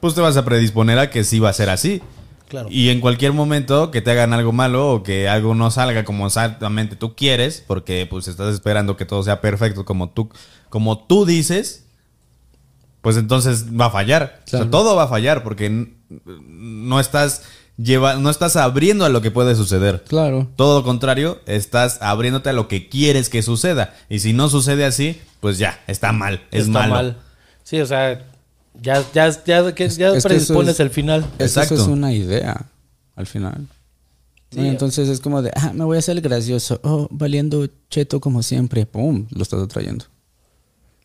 [0.00, 2.02] pues te vas a predisponer a que sí va a ser así.
[2.48, 2.68] Claro.
[2.70, 6.26] Y en cualquier momento que te hagan algo malo o que algo no salga como
[6.26, 10.28] exactamente tú quieres, porque pues estás esperando que todo sea perfecto como tú,
[10.68, 11.84] como tú dices,
[13.00, 14.40] pues entonces va a fallar.
[14.46, 14.70] O sea, Claro.
[14.70, 15.88] todo va a fallar porque
[16.26, 17.42] no estás
[17.76, 20.04] lleva, no estás abriendo a lo que puede suceder.
[20.08, 20.46] Claro.
[20.56, 23.94] Todo lo contrario, estás abriéndote a lo que quieres que suceda.
[24.08, 26.94] Y si no sucede así, pues ya, está mal, es Está malo.
[26.94, 27.16] mal.
[27.64, 28.24] Sí, o sea,
[28.80, 31.20] ya, ya, ya, que, ya es eso predispones es- el final.
[31.38, 31.74] Eso Exacto.
[31.74, 32.66] es una idea,
[33.16, 33.66] al final.
[34.50, 34.60] Sí.
[34.60, 34.66] ¿no?
[34.66, 36.80] Entonces es como de, ah, me voy a hacer el gracioso.
[36.84, 38.86] Oh, valiendo cheto como siempre.
[38.86, 39.26] ¡Pum!
[39.30, 40.04] Lo estás atrayendo.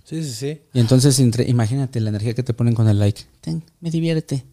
[0.04, 0.62] Sí, sí, sí.
[0.74, 3.22] Y entonces, entre- imagínate la energía que te ponen con el like.
[3.42, 4.44] Ten, me divierte.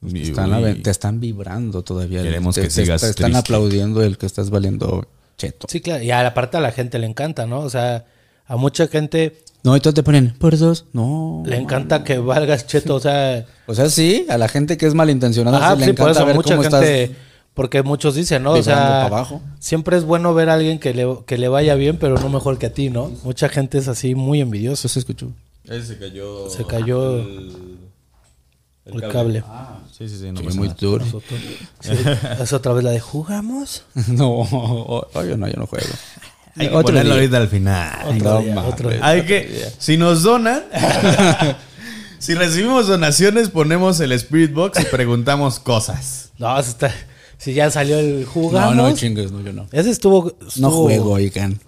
[0.00, 2.22] Te Y- están, uy, te están vibrando todavía.
[2.22, 3.38] Queremos te, que te- sigas te están triste.
[3.38, 5.66] aplaudiendo el que estás valiendo cheto.
[5.70, 6.02] Sí, claro.
[6.04, 7.60] Y a la parte a la gente le encanta, ¿no?
[7.60, 8.04] O sea,
[8.46, 10.84] a mucha gente No, y todos te ponen, por dos.
[10.92, 11.42] No.
[11.44, 12.94] le encanta que valgas cheto.
[12.94, 15.92] O sea, O sea, sí, a la gente que es malintencionada Ajá, sí le sí,
[15.92, 17.16] por encanta eso ver mucha cómo gente, estás.
[17.52, 18.52] porque muchos dicen, ¿no?
[18.52, 19.40] O sea, abajo.
[19.58, 22.58] siempre es bueno ver a alguien que le, que le vaya bien, pero no mejor
[22.58, 23.10] que a ti, ¿no?
[23.24, 24.74] Mucha gente es así muy envidiosa.
[24.82, 25.32] Eso se escuchó.
[25.64, 26.48] Ese se cayó.
[26.48, 27.78] Se cayó el,
[28.84, 29.42] el cable.
[29.90, 30.30] Sí, sí, sí.
[30.30, 31.04] No Sí, muy duro.
[31.80, 31.90] Sí,
[32.40, 33.82] es otra vez la de jugamos.
[34.12, 35.86] no, o- oye, no, yo no juego.
[36.58, 37.20] Hay que Otro ponerlo día.
[37.22, 37.98] ahorita al final.
[38.06, 39.00] Otro No día, otro día.
[39.02, 40.62] Hay que, si nos donan,
[42.18, 46.30] si recibimos donaciones, ponemos el Spirit Box y preguntamos cosas.
[46.38, 46.92] No, está-
[47.38, 48.74] si ya salió el jugamos.
[48.74, 49.66] No, no chingues, no, yo no.
[49.72, 51.60] Ese estuvo, No juego, oigan.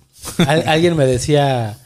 [0.46, 1.78] Al- alguien me decía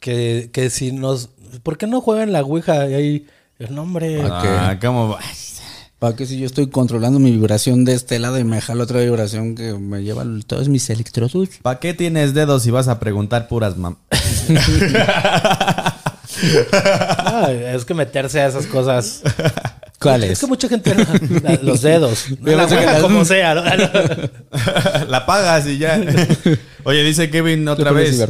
[0.00, 1.30] que, que si nos...
[1.62, 2.86] ¿Por qué no juegan la Ouija?
[2.90, 3.26] Y ahí
[3.58, 4.20] el nombre...
[4.30, 5.20] Ah, ¿cómo va?
[6.04, 9.00] ¿Para qué si yo estoy controlando mi vibración de este lado y me jalo otra
[9.00, 11.48] vibración que me lleva todos mis electrodos?
[11.62, 13.96] ¿Para qué tienes dedos si vas a preguntar puras mam?
[17.72, 19.22] Es que meterse a esas cosas...
[19.98, 20.94] ¿Cuál Es que mucha gente...
[20.94, 22.26] la- los dedos.
[22.42, 23.54] La como sea.
[23.54, 23.62] ¿no?
[25.08, 25.98] La pagas y ya.
[26.82, 28.22] Oye, dice Kevin otra vez.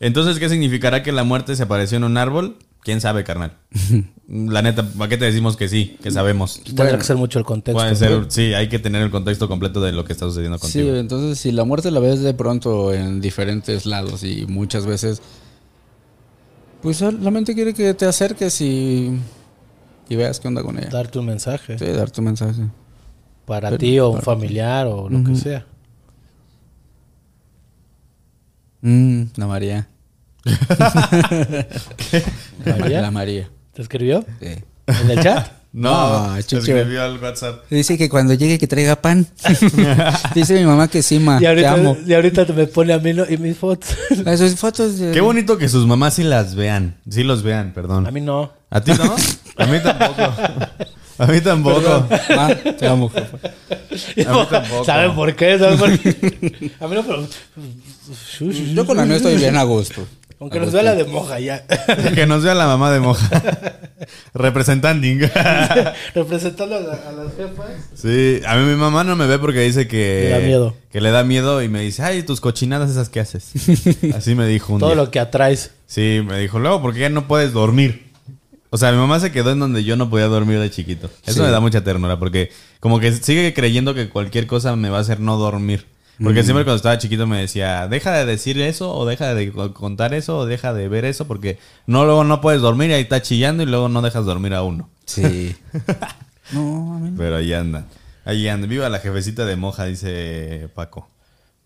[0.00, 2.56] Entonces, ¿qué significará que la muerte se apareció en un árbol?
[2.82, 3.56] ¿Quién sabe, carnal?
[4.28, 5.98] La neta, ¿para qué te decimos que sí?
[6.02, 6.62] Que sabemos.
[6.64, 7.80] Tendrá que ser mucho el contexto.
[7.82, 10.62] Puede ser, sí, hay que tener el contexto completo de lo que está sucediendo Sí,
[10.62, 10.96] contigo.
[10.96, 15.20] entonces si la muerte la ves de pronto en diferentes lados y muchas veces,
[16.80, 19.10] pues la mente quiere que te acerques y,
[20.08, 20.88] y veas qué onda con ella.
[20.90, 21.76] Darte un mensaje.
[21.76, 22.62] Sí, dar tu mensaje.
[23.46, 25.66] Para Pero- ti o un familiar o lo que sea.
[28.82, 29.88] Mm, la María.
[32.78, 33.48] María, La María.
[33.74, 34.24] ¿Te escribió?
[34.40, 34.46] Sí.
[34.86, 35.52] ¿En el chat?
[35.72, 37.62] No, No, te escribió al WhatsApp.
[37.70, 39.24] Dice que cuando llegue que traiga pan.
[40.34, 41.36] Dice mi mamá que sí, ma.
[41.36, 41.96] y, Te ahorita, amo.
[42.04, 43.96] y ahorita te me pone a mí no- y mis fotos.
[44.98, 45.12] De...
[45.12, 46.96] Qué bonito que sus mamás sí las vean.
[47.08, 48.04] Sí los vean, perdón.
[48.08, 48.50] A mí no.
[48.68, 49.14] ¿A ti no?
[49.58, 50.22] A mí tampoco.
[51.18, 52.08] A mí tampoco.
[52.34, 53.38] Ma, te amo, jefa.
[54.28, 54.84] A mí tampoco.
[54.84, 55.56] ¿Saben por qué?
[55.56, 56.72] ¿Saben por qué?
[56.80, 57.28] A mí no, pero...
[58.74, 60.04] Yo con la mía estoy bien a gusto.
[60.40, 61.64] Aunque nos vea la de moja ya.
[62.14, 63.28] Que nos vea la mamá de moja.
[64.34, 65.20] Representanding.
[66.14, 67.66] Representando a, la- a las jefas.
[67.94, 70.24] Sí, a mí mi mamá no me ve porque dice que...
[70.24, 70.76] Le da miedo.
[70.90, 73.50] Que le da miedo y me dice, ay, tus cochinadas esas que haces.
[74.14, 74.96] Así me dijo un Todo día.
[74.96, 75.72] lo que atraes.
[75.86, 78.08] Sí, me dijo, luego, porque ya no puedes dormir.
[78.70, 81.10] O sea, mi mamá se quedó en donde yo no podía dormir de chiquito.
[81.26, 81.40] Eso Sí.
[81.42, 85.00] me da mucha ternura porque como que sigue creyendo que cualquier cosa me va a
[85.00, 85.86] hacer no dormir.
[86.22, 89.72] Porque siempre cuando estaba chiquito me decía, deja de decir eso o deja de co-
[89.72, 93.02] contar eso o deja de ver eso porque no luego no puedes dormir y ahí
[93.02, 94.88] está chillando y luego no dejas dormir a uno.
[95.06, 95.56] Sí.
[96.52, 97.16] No, a mí no.
[97.16, 97.84] Pero ahí anda.
[98.24, 98.66] Ahí anda.
[98.66, 101.08] Viva la jefecita de moja, dice Paco.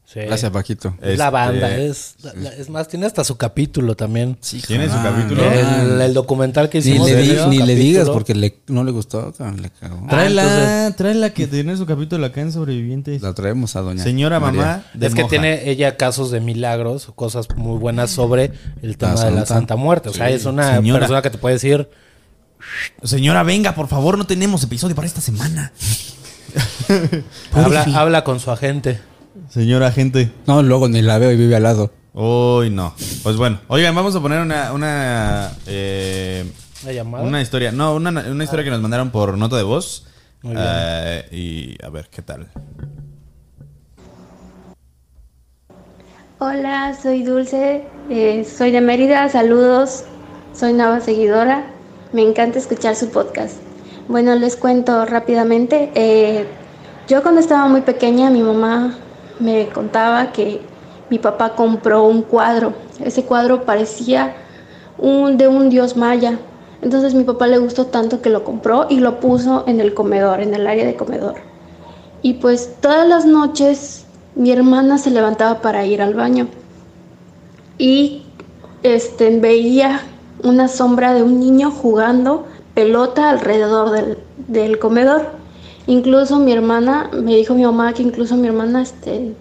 [0.06, 0.20] Sí.
[0.20, 0.94] Gracias, Paquito.
[1.00, 1.76] Es la Este, banda.
[1.76, 4.36] Es, la- la- es más, tiene hasta su capítulo también.
[4.66, 5.42] ¿Tiene su Ah, capítulo?
[5.50, 7.10] El, el documental que Ni hicimos.
[7.10, 9.32] le, di- ese ni le digas porque le, no le gustó.
[9.60, 10.00] Le cagó.
[10.04, 13.22] Ah, Tráela, tráela que tiene su capítulo acá en Sobrevivientes.
[13.22, 14.04] La traemos a doña.
[14.04, 14.60] Señora María.
[14.60, 15.30] mamá de es que moja.
[15.30, 18.52] tiene ella casos de milagros, cosas muy buenas sobre
[18.82, 19.74] el tema de la Santa.
[19.74, 20.10] Muerte.
[20.10, 21.00] O sea, es una Señora.
[21.00, 21.88] persona que te puede decir,
[23.02, 25.72] Señora, venga, por favor, no tenemos episodio para esta semana.
[27.52, 29.00] habla, habla con su agente.
[29.48, 30.32] Señora gente.
[30.46, 31.90] No, luego ni la veo y vive al lado.
[32.12, 32.94] Uy, no.
[33.22, 36.44] Pues bueno, oigan, vamos a poner una, una, eh,
[36.84, 37.24] ¿La llamada?
[37.24, 37.72] una historia.
[37.72, 40.06] No, una, una historia que nos mandaron por nota de voz.
[40.42, 40.66] Muy bien.
[40.68, 42.48] Eh, y a ver, ¿qué tal?
[46.38, 50.04] Hola, soy Dulce, eh, soy de Mérida, saludos,
[50.52, 51.64] soy nueva seguidora,
[52.12, 53.54] me encanta escuchar su podcast.
[54.08, 56.46] Bueno, les cuento rápidamente, eh,
[57.08, 58.98] yo cuando estaba muy pequeña mi mamá
[59.40, 60.60] me contaba que
[61.10, 64.34] mi papá compró un cuadro, ese cuadro parecía
[64.98, 66.38] un, de un dios maya,
[66.82, 70.40] entonces mi papá le gustó tanto que lo compró y lo puso en el comedor,
[70.40, 71.34] en el área de comedor.
[72.22, 74.04] Y pues todas las noches
[74.34, 76.48] mi hermana se levantaba para ir al baño
[77.78, 78.22] y
[78.82, 80.00] este, veía
[80.42, 85.28] una sombra de un niño jugando pelota alrededor del, del comedor.
[85.86, 89.34] Incluso mi hermana, me dijo mi mamá que incluso mi hermana este,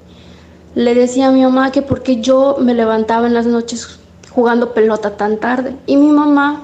[0.76, 4.00] le decía a mi mamá que porque yo me levantaba en las noches
[4.30, 5.76] jugando pelota tan tarde.
[5.86, 6.64] Y mi mamá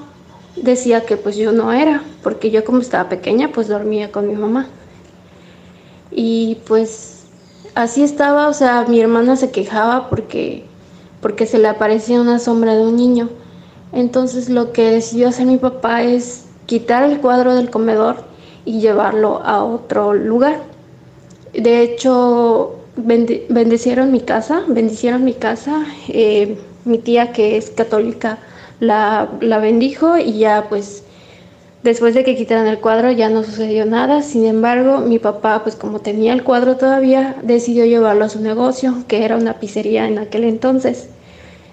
[0.56, 4.34] decía que pues yo no era, porque yo como estaba pequeña pues dormía con mi
[4.34, 4.66] mamá.
[6.10, 7.24] Y pues
[7.74, 10.64] así estaba, o sea, mi hermana se quejaba porque,
[11.22, 13.30] porque se le aparecía una sombra de un niño.
[13.92, 18.29] Entonces lo que decidió hacer mi papá es quitar el cuadro del comedor
[18.64, 20.62] y llevarlo a otro lugar.
[21.52, 25.84] De hecho, bendecieron mi casa, bendicieron mi casa.
[26.08, 28.38] eh, mi tía que es católica
[28.80, 31.04] la, la bendijo y ya pues
[31.82, 34.22] después de que quitaran el cuadro ya no sucedió nada.
[34.22, 39.04] Sin embargo, mi papá pues como tenía el cuadro todavía decidió llevarlo a su negocio,
[39.08, 41.08] que era una pizzería en aquel entonces.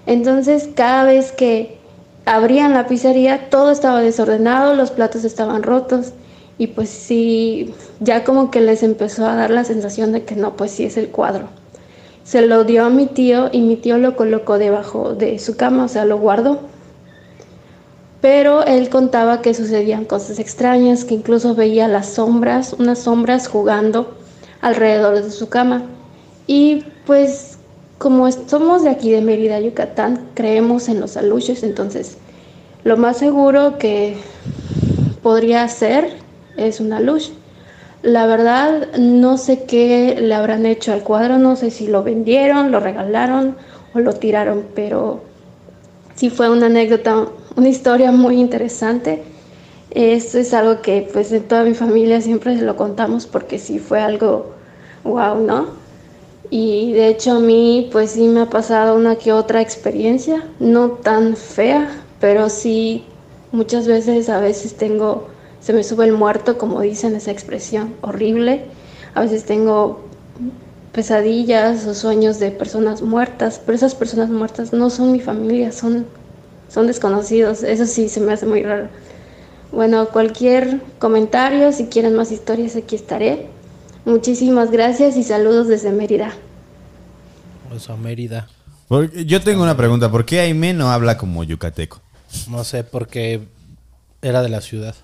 [0.06, 1.78] Entonces cada vez que
[2.26, 6.12] abrían la pizzería todo estaba desordenado, los platos estaban rotos
[6.58, 10.56] y pues sí, ya como que les empezó a dar la sensación de que no,
[10.56, 11.48] pues sí es el cuadro.
[12.24, 15.84] Se lo dio a mi tío y mi tío lo colocó debajo de su cama,
[15.84, 16.60] o sea, lo guardó.
[18.20, 24.16] Pero él contaba que sucedían cosas extrañas, que incluso veía las sombras, unas sombras jugando
[24.60, 25.84] alrededor de su cama.
[26.48, 27.58] Y pues
[27.98, 32.18] como somos de aquí de Mérida, Yucatán, creemos en los aluches, entonces
[32.84, 34.16] lo más seguro que
[35.22, 36.27] podría ser
[36.58, 37.32] es una luz.
[38.02, 42.70] La verdad, no sé qué le habrán hecho al cuadro, no sé si lo vendieron,
[42.70, 43.56] lo regalaron
[43.94, 45.20] o lo tiraron, pero
[46.14, 47.26] sí fue una anécdota,
[47.56, 49.22] una historia muy interesante.
[49.90, 53.78] Esto es algo que pues en toda mi familia siempre se lo contamos porque sí
[53.78, 54.52] fue algo
[55.04, 55.66] wow, ¿no?
[56.50, 60.90] Y de hecho a mí pues sí me ha pasado una que otra experiencia, no
[60.90, 61.88] tan fea,
[62.20, 63.04] pero sí
[63.52, 65.28] muchas veces a veces tengo,
[65.60, 68.64] se me sube el muerto, como dicen esa expresión, horrible.
[69.14, 70.04] A veces tengo
[70.92, 76.06] pesadillas o sueños de personas muertas, pero esas personas muertas no son mi familia, son,
[76.68, 77.62] son desconocidos.
[77.62, 78.88] Eso sí se me hace muy raro.
[79.72, 83.48] Bueno, cualquier comentario, si quieren más historias, aquí estaré.
[84.04, 86.32] Muchísimas gracias y saludos desde Mérida.
[88.02, 88.48] Mérida.
[88.88, 90.10] Porque- Yo tengo una pregunta.
[90.10, 92.00] ¿Por qué Aime no habla como yucateco?
[92.48, 93.46] No sé, porque
[94.22, 94.94] era de la ciudad.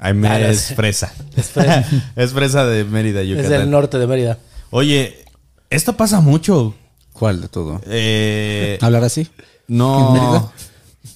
[0.00, 1.12] Aime no es fresa.
[1.36, 1.84] Es fresa.
[2.16, 3.50] es fresa de Mérida, Es Yucatán.
[3.50, 4.38] del norte de Mérida.
[4.70, 5.24] Oye,
[5.68, 6.74] esto pasa mucho.
[7.12, 7.80] ¿Cuál de todo?
[7.86, 9.28] Eh, ¿Hablar así?
[9.68, 10.12] ¿En no.
[10.12, 10.52] Mérida?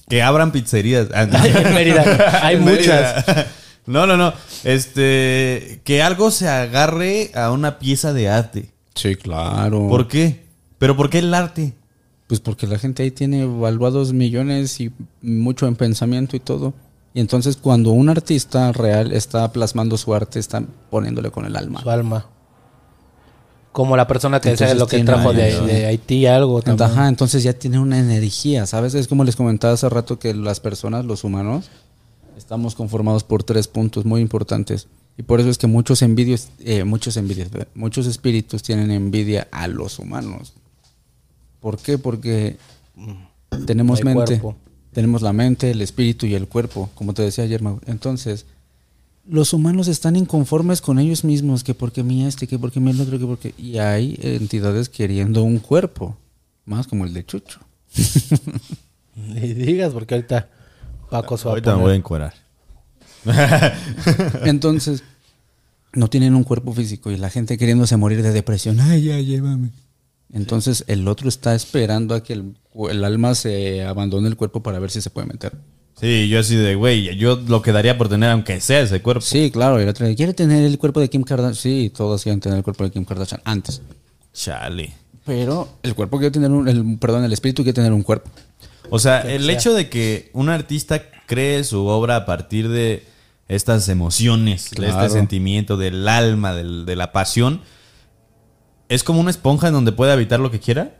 [0.07, 1.07] Que abran pizzerías.
[1.13, 1.43] Ah, no.
[1.45, 2.39] En Mérida.
[2.45, 3.27] Hay En muchas.
[3.27, 3.47] Mérida.
[3.87, 4.33] No, no, no.
[4.63, 5.81] Este.
[5.83, 8.69] Que algo se agarre a una pieza de arte.
[8.93, 9.87] Sí, claro.
[9.89, 10.45] ¿Por qué?
[10.77, 11.73] ¿Pero por qué el arte?
[12.27, 14.91] Pues porque la gente ahí tiene evaluados millones y
[15.21, 16.73] mucho en pensamiento y todo.
[17.15, 21.81] Y entonces cuando un artista real está plasmando su arte, está poniéndole con el alma.
[21.81, 22.25] Su alma.
[23.71, 26.91] Como la persona que Entonces lo que trajo de, de Haití, algo también.
[26.91, 28.95] Ajá, entonces ya tiene una energía, ¿sabes?
[28.95, 31.69] Es como les comentaba hace rato que las personas, los humanos,
[32.37, 34.89] estamos conformados por tres puntos muy importantes.
[35.17, 39.69] Y por eso es que muchos envidios, eh, muchos envidios, muchos espíritus tienen envidia a
[39.69, 40.53] los humanos.
[41.61, 41.97] ¿Por qué?
[41.97, 42.57] Porque
[43.65, 44.64] tenemos No hay mente, cuerpo.
[44.95, 47.81] Tenemos la mente, el espíritu y el cuerpo, como te decía ayer, Mau.
[47.85, 48.45] Entonces,
[49.27, 53.01] los humanos están inconformes con ellos mismos, que porque mi este, que porque mi el
[53.01, 53.53] otro, que porque...
[53.57, 56.15] Y hay entidades queriendo un cuerpo,
[56.63, 57.59] más como el de Chucho.
[59.15, 60.47] Ni digas, porque ahorita
[61.09, 62.33] Paco se va a Ahorita me voy a encuerar.
[64.45, 65.03] Entonces,
[65.91, 68.79] no tienen un cuerpo físico y la gente queriéndose morir de depresión.
[68.79, 69.71] Ay, ya, llévame.
[70.35, 72.55] Entonces, el otro está esperando a que el,
[72.91, 75.53] el alma se abandone el cuerpo para ver si se puede meter.
[75.99, 79.21] Sí, yo así de, güey, yo lo quedaría por tener aunque sea ese cuerpo.
[79.21, 79.79] Sí, claro.
[79.79, 81.55] Y el otro, ¿quiere tener el cuerpo de Kim Kardashian?
[81.55, 83.81] Sí, todos quieren tener el cuerpo de Kim Kardashian antes.
[84.33, 84.93] Chale.
[85.25, 88.29] Pero el cuerpo quiere tener un, el, perdón, el espíritu quiere tener un cuerpo.
[88.89, 93.03] O sea, el hecho de que un artista cree su obra a partir de
[93.47, 97.61] estas emociones, de este sentimiento, del alma, del- de la pasión,
[98.89, 100.95] es como una esponja en donde puede habitar lo que quiera.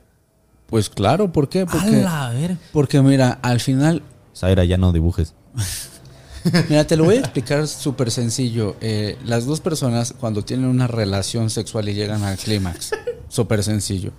[0.67, 1.65] Pues claro, ¿por qué?
[1.65, 2.57] Porque, a ver.
[2.73, 4.01] porque mira, al final
[4.35, 5.33] Zaira, ya no dibujes.
[6.69, 8.75] Mira, te lo voy a explicar súper sencillo.
[8.79, 12.91] Eh, las dos personas cuando tienen una relación sexual y llegan al clímax,
[13.29, 14.11] súper sencillo.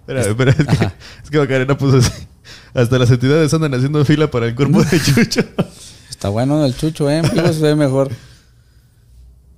[0.00, 0.84] Espera, espera, es que,
[1.24, 2.26] es que Macarena puso así.
[2.74, 5.42] Hasta las entidades andan haciendo fila para el cuerpo de Chucho.
[6.10, 7.22] Está bueno el chucho, ¿eh?
[7.24, 8.10] Se ve mejor.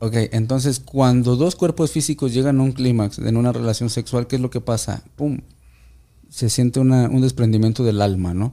[0.04, 4.34] Ok, entonces cuando dos cuerpos físicos llegan a un clímax en una relación sexual, ¿qué
[4.34, 5.04] es lo que pasa?
[5.14, 5.38] ¡Pum!
[6.28, 8.52] Se siente una- un desprendimiento del alma, ¿no?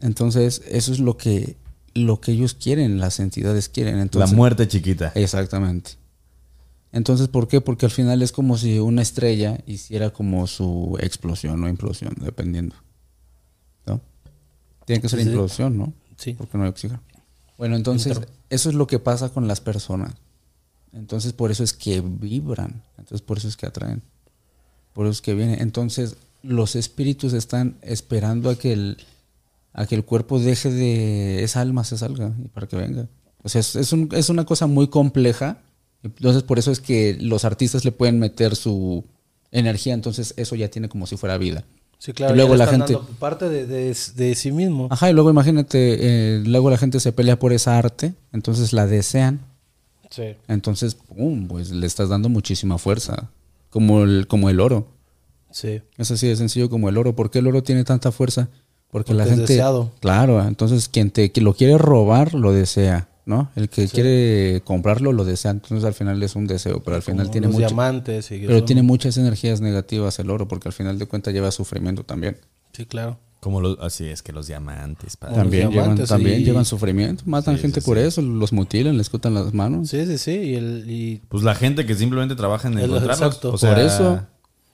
[0.00, 1.56] Entonces, eso es lo que,
[1.94, 3.98] lo que ellos quieren, las entidades quieren.
[3.98, 5.10] Entonces, la muerte chiquita.
[5.16, 5.92] Exactamente.
[6.92, 7.60] Entonces, ¿por qué?
[7.60, 12.76] Porque al final es como si una estrella hiciera como su explosión o implosión, dependiendo.
[13.86, 14.00] ¿No?
[14.86, 15.92] Tiene que ser Sí, implosión, ¿no?
[16.16, 16.34] Sí.
[16.34, 17.02] Porque no hay oxígeno.
[17.58, 20.14] Bueno, entonces, Inter- eso es lo que pasa con las personas.
[20.92, 22.82] Entonces, por eso es que vibran.
[22.98, 24.02] Entonces, por eso es que atraen.
[24.92, 25.60] Por eso es que vienen.
[25.60, 28.96] Entonces, los espíritus están esperando a que el,
[29.72, 31.44] a que el cuerpo deje de.
[31.44, 33.06] esa alma se salga y para que venga.
[33.42, 35.58] O sea, es, es un- es una cosa muy compleja.
[36.02, 39.04] Entonces, por eso es que los artistas le pueden meter su,
[39.52, 41.64] energía, entonces eso ya tiene como si fuera vida.
[41.98, 42.32] Sí, claro.
[42.34, 44.88] Y luego la gente- parte de, de- de sí mismo.
[44.90, 45.96] Ajá, y luego imagínate,
[46.38, 49.40] eh, luego la gente se pelea por esa arte, entonces la desean,
[50.10, 50.34] Sí.
[50.48, 53.30] entonces, pum, pues le estás dando muchísima fuerza,
[53.70, 54.88] como el, como el oro.
[55.52, 55.80] Sí.
[55.98, 57.14] Es así de sencillo como el oro.
[57.14, 58.48] ¿Por qué el oro tiene tanta fuerza?
[58.90, 59.46] Porque, la es gente.
[59.46, 59.92] deseado.
[60.00, 63.50] Claro, entonces quien te que lo quiere robar lo desea, ¿no?
[63.54, 65.52] El que quiere comprarlo lo desea.
[65.52, 67.66] Entonces al final es un deseo, pero al final Como tiene los mucho.
[67.68, 68.30] diamantes.
[68.32, 71.52] y Pero son- tiene muchas energías negativas el oro, porque al final de cuentas lleva
[71.52, 72.36] sufrimiento también.
[72.72, 73.18] Sí, claro.
[73.40, 75.34] Como los, así es que los diamantes, padre.
[75.36, 78.04] Los También llevan, también llevan sufrimiento, matan Sí, gente sí, por sí.
[78.04, 79.88] eso, los mutilan, les cortan las manos.
[79.88, 80.32] Sí, sí, sí.
[80.32, 83.18] Y el, y Pues la gente que simplemente trabaja en encontrarlos.
[83.18, 83.52] exacto.
[83.52, 84.20] O sea, por eso.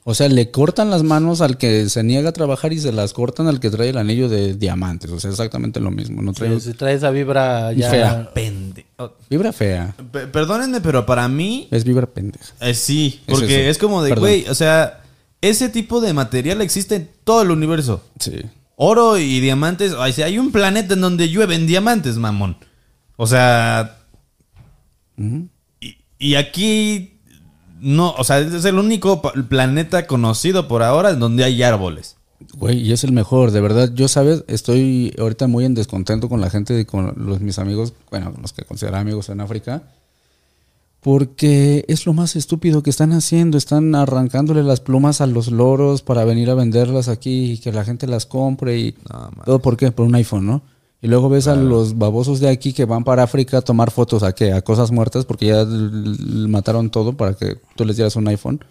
[0.09, 3.13] O sea, le cortan las manos al que se niega a trabajar y se las
[3.13, 5.11] cortan al que trae el anillo de diamantes.
[5.11, 6.23] O sea, exactamente lo mismo.
[6.23, 7.91] No trae si trae esa vibra ya.
[7.91, 8.31] Fea.
[8.33, 8.87] Pende.
[8.99, 9.95] oh, vibra fea.
[10.13, 12.55] pe- perdónenme, pero para mí Es vibra pendeja.
[12.61, 13.21] eh, sí.
[13.27, 15.01] Porque es, como de, güey, o sea,
[15.41, 18.03] ese tipo de material existe en todo el universo.
[18.19, 18.43] Sí.
[18.77, 19.95] Oro y diamantes.
[19.99, 22.57] Ay, sí, hay un planeta en donde llueven diamantes, mamón.
[23.17, 23.99] O sea.
[25.19, 27.21] y, y aquí.
[27.79, 32.17] No, o sea, es el único planeta conocido por ahora en donde hay árboles.
[32.55, 33.93] Güey, y es el mejor, de verdad.
[33.95, 37.93] Yo, sabes, estoy ahorita muy en descontento con la gente, y con los mis amigos,
[38.11, 39.83] bueno, los que considero amigos en África,
[41.11, 43.57] porque es lo más estúpido que están haciendo.
[43.57, 47.85] Están arrancándole las plumas a los loros para venir a venderlas aquí y que la
[47.85, 48.97] gente las compre y
[49.45, 50.63] todo por qué, por un iPhone, ¿no?
[51.01, 54.25] Y luego ves a los babosos de aquí que van para África a tomar fotos
[54.25, 55.65] a qué, a cosas muertas porque ya
[56.49, 58.65] mataron todo para que tú les dieras un iPhone.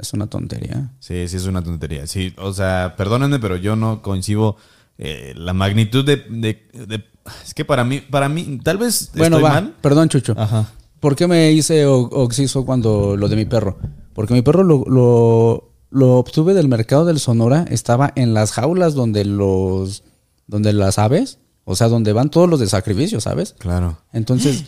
[0.00, 0.90] Es una tontería.
[0.98, 2.08] Sí, sí, es una tontería.
[2.08, 4.56] Sí, o sea, perdónenme, pero yo no coincido
[4.98, 7.04] eh, la magnitud de, de- de-
[7.44, 9.60] Es que para mí, para mí, tal vez Bueno, estoy va.
[9.60, 9.74] mal.
[9.80, 10.34] Perdón, Chucho.
[10.36, 10.68] Ajá.
[11.02, 13.76] ¿Por qué me hice o- oxiso cuando lo de mi perro?
[14.14, 17.64] Porque mi perro lo, lo, lo obtuve del mercado del Sonora.
[17.68, 20.04] Estaba en las jaulas donde los
[20.46, 23.54] donde las aves, o sea, donde van todos los de sacrificio, ¿sabes?
[23.58, 23.98] Claro.
[24.12, 24.64] Entonces,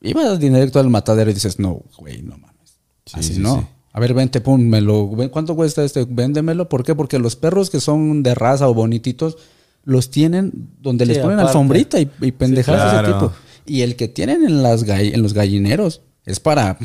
[0.00, 2.78] iba directo al matadero y dices, no, güey, no mames.
[3.06, 3.56] Sí, Así sí, no.
[3.60, 3.66] sí.
[3.92, 6.04] A ver, vente, pum, me lo, ven- ¿cuánto cuesta este?
[6.08, 6.68] Véndemelo.
[6.68, 6.94] ¿Por qué?
[6.94, 9.38] Porque los perros que son de raza o bonititos
[9.84, 11.50] los tienen donde Sí, les ponen aparte.
[11.50, 13.32] alfombrita y, y pendejadas de ese tipo.
[13.66, 16.78] Y el que tienen en, las gall- en los gallineros es para...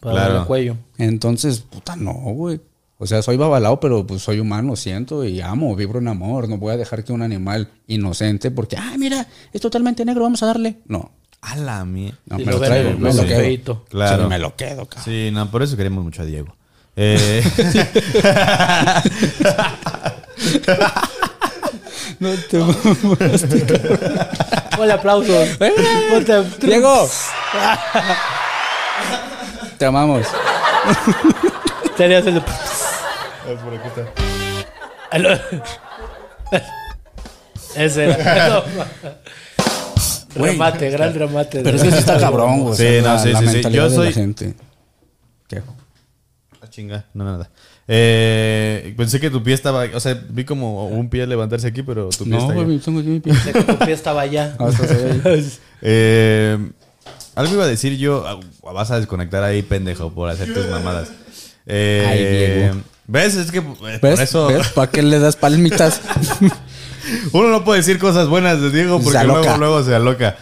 [0.00, 0.40] Claro.
[0.40, 0.76] el cuello.
[0.98, 2.60] Entonces, puta, no, güey.
[2.98, 6.48] O sea, soy babalao, pero pues soy humano, siento y amo, vibro en amor.
[6.48, 10.42] No voy a dejar que un animal inocente, porque, ay, mira, es totalmente negro, vamos
[10.42, 10.78] a darle.
[10.86, 12.18] No, A la mía.
[12.26, 13.84] no, Sí, me lo lo traigo, me lo quedo.
[13.88, 14.22] Claro.
[14.24, 15.04] Sí, me lo quedo, cabrón.
[15.04, 16.54] Sí, no, por eso queremos mucho a Diego.
[16.96, 17.42] Eh,
[22.20, 22.58] No te
[24.82, 25.48] Hola, aplausos.
[26.10, 27.08] Ponte- Diego.
[29.78, 30.26] te amamos.
[31.96, 32.42] Serías el.
[35.10, 35.38] Aló.
[37.76, 38.48] Ese era.
[38.64, 38.64] No.
[40.34, 40.56] Güey.
[40.56, 41.60] Dramate, gran dramate.
[41.62, 42.72] Pero es que sí está cabrón, güey.
[42.72, 43.62] o Sí, sea, no, la, sí, la sí, sí.
[43.70, 44.54] Yo de la soy- gente.
[45.46, 45.62] ¿Qué?
[46.60, 47.50] Ah, chinga, no, nada.
[47.88, 52.08] Eh, pensé que tu pie estaba, o sea, vi como un pie levantarse aquí, pero
[52.10, 52.80] tu pie No, está allá.
[52.84, 53.34] tengo aquí mi pie.
[53.34, 54.56] Sé que tu pie estaba allá.
[54.58, 54.70] Ah.
[55.84, 56.56] Eh,
[57.34, 58.38] algo iba a decir yo, ah,
[58.72, 61.08] vas a desconectar ahí, pendejo, por hacer tus mamadas.
[61.66, 62.24] Eh, Ay,
[62.68, 62.82] Diego.
[63.08, 63.34] ¿Ves?
[63.34, 64.20] Es que eh, por ¿Ves?
[64.20, 64.68] eso ¿Ves?
[64.68, 66.00] ¿Para qué le das palmitas?
[67.32, 70.36] uno no puede decir cosas buenas de Diego porque luego, luego se aloca.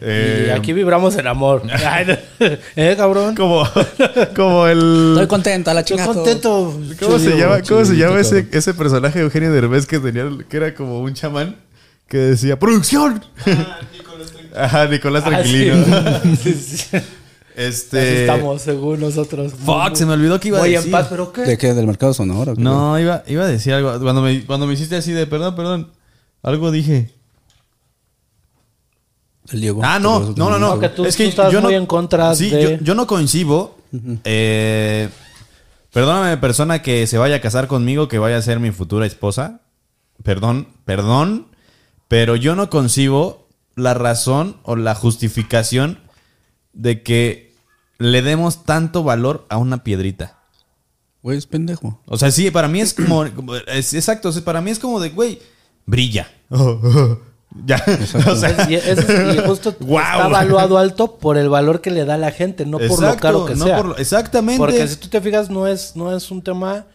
[0.00, 1.62] Eh, Y aquí vibramos en amor.
[2.76, 3.34] ¿Eh, cabrón?
[3.34, 3.64] como,
[4.36, 5.12] como el...
[5.14, 6.14] Estoy contenta, la Estoy chingada.
[6.14, 6.78] contento.
[7.00, 10.56] ¿Cómo se llama, cómo se chulito, llama ese, personaje de Eugenio Derbez que tenía, que
[10.56, 11.56] era como un chamán
[12.08, 13.24] que decía ¡Producción!
[14.54, 15.84] Ajá, Nicolás Ah, Tranquilino.
[16.42, 16.52] sí.
[16.54, 16.96] Sí, sí.
[17.56, 17.98] Este.
[17.98, 19.52] Así estamos, según nosotros.
[19.64, 20.78] Fuck, se me olvidó que iba a decir.
[20.84, 21.40] en paz, pero ¿qué?
[21.42, 21.72] ¿De qué?
[21.72, 22.54] ¿Del mercado sonoro?
[22.58, 23.98] No, iba, iba a decir algo.
[23.98, 25.90] Cuando me, cuando me hiciste así de perdón, perdón.
[26.42, 27.10] Algo dije.
[29.52, 29.80] El Diego.
[29.84, 30.74] Ah, no, no, no, no.
[30.74, 32.84] No, que tú- es que tú estás yo no, muy en contra sí, de- yo,
[32.84, 33.76] yo no coincido.
[34.24, 35.08] Eh,
[35.92, 39.60] perdóname, persona que se vaya a casar conmigo, que vaya a ser mi futura esposa.
[40.22, 41.46] Perdón, perdón.
[42.08, 45.98] Pero yo no concibo la razón o la justificación
[46.72, 47.54] de que
[47.98, 50.38] le demos tanto valor a una piedrita.
[51.22, 52.00] Güey, es pendejo.
[52.06, 53.28] O sea, sí, para mí es como.
[53.34, 55.40] como- es, exacto, o sea, para mí es como de, güey,
[55.86, 56.30] brilla.
[57.64, 57.82] ya.
[58.30, 58.98] O sea, y, es-
[59.34, 62.78] y justo está evaluado alto por el valor que le da a la gente, no
[62.78, 63.76] por lo caro que no sea.
[63.76, 64.58] por lo- exactamente.
[64.58, 66.86] Porque si tú te fijas, no es, no es un tema.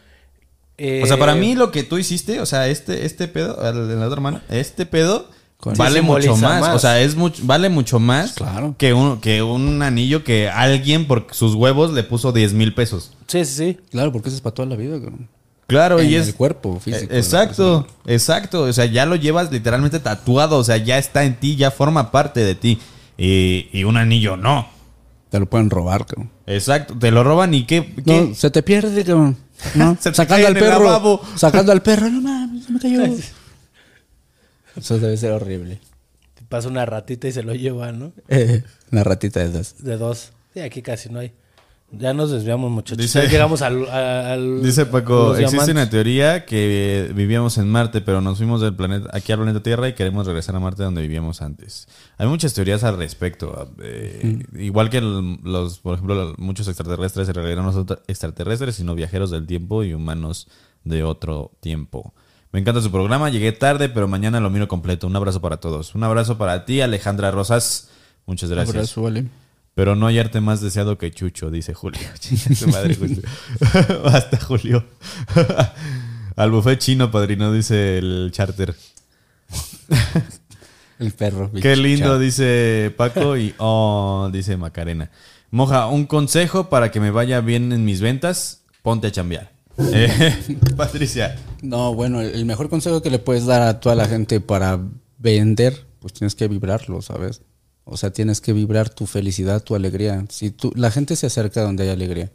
[0.78, 3.88] eh, O sea, para mí lo que tú hiciste, o sea, este, este pedo, el
[3.88, 5.28] de la otra hermana, este pedo,
[5.58, 6.74] Con- vale Sí, mucho más.
[6.74, 8.74] O sea, es mucho, vale mucho más Claro.
[8.78, 13.12] que, un, que un anillo que alguien por sus huevos le puso 10 mil pesos.
[13.28, 13.78] Sí, sí, sí.
[13.90, 15.28] Claro, porque eso es para toda la vida, cabrón.
[15.72, 16.28] Claro, En y es.
[16.28, 17.12] el cuerpo físico.
[17.12, 18.62] Exacto, exacto.
[18.64, 20.58] O sea, ya lo llevas literalmente tatuado.
[20.58, 22.78] O sea, ya está en ti, ya forma parte de ti.
[23.18, 24.68] Y, y un anillo no.
[25.30, 26.30] Te lo pueden robar, cabrón.
[26.46, 27.94] Exacto, te lo roban y qué.
[28.04, 28.20] qué?
[28.28, 29.36] No, se te pierde, cabrón.
[29.74, 29.96] ¿No?
[30.00, 30.84] Se te sacando al perro.
[30.84, 31.20] lavabo.
[31.36, 32.08] Sacando al perro.
[32.10, 33.02] No mames, se me cayó.
[34.76, 35.80] Eso debe ser horrible.
[36.34, 38.12] Te pasa una ratita y se lo lleva, ¿no?
[38.28, 38.62] Eh,
[38.92, 39.82] una ratita de esas.
[39.82, 40.32] De dos.
[40.54, 41.32] Sí, aquí casi no hay.
[41.94, 42.96] Ya nos desviamos, muchachos.
[42.98, 45.74] Dice- Ya llegamos al, Dice Paco, existe diamantes.
[45.74, 49.88] una teoría que vivíamos en Marte, pero nos fuimos del planeta aquí al planeta Tierra
[49.88, 51.88] y queremos regresar a Marte donde vivíamos antes.
[52.16, 53.70] Hay muchas teorías al respecto.
[53.82, 58.94] eh, Igual que los, por ejemplo, muchos extraterrestres en realidad no son tra- extraterrestres, sino
[58.94, 60.48] viajeros del tiempo y humanos
[60.84, 62.14] de otro tiempo.
[62.52, 65.06] Me encanta su programa, llegué tarde, pero mañana lo miro completo.
[65.06, 65.94] Un abrazo para todos.
[65.94, 67.90] Un abrazo para ti, Alejandra Rosas.
[68.26, 68.74] Muchas gracias.
[68.76, 69.26] Abrazo, vale.
[69.74, 72.00] Pero no hay arte más deseado que Chucho, dice Julio.
[72.54, 73.22] Su madre, Julio.
[74.04, 74.84] Basta, Julio.
[76.36, 78.74] Al buffet chino, padrino, dice el charter.
[80.98, 81.50] El perro.
[81.52, 83.36] Qué lindo, dice Paco.
[83.36, 85.10] Y oh, dice Macarena.
[85.50, 89.52] Moja, un consejo para que me vaya bien en mis ventas: ponte a chambear.
[89.78, 91.36] Eh, Patricia.
[91.60, 94.80] No, bueno, el mejor consejo que le puedes dar a toda la gente para
[95.18, 97.42] vender, pues tienes que vibrarlo, ¿sabes?
[97.84, 100.24] O sea, tienes que vibrar tu felicidad, tu alegría.
[100.28, 102.30] Si tú, la gente se acerca donde hay alegría.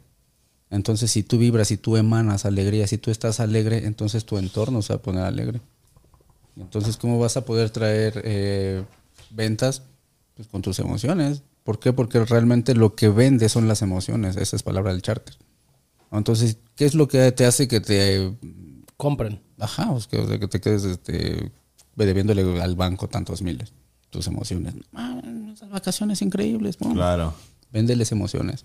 [0.70, 4.82] Entonces, si tú vibras, si tú emanas alegría, si tú estás alegre, entonces tu entorno
[4.82, 5.60] se va a poner alegre.
[6.56, 8.84] Entonces, ¿cómo vas a poder traer eh,
[9.30, 9.82] ventas?
[10.34, 11.42] Pues con tus emociones.
[11.64, 11.92] ¿Por qué?
[11.92, 14.36] Porque realmente lo que vende son las emociones.
[14.36, 15.36] Esa es palabra del charter.
[16.12, 18.34] Entonces, ¿qué es lo que te hace que te
[18.98, 19.40] Compren.
[19.60, 21.52] Ajá, o sea, que te quedes este,
[21.94, 23.72] debiéndole al banco tantos miles.
[24.10, 24.74] Tus emociones.
[25.60, 26.76] Ah, esas vacaciones increíbles.
[26.76, 26.94] pum.
[26.94, 27.34] Claro.
[27.72, 28.64] Véndeles emociones.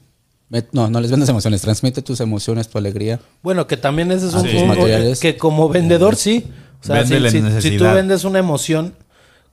[0.71, 1.61] No, no les vendes emociones.
[1.61, 3.19] Transmite tus emociones, tu alegría.
[3.41, 4.57] Bueno, que también ese es Ah, un sí.
[4.57, 5.19] un- materiales.
[5.19, 6.45] que como vendedor sí.
[6.81, 7.95] O sea, si, Véndele si- si tú necesidad.
[7.95, 8.93] vendes una emoción,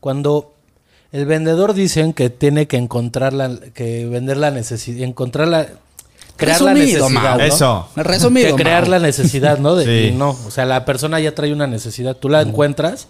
[0.01, 0.53] cuando
[1.13, 5.67] el vendedor dicen que tiene que encontrar la, que vender la necesidad, encontrar la,
[6.37, 7.39] crear la Resumido, necesidad, Mau.
[7.39, 7.45] ¿no?
[7.45, 7.89] Eso.
[7.97, 8.57] Resumido.
[8.57, 9.77] que crear la necesidad, ¿no?
[9.77, 10.09] De, Sí.
[10.09, 13.09] y no, o sea, la persona ya trae una necesidad, tú la encuentras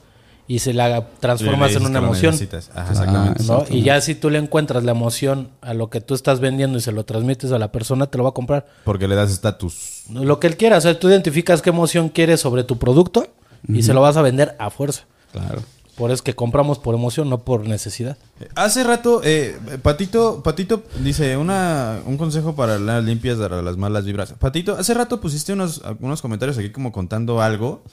[0.51, 2.33] y se la transformas en una emoción.
[2.33, 2.73] necesitas.
[2.75, 3.45] Ajá, exactamente.
[3.45, 3.65] ¿no?
[3.71, 6.81] Y ya si tú le encuentras la emoción a lo que tú estás vendiendo y
[6.81, 8.67] se lo transmites a la persona, te lo va a comprar.
[8.83, 10.03] Porque le das estatus.
[10.13, 13.29] Lo que él quiera, o sea, tú identificas qué emoción quieres sobre tu producto
[13.69, 15.05] y se lo vas a vender a fuerza.
[15.31, 15.63] Claro.
[15.95, 18.17] Por eso es que compramos por emoción, no por necesidad.
[18.57, 24.05] Hace rato, eh, Patito, Patito dice una, un consejo para las limpias de las malas
[24.05, 24.33] vibras.
[24.33, 27.85] Patito, hace rato pusiste unos, unos comentarios aquí como contando algo,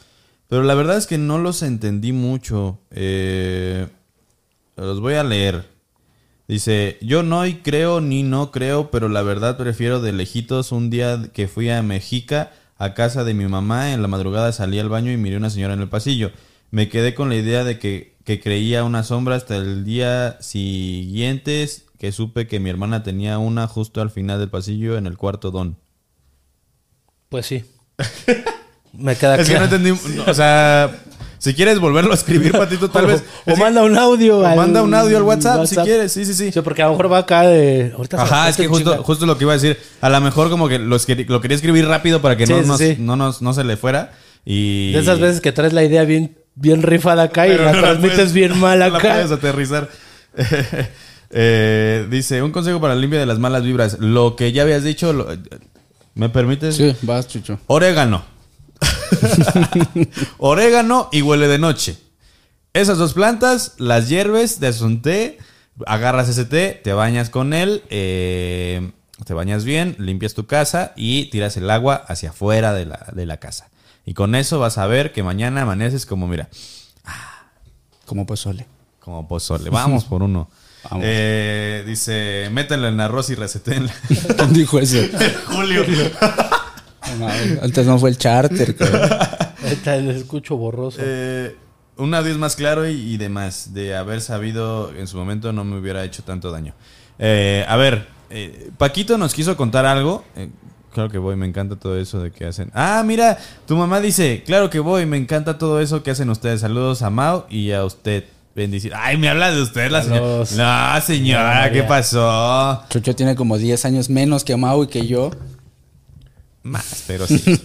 [0.47, 2.79] pero la verdad es que no los entendí mucho.
[2.91, 3.87] Eh,
[4.75, 5.65] los voy a leer.
[6.47, 10.89] Dice, yo no y creo ni no creo, pero la verdad prefiero de lejitos un
[10.89, 14.87] día que fui a Mexica a casa de mi mamá, en la madrugada salí al
[14.87, 16.31] baño y miré una señora en el pasillo.
[16.71, 21.67] Me quedé con la idea de que, que creía una sombra hasta el día siguiente
[21.97, 25.51] que supe que mi hermana tenía una justo al final del pasillo en el cuarto
[25.51, 25.77] don.
[27.29, 27.65] Pues sí.
[28.93, 29.91] Me queda Es que no entendí,
[30.27, 30.91] o sea,
[31.39, 33.23] si quieres volverlo a escribir, Patito, tal vez...
[33.45, 34.39] O, es que- manda un audio.
[34.39, 36.51] o al manda un audio al WhatsApp, si quieres, sí, sí, sí.
[36.51, 37.91] Sí, porque a lo mejor va acá de.
[37.95, 39.77] Ahorita Ajá, es que justo, justo lo que iba a decir.
[40.01, 42.67] A lo mejor como que los lo quería escribir rápido para que Sí, no, sí,
[42.67, 42.95] nos, sí.
[42.99, 44.13] no, nos- no se le fuera.
[44.45, 44.93] Y...
[44.93, 47.81] De esas veces que traes la idea bien, bien rifada acá y Pero la no
[47.81, 49.13] transmites puedes- bien mal no la acá.
[49.13, 49.89] puedes aterrizar.
[51.29, 53.97] Eh, dice, un consejo para la limpia de las malas vibras.
[53.99, 55.27] Lo que ya habías dicho, lo-
[56.15, 56.75] ¿me permites?
[56.75, 57.59] Sí, vas, Chucho.
[57.67, 58.23] Orégano.
[60.37, 61.97] Orégano y huele de noche.
[62.73, 65.37] Esas dos plantas, las hierves, te haces un té,
[65.85, 68.91] agarras ese té, te bañas con él, eh,
[69.25, 73.25] te bañas bien, limpias tu casa y tiras el agua hacia afuera de la, de
[73.25, 73.69] la casa.
[74.05, 76.49] Y con eso vas a ver que mañana amaneces como, mira,
[78.05, 78.65] Como pozole.
[78.99, 79.69] como pozole.
[79.69, 80.49] Vamos por uno.
[80.89, 81.03] Vamos.
[81.05, 83.93] Eh, dice, métanlo en arroz y recetenla.
[84.37, 84.97] ¿Quién dijo eso?
[85.47, 85.83] Julio.
[87.19, 87.27] No,
[87.61, 88.75] Antes no fue el charter.
[89.63, 90.99] Ahorita le escucho borroso.
[91.01, 91.55] Eh,
[91.97, 93.73] un audio es más claro y, y demás.
[93.73, 96.73] De haber sabido en su momento no me hubiera hecho tanto daño.
[97.19, 100.23] Eh, a ver, eh, Paquito nos quiso contar algo.
[100.35, 100.49] Eh,
[100.93, 102.71] claro que voy, me encanta todo eso de que hacen.
[102.73, 106.61] Ah, mira, tu mamá dice, claro que voy, me encanta todo eso que hacen ustedes.
[106.61, 108.25] Saludos a Mao y a usted.
[108.55, 108.93] Bendición.
[108.97, 110.45] Ay, me habla de usted la señora.
[110.45, 110.51] Saludos.
[110.53, 111.71] No, señora.
[111.71, 112.83] ¿qué pasó?
[112.89, 115.29] Chucho tiene como 10 años menos que Mau y que yo.
[116.67, 117.61] Más, pero sí.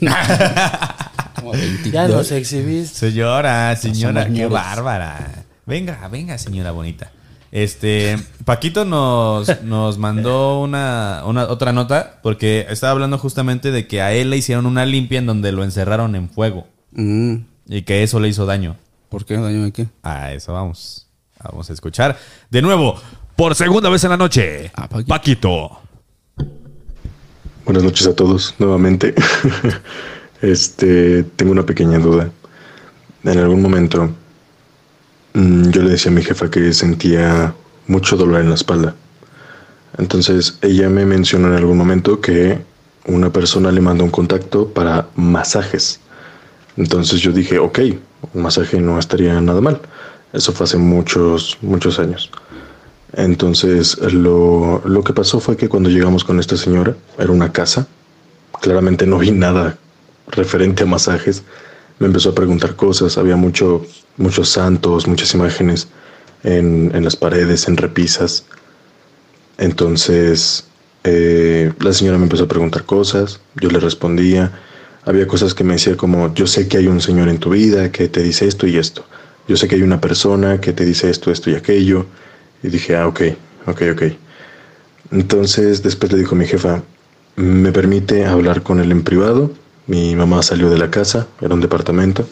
[1.36, 1.92] Como 22.
[1.92, 2.98] ya nos exhibiste.
[3.10, 5.44] Señora, señora, qué bárbara.
[5.66, 7.10] Venga, venga, señora bonita.
[7.50, 8.16] Este,
[8.46, 14.12] Paquito nos, nos mandó una, una otra nota porque estaba hablando justamente de que a
[14.12, 17.36] él le hicieron una limpia en donde lo encerraron en fuego Mm,
[17.68, 18.76] y que eso le hizo daño.
[19.08, 19.36] ¿Por qué?
[19.36, 19.86] ¿Daño de qué?
[20.02, 21.06] A eso vamos.
[21.42, 22.16] Vamos a escuchar.
[22.50, 23.00] De nuevo,
[23.36, 24.70] por segunda vez en la noche.
[24.74, 25.08] Ah, Paquito.
[25.08, 25.80] Paquito.
[27.64, 29.14] Buenas noches a todos nuevamente.
[30.42, 32.28] este, tengo una pequeña duda.
[33.22, 34.10] En algún momento
[35.34, 37.54] mm, yo le decía a mi jefa que sentía
[37.86, 38.96] mucho dolor en la espalda.
[39.96, 42.58] Entonces ella me mencionó en algún momento que
[43.06, 46.00] una persona le mandó un contacto para masajes.
[46.76, 47.78] Entonces yo dije, ok,
[48.34, 49.80] un masaje no estaría nada mal.
[50.32, 52.28] Eso fue hace muchos, muchos años.
[53.14, 57.86] Entonces, lo, lo que pasó fue que cuando llegamos con esta señora, era una casa,
[58.60, 59.76] claramente no vi nada
[60.28, 61.42] referente a masajes,
[61.98, 63.84] me empezó a preguntar cosas, había mucho,
[64.16, 65.88] muchos santos, muchas imágenes
[66.42, 68.44] en, en las paredes, en repisas.
[69.58, 70.64] Entonces,
[71.04, 74.52] eh, la señora me empezó a preguntar cosas, yo le respondía,
[75.04, 77.90] había cosas que me decía como, yo sé que hay un señor en tu vida
[77.92, 79.04] que te dice esto y esto,
[79.48, 82.06] yo sé que hay una persona que te dice esto, esto y aquello,
[82.62, 83.20] y dije, ah, ok,
[83.66, 84.02] ok, ok.
[85.10, 86.82] Entonces después le dijo a mi jefa,
[87.36, 89.52] ¿me permite hablar con él en privado?
[89.86, 92.26] Mi mamá salió de la casa, era un departamento,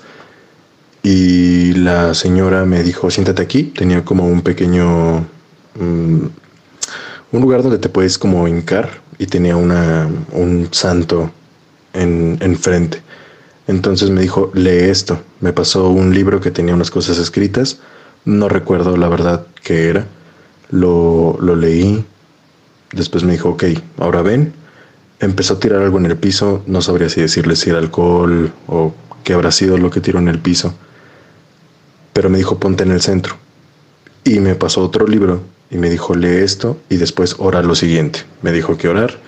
[1.02, 5.26] y la señora me dijo, siéntate aquí, tenía como un pequeño,
[5.74, 6.26] mm,
[7.32, 11.30] un lugar donde te puedes como hincar, y tenía una, un santo
[11.92, 13.02] en, enfrente.
[13.66, 15.20] Entonces me dijo, lee esto.
[15.40, 17.80] Me pasó un libro que tenía unas cosas escritas.
[18.24, 20.06] No recuerdo la verdad qué era.
[20.70, 22.04] Lo, lo leí.
[22.92, 23.64] Después me dijo, ok,
[23.98, 24.52] ahora ven.
[25.20, 26.62] Empezó a tirar algo en el piso.
[26.66, 28.94] No sabría si decirle si era alcohol o
[29.24, 30.74] qué habrá sido lo que tiró en el piso.
[32.12, 33.36] Pero me dijo, ponte en el centro.
[34.24, 38.20] Y me pasó otro libro y me dijo, lee esto y después ora lo siguiente.
[38.42, 39.18] Me dijo que orar.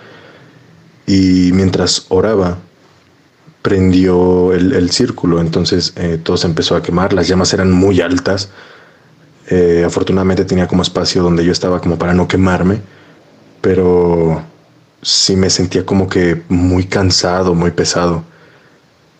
[1.06, 2.58] Y mientras oraba,
[3.62, 8.00] prendió el, el círculo, entonces eh, todo se empezó a quemar, las llamas eran muy
[8.00, 8.50] altas,
[9.48, 12.80] Eh, afortunadamente tenía como espacio donde yo estaba como para no quemarme,
[13.60, 14.42] pero
[15.02, 18.24] sí me sentía como que muy cansado, muy pesado.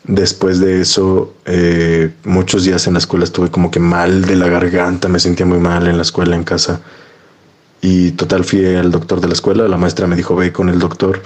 [0.05, 4.49] Después de eso, eh, muchos días en la escuela estuve como que mal de la
[4.49, 6.81] garganta, me sentía muy mal en la escuela, en casa.
[7.81, 10.79] Y total fui al doctor de la escuela, la maestra me dijo, ve con el
[10.79, 11.23] doctor.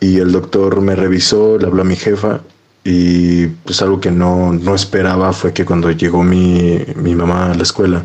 [0.00, 2.40] Y el doctor me revisó, le habló a mi jefa
[2.84, 7.54] y pues algo que no, no esperaba fue que cuando llegó mi, mi mamá a
[7.54, 8.04] la escuela,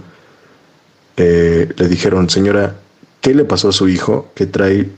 [1.17, 2.77] eh, le dijeron, señora,
[3.19, 4.31] ¿qué le pasó a su hijo?
[4.35, 4.89] Que trae,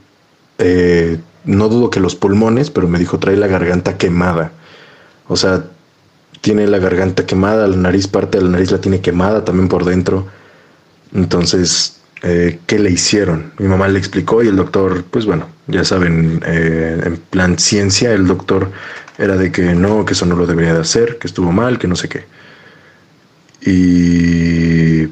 [0.59, 4.51] eh, no dudo que los pulmones, pero me dijo, trae la garganta quemada.
[5.27, 5.65] O sea,
[6.41, 9.83] tiene la garganta quemada, la nariz, parte de la nariz la tiene quemada también por
[9.83, 10.27] dentro.
[11.11, 13.53] Entonces, eh, ¿qué le hicieron?
[13.57, 18.27] Mi mamá le explicó y el doctor, pues bueno, ya saben, en plan ciencia, el
[18.27, 18.69] doctor
[19.21, 21.87] era de que no, que eso no lo debería de hacer, que estuvo mal, que
[21.87, 22.25] no sé qué.
[23.61, 25.03] Y,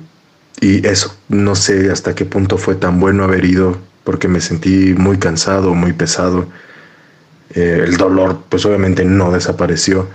[0.60, 4.96] y eso, no sé hasta qué punto fue tan bueno haber ido, porque me sentí
[4.98, 6.48] muy cansado, muy pesado.
[7.54, 10.08] Eh, el dolor, pues obviamente no desapareció,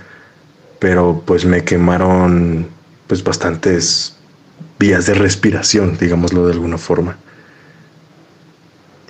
[0.79, 2.67] pero pues me quemaron
[3.07, 4.17] pues bastantes
[4.77, 7.17] vías de respiración, digámoslo de alguna forma.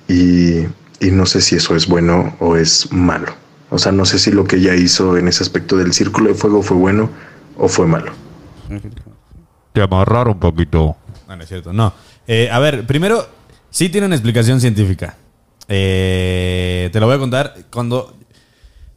[0.06, 0.60] Y,
[1.00, 3.45] y no sé si eso es bueno o es malo.
[3.76, 6.34] O sea, no sé si lo que ella hizo en ese aspecto del círculo de
[6.34, 7.10] fuego fue bueno
[7.58, 8.10] o fue malo.
[9.74, 10.96] Te amarraron un poquito.
[11.28, 11.74] No, no es cierto.
[11.74, 11.92] No.
[12.26, 13.28] Eh, a ver, primero,
[13.68, 15.18] sí tiene una explicación científica.
[15.68, 17.54] Eh, te lo voy a contar.
[17.70, 18.16] Cuando.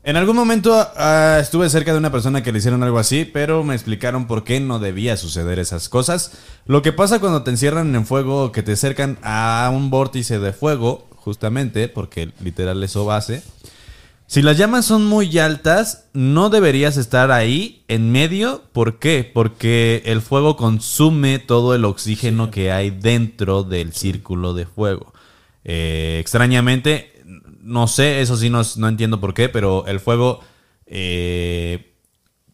[0.01, 3.65] En algún momento ah, estuve cerca de una persona que le hicieron algo así, pero
[3.65, 6.31] me explicaron por qué no debía suceder esas cosas.
[6.65, 10.39] Lo que pasa cuando te encierran en fuego o que te acercan a un vórtice
[10.39, 13.43] de fuego, justamente, porque literal eso base.
[14.29, 18.61] Si las llamas son muy altas, no deberías estar ahí en medio.
[18.73, 19.27] ¿Por qué?
[19.33, 25.15] Porque el fuego consume todo el oxígeno que hay dentro del círculo de fuego.
[25.63, 27.23] Eh, extrañamente,
[27.63, 30.41] no sé, eso sí no, no entiendo por qué, pero el fuego
[30.85, 31.95] eh,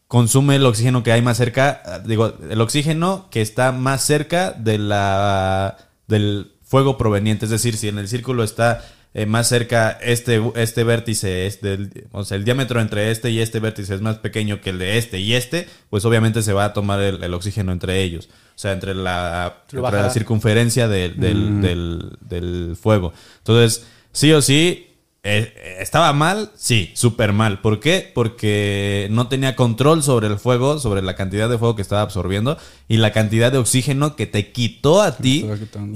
[0.08, 2.02] consume el oxígeno que hay más cerca.
[2.06, 5.76] Digo, el oxígeno que está más cerca de la,
[6.08, 7.44] del fuego proveniente.
[7.44, 8.82] Es decir, si en el círculo está
[9.18, 13.40] eh, más cerca este, este vértice, es del- o sea, el diámetro entre este y
[13.40, 16.66] este vértice es más pequeño que el de este y este, pues obviamente se va
[16.66, 18.28] a tomar el, el oxígeno entre ellos.
[18.54, 23.12] O sea, entre la, entre la circunferencia del, del, del- del fuego.
[23.38, 24.82] Entonces, sí o sí,
[25.28, 26.52] Eh, ¿Estaba mal?
[26.54, 27.60] Sí, súper mal.
[27.60, 28.12] ¿Por qué?
[28.14, 32.56] Porque no tenía control sobre el fuego, sobre la cantidad de fuego que estaba absorbiendo
[32.86, 35.40] y la cantidad de oxígeno que te quitó a ti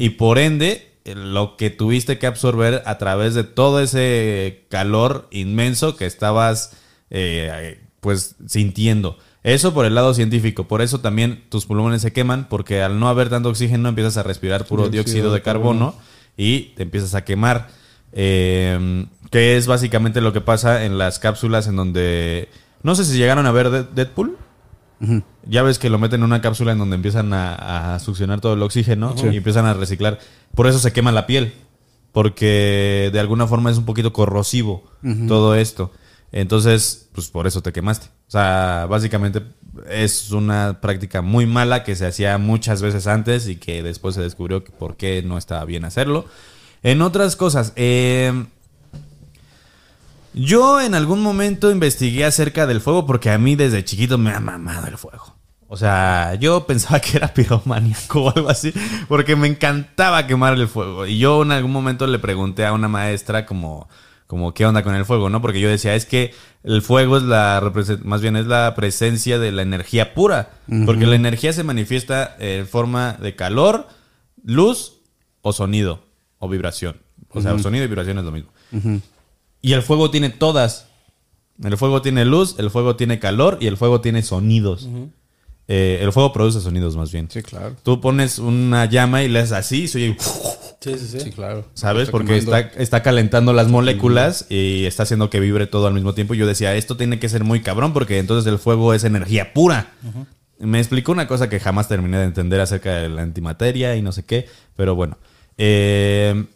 [0.03, 5.97] y por ende lo que tuviste que absorber a través de todo ese calor inmenso
[5.97, 6.73] que estabas
[7.11, 9.19] eh, pues sintiendo.
[9.43, 13.09] Eso por el lado científico, por eso también tus pulmones se queman porque al no
[13.09, 15.95] haber tanto oxígeno empiezas a respirar puro dióxido, de carbono
[16.37, 17.69] y te empiezas a quemar.
[18.13, 22.49] Eh, que es básicamente lo que pasa en las cápsulas en donde...
[22.83, 23.89] No sé si llegaron a ver
[25.47, 28.53] Ya ves que lo meten en una cápsula en donde empiezan a, a succionar todo
[28.53, 30.19] el oxígeno y empiezan a reciclar.
[30.55, 31.55] Por eso se quema la piel.
[32.13, 34.83] Porque de alguna forma es un poquito corrosivo
[35.29, 35.93] todo esto.
[36.33, 38.07] Entonces, pues por eso te quemaste.
[38.27, 39.43] O sea, básicamente
[39.89, 44.23] es una práctica muy mala que se hacía muchas veces antes y que después se
[44.23, 46.27] descubrió que por qué no estaba bien hacerlo.
[46.83, 48.45] En otras cosas, eh,
[50.33, 54.41] yo en algún momento investigué acerca del fuego porque a mí desde chiquito me ha
[54.41, 55.37] mamado el fuego.
[55.73, 58.73] O sea, yo pensaba que era piromaníaco o algo así,
[59.07, 61.07] porque me encantaba quemar el fuego.
[61.07, 63.89] Y yo en algún momento le pregunté a una maestra como,
[64.27, 65.41] como qué onda con el fuego, ¿no?
[65.41, 66.35] Porque yo decía, es que
[66.65, 70.51] el fuego es la, más bien es la presencia de la energía pura.
[70.87, 73.87] Porque la energía se manifiesta en forma de calor,
[74.45, 74.95] luz
[75.41, 76.05] o sonido
[76.41, 76.97] o vibración.
[77.29, 78.51] O sea, sonido y vibración es lo mismo.
[79.63, 80.87] Y el fuego tiene todas.
[81.63, 84.89] El fuego tiene luz, el fuego tiene calor y el fuego tiene sonidos.
[85.69, 87.29] Eh, el fuego produce sonidos más bien.
[87.31, 87.77] Sí, claro.
[87.83, 90.17] Tú pones una llama y le haces así, y se oye,
[90.81, 91.21] Sí, sí, sí.
[91.21, 91.67] Sí, claro.
[91.75, 92.05] ¿sabes?
[92.05, 96.15] Está Porque está, está calentando las moléculas y está haciendo que vibre todo al mismo
[96.15, 96.33] tiempo.
[96.33, 99.53] Y yo decía, esto tiene que ser muy cabrón porque entonces el fuego es energía
[99.53, 99.93] pura.
[100.59, 104.13] Me explicó una cosa que jamás terminé de entender acerca de la antimateria y no
[104.13, 105.19] sé qué, pero bueno.
[105.59, 106.47] Eh,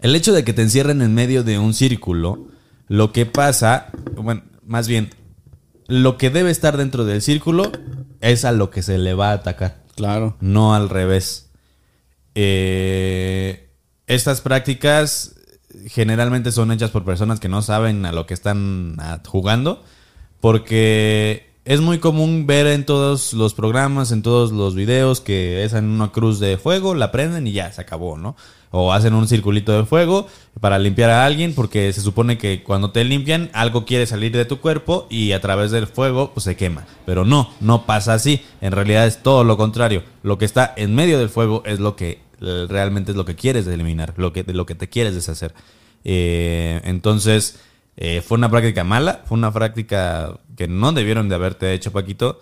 [0.00, 2.46] el hecho de que te encierren en medio de un círculo,
[2.88, 5.10] lo que pasa, bueno, más bien,
[5.86, 7.72] lo que debe estar dentro del círculo
[8.20, 10.36] es a lo que se le va a atacar Claro.
[10.40, 11.50] no al revés.
[12.34, 13.70] Eh,
[14.06, 15.34] estas prácticas
[15.86, 19.82] generalmente son hechas por personas que no saben a lo que están ah, jugando,
[20.40, 25.72] porque es muy común ver en todos los programas, en todos los videos, que es
[25.74, 28.36] en una cruz de fuego, la prenden y ya se acabó, ¿no?
[28.70, 30.26] O hacen un circulito de fuego
[30.60, 34.44] para limpiar a alguien, porque se supone que cuando te limpian, algo quiere salir de
[34.44, 36.86] tu cuerpo y a través del fuego pues, se quema.
[37.06, 38.42] Pero no, no pasa así.
[38.60, 40.02] En realidad es todo lo contrario.
[40.22, 43.34] Lo que está en medio del fuego es lo que eh, realmente es lo que
[43.36, 45.54] quieres eliminar, lo que, de lo que te quieres deshacer.
[46.04, 47.60] Eh, entonces,
[47.96, 52.40] eh, fue una práctica mala, fue una práctica que no debieron de haberte hecho, Paquito.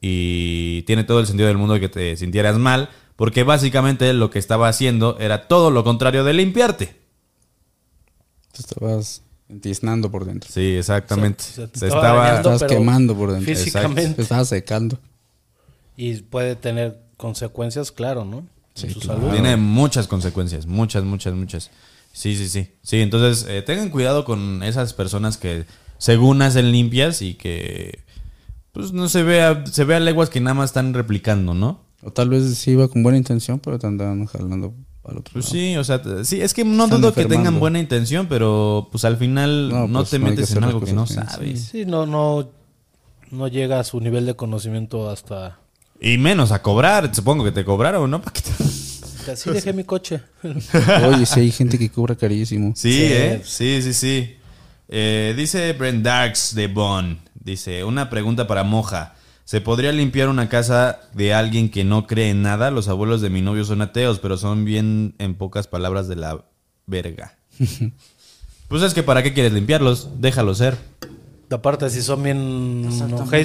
[0.00, 4.38] Y tiene todo el sentido del mundo que te sintieras mal, porque básicamente lo que
[4.38, 6.96] estaba haciendo era todo lo contrario de limpiarte.
[8.52, 10.50] Te estabas entiznando por dentro.
[10.52, 11.44] Sí, exactamente.
[11.44, 12.28] O sea, te Se estaba estaba...
[12.28, 12.52] dañando.
[12.52, 13.54] Estabas quemando por dentro.
[13.54, 14.14] físicamente.
[14.14, 14.98] Te estabas secando.
[15.96, 18.46] Y puede tener consecuencias, claro, ¿no?
[18.74, 19.20] Sí, en su claro.
[19.20, 19.32] salud.
[19.32, 21.70] Tiene muchas consecuencias, muchas, muchas, muchas.
[22.12, 22.70] Sí, sí, sí.
[22.82, 25.64] Sí, entonces eh, tengan cuidado con esas personas que
[25.98, 28.04] según hacen limpias y que
[28.72, 31.85] pues no se vea, se vea leguas que nada más están replicando, ¿no?
[32.06, 34.72] O tal vez sí iba con buena intención, pero te andaban jalando
[35.04, 35.56] al otro Pues lado.
[35.56, 39.04] sí, o sea, sí, es que no Están dudo que tengan buena intención, pero pues
[39.04, 41.62] al final no, No, pues, te no metes en algo que no bien, sabes.
[41.64, 42.48] Sí, no, no,
[43.32, 45.58] no llega a su nivel de conocimiento hasta...
[46.00, 48.22] Y menos a cobrar, supongo que te cobraron, ¿no?
[48.22, 48.50] Paquito?
[49.32, 50.20] Así dejé mi coche.
[51.08, 52.72] Oye, sí hay gente que cobra carísimo.
[52.76, 52.98] Sí, Sí.
[53.02, 53.42] ¿eh?
[53.44, 54.36] Sí, sí, sí.
[54.88, 57.18] Eh, dice Brent Darks de Bonn.
[57.34, 59.14] Dice, una pregunta para Moja.
[59.46, 62.72] ¿Se podría limpiar una casa de alguien que no cree en nada?
[62.72, 66.44] Los abuelos de mi novio son ateos, pero son bien, en pocas palabras, de la
[66.86, 67.38] verga.
[68.68, 70.08] pues es que ¿para qué quieres limpiarlos?
[70.18, 70.76] Déjalos ser.
[71.48, 72.88] Aparte, si son bien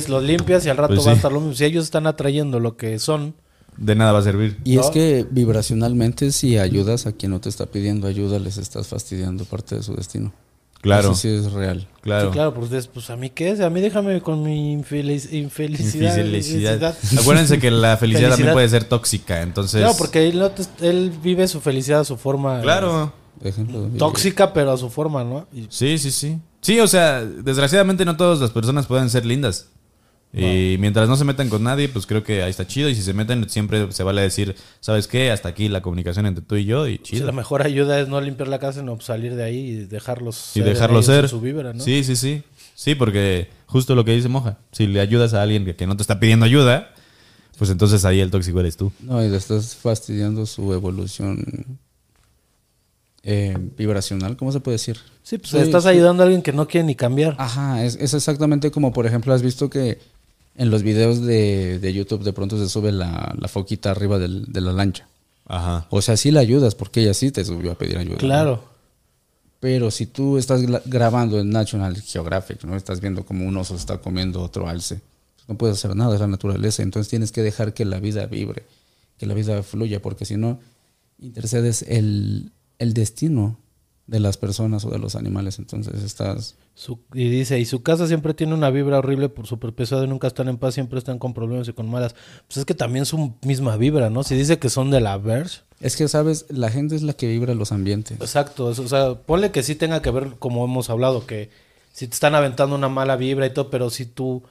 [0.08, 1.54] los limpias y al rato Pues va a estar lo mismo.
[1.54, 3.36] Si ellos están atrayendo lo que son,
[3.78, 4.58] De nada va a servir.
[4.64, 8.88] Y es que vibracionalmente, si ayudas a quien no te está pidiendo ayuda, les estás
[8.88, 10.34] fastidiando parte de su destino.
[10.82, 11.88] Claro, Eso sí es real.
[12.02, 12.28] claro.
[12.30, 16.18] Sí, claro, pues, pues a mí qué es, a mí déjame con mi infeliz- infelicidad.
[16.18, 16.96] Infelicidad.
[17.20, 19.82] Acuérdense que la felicidad, también puede ser tóxica, entonces...
[19.82, 22.62] Claro, porque él, no te- él vive su felicidad a su forma.
[22.62, 23.14] Claro.
[23.98, 25.48] Tóxica, pero a su forma, ¿no?
[25.54, 26.40] Y- Sí, sí, sí.
[26.62, 29.68] Sí, o sea, desgraciadamente no todas las personas pueden ser lindas.
[30.34, 32.88] Y mientras no se metan con nadie, pues creo que ahí está chido.
[32.88, 35.30] Y si se meten, siempre se vale decir, ¿sabes qué?
[35.30, 37.26] Hasta aquí la comunicación entre tú y yo y pues, chido.
[37.26, 40.60] la mejor ayuda es no limpiar la casa, sino salir de ahí y dejarlos Y
[40.60, 41.28] ser dejarlo ellos ser.
[41.28, 41.84] su vibra, ¿no?
[41.84, 42.44] Sí, sí, sí.
[42.76, 44.58] Sí, porque justo lo que dice Moja.
[44.72, 46.94] Si le ayudas a alguien que, que no te está pidiendo ayuda,
[47.58, 48.92] pues entonces ahí el tóxico eres tú.
[49.02, 51.78] No, y le estás fastidiando su evolución
[53.24, 54.98] eh, vibracional, ¿cómo se puede decir?
[55.24, 57.36] Sí, pues Soy- estás ayudando a alguien que no quiere ni cambiar.
[57.38, 60.00] Ajá, es, es exactamente como, por ejemplo, has visto que
[60.56, 64.46] en los videos de, de YouTube de pronto se sube la, la foquita arriba del-
[64.52, 65.08] de la lancha.
[65.48, 65.88] Ajá.
[65.90, 68.14] O sea, sí la ayudas porque ella sí te subió a pedir ayuda.
[68.16, 68.20] ¿no?
[68.20, 68.64] Claro.
[69.60, 72.76] Pero si tú estás grabando en National Geographic, ¿no?
[72.76, 75.02] Estás viendo como un oso está comiendo otro alce.
[75.48, 76.82] No puedes hacer nada, es la naturaleza.
[76.84, 78.64] Entonces tienes que dejar que la vida vibre,
[79.18, 80.60] que la vida fluya, porque si no,
[81.20, 83.58] intercedes el, el destino
[84.12, 85.58] de las personas o de los animales.
[85.58, 86.56] Entonces estás...
[86.76, 90.08] Su- y dice, y su casa siempre tiene una vibra horrible por súper pesada y
[90.08, 92.14] nunca están en paz, siempre están con problemas y con malas.
[92.48, 94.24] Pues es que también su misma vibra, ¿no?
[94.24, 95.62] Si dice que son de la Verge.
[95.80, 96.46] Es que, ¿sabes?
[96.50, 98.20] La gente es la que vibra los ambientes.
[98.20, 101.50] Exacto, o sea, ponle que sí tenga que ver, como hemos hablado, que
[101.94, 104.44] si te están aventando una mala vibra y todo, pero si tu,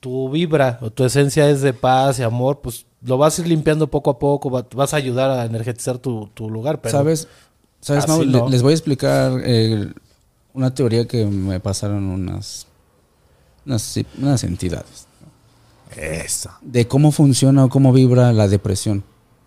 [0.00, 3.48] tu vibra o tu esencia es de paz y amor, pues lo vas a ir
[3.48, 6.80] limpiando poco a poco, va- vas a ayudar a energetizar tu, tu lugar.
[6.80, 7.28] Pero ¿Sabes?
[7.80, 8.24] ¿Sabes, Mau?
[8.24, 8.48] No.
[8.48, 9.92] Les voy a explicar eh,
[10.52, 12.66] una teoría que me pasaron unas,
[13.64, 15.06] unas, unas entidades.
[15.96, 16.50] Eso.
[16.62, 19.04] De cómo funciona o cómo vibra la depresión.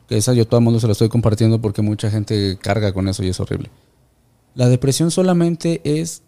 [0.07, 3.07] Que esa yo todo el mundo se la estoy compartiendo porque mucha gente carga con
[3.07, 3.69] eso y es horrible.
[4.55, 6.23] La depresión solamente es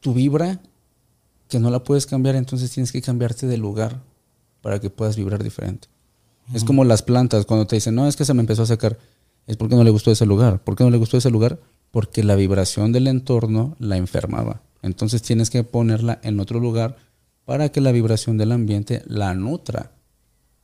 [0.00, 0.60] tu vibra
[1.48, 4.00] que no la puedes cambiar, entonces tienes que cambiarte de lugar
[4.62, 5.88] para que puedas vibrar diferente.
[6.52, 8.98] Es como las plantas, cuando te dicen, no, es que se me empezó a sacar,
[9.46, 10.62] es porque no le gustó ese lugar.
[10.62, 11.60] ¿Por qué no le gustó ese lugar?
[11.90, 14.62] Porque la vibración del entorno la enfermaba.
[14.82, 16.96] Entonces tienes que ponerla en otro lugar
[17.44, 19.92] para que la vibración del ambiente la nutra.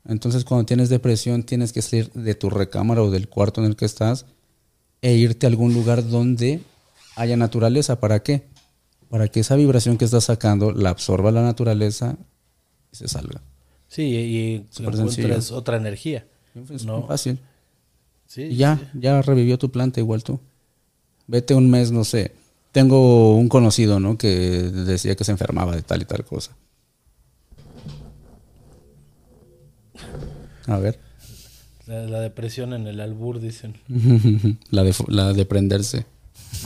[0.07, 3.77] Entonces cuando tienes depresión tienes que salir de tu recámara o del cuarto en el
[3.77, 4.27] que estás
[5.03, 6.61] e irte a algún lugar donde
[7.17, 8.01] haya naturaleza.
[8.01, 8.45] ¿Para qué?
[9.09, 12.17] Para que esa vibración que estás sacando la absorba la naturaleza
[12.93, 13.43] y se salga.
[13.89, 15.57] sí, y, sencillo.
[15.57, 16.27] otra energía.
[16.71, 17.07] Es ¿no?
[17.07, 17.39] fácil.
[18.29, 20.39] Sí, Y ya, ya revivió tu planta igual tú.
[21.27, 22.33] Vete un mes, no sé.
[22.73, 24.19] Tengo un conocido, ¿no?
[24.19, 26.55] Que decía que se enfermaba de tal y tal cosa.
[30.67, 31.01] A ver.
[31.87, 33.77] La, la depresión en el albur, dicen.
[34.71, 36.05] la, de, la de prenderse.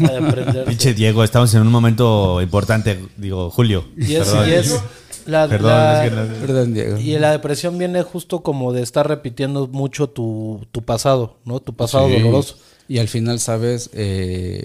[0.00, 0.62] La de prenderse.
[0.68, 2.98] Pinche Diego, estamos en un momento importante.
[3.16, 3.86] Digo, Julio.
[3.96, 4.48] Y es, Perdón.
[4.48, 4.80] y es
[5.26, 6.98] la, Perdón, la- es que no- Perdón, Diego.
[6.98, 11.60] y la depresión viene justo como de estar repitiendo mucho tu, tu pasado, ¿no?
[11.60, 12.14] Tu pasado Sí.
[12.14, 12.56] doloroso.
[12.88, 13.90] Y al final, ¿sabes?
[13.94, 14.62] Eh,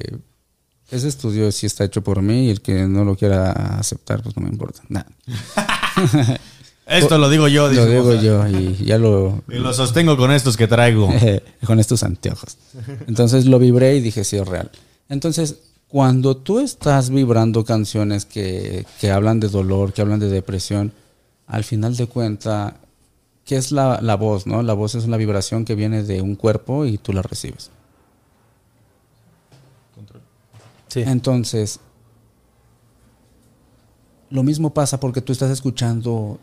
[0.91, 4.35] ese estudio sí está hecho por mí y el que no lo quiera aceptar, pues
[4.37, 4.81] no me importa.
[4.89, 5.03] Nah.
[6.87, 7.63] Esto lo digo yo.
[7.67, 11.09] Lo dice digo yo y ya lo, Y lo sostengo con estos que traigo.
[11.65, 12.57] con estos anteojos.
[13.07, 14.71] Entonces lo vibré y dije, sí, es real.
[15.09, 15.57] Entonces,
[15.87, 20.91] cuando tú estás vibrando canciones que, que hablan de dolor, que hablan de depresión,
[21.45, 22.77] al final de cuenta,
[23.45, 24.45] ¿qué es la, la voz?
[24.45, 24.61] no?
[24.63, 27.71] La voz es una vibración que viene de un cuerpo y tú la recibes.
[30.89, 31.01] Sí.
[31.05, 31.79] Entonces,
[34.29, 36.37] lo mismo pasa porque tú estás escuchando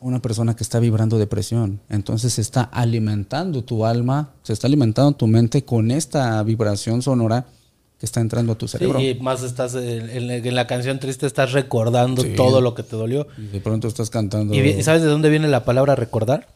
[0.00, 1.80] a una persona que está vibrando depresión.
[1.90, 7.46] Entonces se está alimentando tu alma, se está alimentando tu mente con esta vibración sonora
[7.98, 9.00] que está entrando a tu Sí, cerebro.
[9.00, 12.34] y más estás en, la canción triste, estás recordando Sí.
[12.36, 13.26] todo lo que te dolió.
[13.36, 14.54] Y de pronto estás cantando.
[14.54, 16.46] ¿Y sabes de dónde viene la palabra recordar?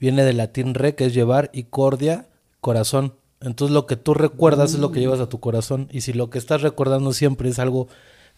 [0.00, 2.26] Viene del latín re, que es llevar, y cordia,
[2.60, 3.14] corazón.
[3.40, 5.88] Entonces lo que tú recuerdas es lo que llevas a tu corazón.
[5.92, 7.88] Y si lo que estás recordando siempre es algo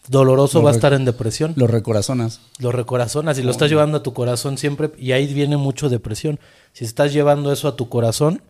[0.09, 1.53] doloroso, Lo va a estar en depresión.
[1.55, 2.41] Lo recorazonas.
[2.59, 4.91] Lo recorazonas y lo estás llevando a tu corazón siempre.
[4.97, 6.39] Y ahí viene mucho depresión.
[6.73, 8.41] Si estás llevando eso a tu corazón,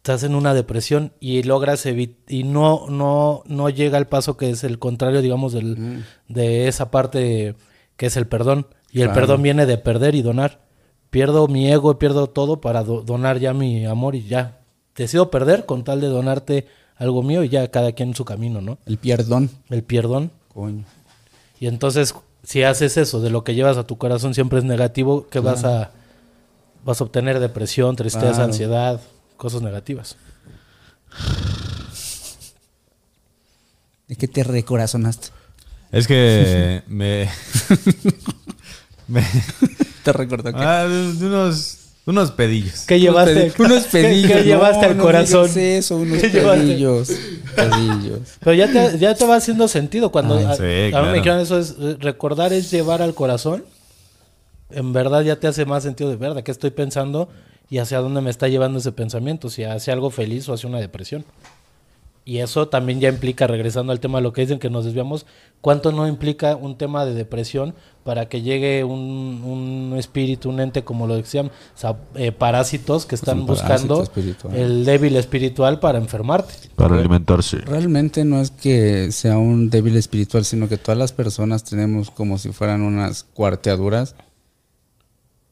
[0.00, 1.84] estás en una depresión y logras.
[1.86, 6.90] Y no, no, no llega al paso que es el contrario, digamos, del, de esa
[6.90, 7.54] parte
[7.96, 8.66] que es el perdón.
[8.90, 9.20] Y el Claro.
[9.20, 10.60] perdón viene de perder y donar.
[11.10, 14.60] Pierdo mi ego, pierdo todo para do- donar ya mi amor y ya.
[14.96, 16.66] Decido perder con tal de donarte
[16.96, 18.78] algo mío y ya cada quien en su camino, ¿no?
[18.86, 19.50] El pierdón.
[19.70, 20.30] El perdón.
[20.52, 20.84] Coño.
[21.58, 25.26] Y entonces, si haces eso, de lo que llevas a tu corazón siempre es negativo,
[25.28, 25.90] que vas a
[26.84, 28.44] vas a obtener depresión, tristeza, Claro.
[28.44, 29.00] ansiedad,
[29.40, 30.16] cosas negativas.
[34.08, 35.28] Es que te recorazonaste.
[35.92, 37.28] Es que me.
[39.08, 39.24] me
[40.04, 40.58] Te recordó que.
[40.62, 42.80] ah, unos, unos pedillos.
[42.86, 43.32] ¿Qué llevaste?
[43.32, 44.32] Unos pedi- unos ¿Qué- pedillos.
[44.32, 45.42] ¿Qué, llevaste No, al no corazón?
[45.48, 47.08] digas eso, unos pedillos.
[47.56, 48.20] Pedillos.
[48.40, 51.14] Pero ya te, ya te va haciendo sentido cuando Ay, a, sí, a mí me
[51.14, 53.64] dijeron eso es eh, recordar es llevar al corazón.
[54.70, 57.28] En verdad ya te hace más sentido de verdad qué estoy pensando
[57.70, 60.80] y hacia dónde me está llevando ese pensamiento, si hacia algo feliz o hacia una
[60.80, 61.24] depresión.
[62.24, 65.24] Y eso también ya implica, regresando al tema de lo que dicen que nos desviamos,
[65.60, 67.74] ¿cuánto no implica un tema de depresión
[68.04, 73.06] para que llegue un, un espíritu, un ente como lo decían, o sea, eh, parásitos
[73.06, 74.54] que están buscando espiritual.
[74.54, 76.54] el débil espiritual para enfermarte?
[76.76, 77.58] Para alimentarse.
[77.58, 82.38] Realmente no es que sea un débil espiritual, sino que todas las personas tenemos como
[82.38, 84.14] si fueran unas cuarteaduras.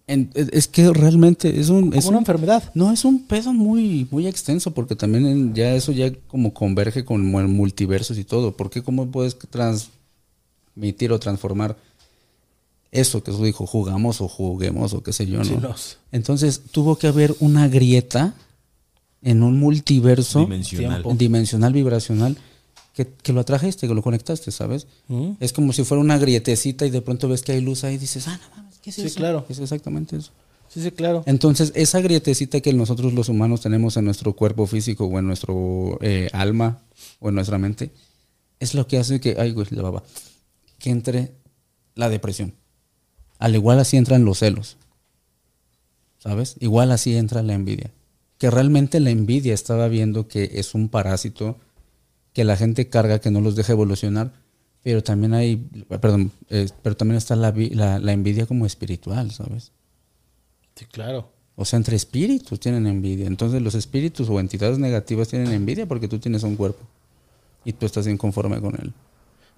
[0.09, 1.93] En- es que realmente es un...
[1.94, 2.70] Es una un- enfermedad.
[2.74, 7.05] No, es un pedo muy, muy extenso porque también en- ya eso ya como converge
[7.05, 8.56] con mu- multiversos y todo.
[8.56, 11.76] Porque cómo puedes transmitir o transformar
[12.90, 15.76] eso que tú dijo, jugamos o juguemos o qué sé yo, ¿no?
[15.76, 18.35] Sí, Entonces tuvo que haber una grieta
[19.22, 21.02] en un multiverso Dimensional.
[21.02, 21.14] Tiempo.
[21.18, 22.39] dimensional vibracional
[22.94, 24.86] que, que lo atrajiste, que lo conectaste, ¿sabes?
[25.09, 25.32] ¿Mm?
[25.39, 27.98] Es como si fuera una grietecita y de pronto ves que hay luz ahí y
[27.98, 29.16] dices, ah, no mames, ¿qué es Sí, eso?
[29.16, 29.47] claro.
[29.48, 30.31] Es exactamente eso.
[30.69, 31.23] Sí, sí, claro.
[31.27, 35.98] Entonces, esa grietecita que nosotros los humanos tenemos en nuestro cuerpo físico o en nuestro
[36.02, 36.82] eh, alma
[37.20, 37.90] o en nuestra mente,
[38.60, 40.02] es lo que hace que, ay, güey, la baba,
[40.78, 41.32] que entre
[41.94, 42.52] la depresión.
[43.39, 44.77] Al igual así entran los celos.
[46.19, 46.56] ¿Sabes?
[46.60, 47.90] Igual así entra la envidia.
[48.39, 51.56] Que realmente la envidia estaba viendo que es un parásito
[52.32, 54.32] que la gente carga, que no los deja evolucionar,
[54.82, 55.56] pero también hay,
[56.00, 59.72] perdón, eh, pero también está la, la- la envidia como espiritual, ¿sabes?
[60.74, 61.30] Sí, claro.
[61.56, 63.26] O sea, entre espíritus tienen envidia.
[63.26, 66.84] Entonces los espíritus o entidades negativas tienen envidia porque tú tienes un cuerpo
[67.64, 68.92] y tú estás inconforme con él.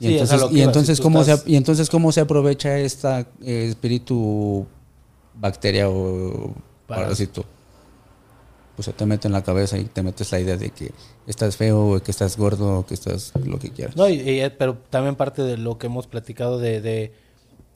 [0.00, 3.20] Y Sí, entonces, y entonces si cómo estás- se, y entonces cómo se aprovecha esta
[3.42, 4.66] eh, espíritu
[5.38, 6.54] bacteria o
[6.86, 7.44] parásito.
[8.80, 10.90] Pues se te mete en la cabeza y te metes la idea de que
[11.26, 13.94] estás feo, o que estás gordo, o que estás lo que quieras.
[13.94, 17.12] No, y- y, eh, pero también parte de lo que hemos platicado de, de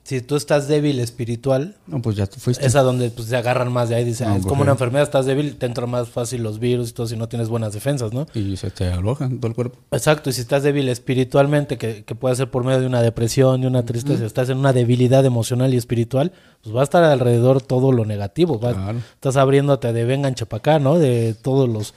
[0.05, 2.65] si tú estás débil espiritual, No, pues ya tú fuiste.
[2.67, 4.05] es a donde pues, se agarran más de ahí.
[4.05, 4.61] Dice, Ah, "Ah, es como ok.
[4.63, 7.49] una enfermedad, estás débil, te entran más fácil los virus y todo si no tienes
[7.49, 8.27] buenas defensas, ¿no?
[8.35, 9.79] Y se te alojan todo el cuerpo.
[9.93, 13.63] Exacto, y si estás débil espiritualmente, que, que puede ser por medio de una depresión,
[13.63, 16.33] de una tristeza, estás en una debilidad emocional y espiritual,
[16.63, 18.61] pues va a estar alrededor todo lo negativo.
[18.61, 18.99] Claro.
[19.15, 20.99] Estás abriéndote de vengan chapacá, ¿no?
[20.99, 21.95] De todos los,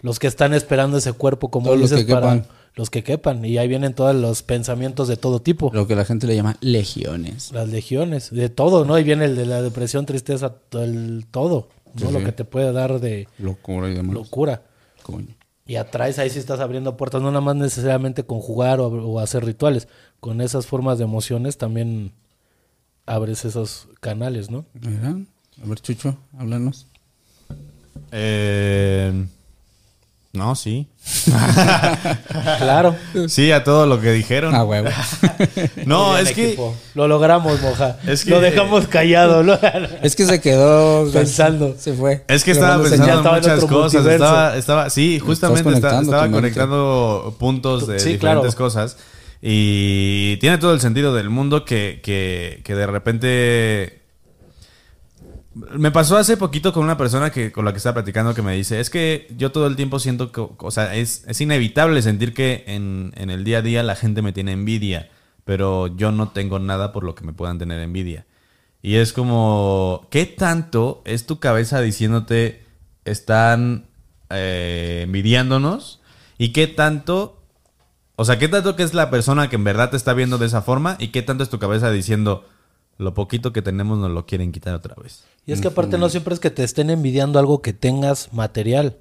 [0.00, 2.46] los que están esperando ese cuerpo, como Todos dices, que para quepan.
[2.74, 3.44] Los que quepan.
[3.44, 5.70] Y ahí vienen todos los pensamientos de todo tipo.
[5.74, 7.52] Lo que la gente le llama legiones.
[7.52, 8.98] Las legiones, de todo, ¿no?
[8.98, 12.06] Y viene el de la depresión, tristeza, el todo, ¿no?
[12.06, 12.24] Sí, Lo sí.
[12.26, 14.14] que te puede dar de Locura y demás.
[14.14, 14.62] locura.
[15.02, 15.34] Coño.
[15.66, 19.20] Y atraes, ahí sí estás abriendo puertas, no nada más necesariamente con jugar o, o
[19.20, 19.86] hacer rituales.
[20.18, 22.12] Con esas formas de emociones también
[23.06, 24.64] abres esos canales, ¿no?
[24.74, 25.16] Mira,
[25.62, 26.86] a ver, Chucho, háblanos.
[28.12, 29.26] Eh,
[30.32, 30.88] no, sí.
[32.58, 32.96] Claro.
[33.28, 34.54] Sí, a todo lo que dijeron.
[34.54, 34.88] Ah, huevo.
[35.86, 36.74] no, es que equipo.
[36.94, 37.98] Lo logramos, Moja.
[38.06, 39.58] Es que- Lo dejamos callado, ¿no?
[40.02, 41.74] es que se quedó Pensando.
[41.78, 42.24] Se fue.
[42.28, 43.70] Es que estaba pensando en estaba muchas cosas.
[43.94, 44.24] multiverso.
[44.24, 48.64] Estaba, estaba, sí, justamente conectando estaba conectando puntos de Sí, diferentes claro.
[48.70, 48.96] cosas.
[49.42, 53.99] Y tiene todo el sentido del mundo que, que, que de repente.
[55.76, 58.54] Me pasó hace poquito con una persona que con la que estaba platicando que me
[58.54, 62.34] dice, es que yo todo el tiempo siento que, o sea, es, es inevitable sentir
[62.34, 65.10] que en, en el día a día la gente me tiene envidia,
[65.44, 68.26] pero yo no tengo nada por lo que me puedan tener envidia.
[68.82, 72.64] Y es como, ¿qué tanto es tu cabeza diciéndote
[73.04, 73.86] están
[74.30, 76.00] eh, envidiándonos?
[76.38, 77.42] ¿Y qué tanto,
[78.16, 80.46] o sea, qué tanto que es la persona que en verdad te está viendo de
[80.46, 80.96] esa forma?
[80.98, 82.48] ¿Y qué tanto es tu cabeza diciendo,
[83.00, 85.24] lo poquito que tenemos nos lo quieren quitar otra vez?
[85.46, 88.96] Y es que aparte no siempre es que te estén envidiando algo que tengas material.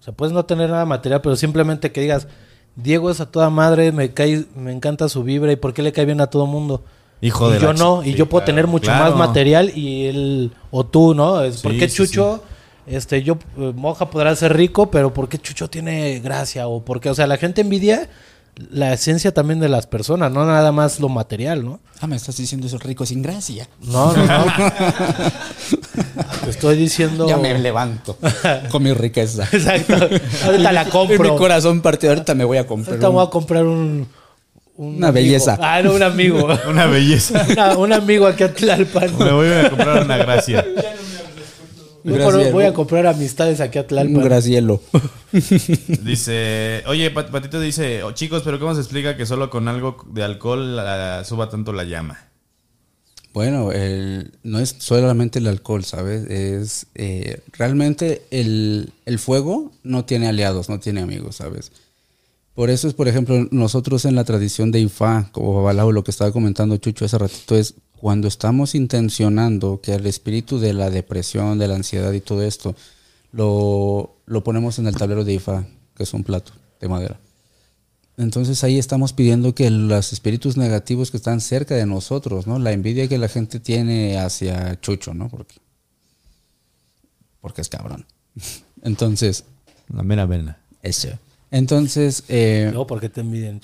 [0.00, 2.26] O sea, puedes no tener nada material, pero simplemente que digas,
[2.74, 5.92] Diego es a toda madre, me cae, me encanta su vibra y por qué le
[5.92, 6.82] cae bien a todo mundo.
[7.20, 9.04] Hijo y de yo la no, y sí, yo puedo tener mucho claro.
[9.04, 11.42] más material y él o tú, ¿no?
[11.42, 12.42] Es, ¿Por Sí, qué sí, Chucho,
[12.86, 16.66] este, yo, eh, Moja podrá ser rico, pero ¿por qué Chucho tiene gracia?
[16.66, 18.08] O porque, o sea, la gente envidia
[18.70, 21.80] la esencia también de las personas, no nada más lo material, ¿no?
[22.00, 23.68] Ah, me estás diciendo eso rico sin gracia.
[23.82, 24.44] No, no, no.
[26.44, 27.26] Te estoy diciendo.
[27.28, 28.16] Ya me levanto
[28.70, 29.44] con mi riqueza.
[29.52, 29.94] Exacto.
[30.44, 31.36] Ahorita la En mi compro.
[31.36, 32.94] corazón partido, ahorita me voy a comprar.
[32.94, 34.06] Ahorita un- voy a comprar un.
[34.76, 35.12] un Una amigo.
[35.24, 35.58] belleza.
[35.60, 36.46] Ah, no, un amigo.
[36.68, 37.46] Una belleza.
[37.50, 39.16] Una- un amigo aquí a Tlalpan.
[39.18, 40.64] Me voy a comprar una gracia.
[40.64, 40.84] Voy,
[42.04, 42.52] Gracias.
[42.52, 44.24] voy a comprar amistades aquí a un Tlalpan.
[44.24, 44.80] gracielo.
[46.02, 49.96] Dice, oye, Pat- Patito dice, "Oh, chicos, pero ¿cómo se explica que solo con algo
[50.12, 52.18] de alcohol la- suba tanto la llama?
[53.32, 56.24] Bueno, el- no es solamente el alcohol, ¿sabes?
[56.30, 61.72] Es eh, realmente el, el fuego no tiene aliados, no tiene amigos, ¿sabes?
[62.54, 66.12] Por eso es, por ejemplo, nosotros en la tradición de Ifá, como Babalao, lo que
[66.12, 71.58] estaba comentando Chucho hace ratito, es cuando estamos intencionando que el espíritu de la depresión,
[71.58, 72.74] de la ansiedad y todo esto,
[73.32, 75.66] lo, lo ponemos en el tablero de Ifá,
[75.96, 77.18] que es un plato de madera.
[78.16, 82.58] Entonces ahí estamos pidiendo que los espíritus negativos que están cerca de nosotros, ¿no?
[82.58, 85.28] La envidia que la gente tiene hacia Chucho, ¿no?
[85.28, 85.56] Porque,
[87.40, 88.06] porque es cabrón.
[88.82, 89.44] Entonces,
[89.88, 90.58] La mera vena.
[90.82, 91.08] eso.
[91.54, 93.60] Entonces, eh, No, ¿por qué te envidian?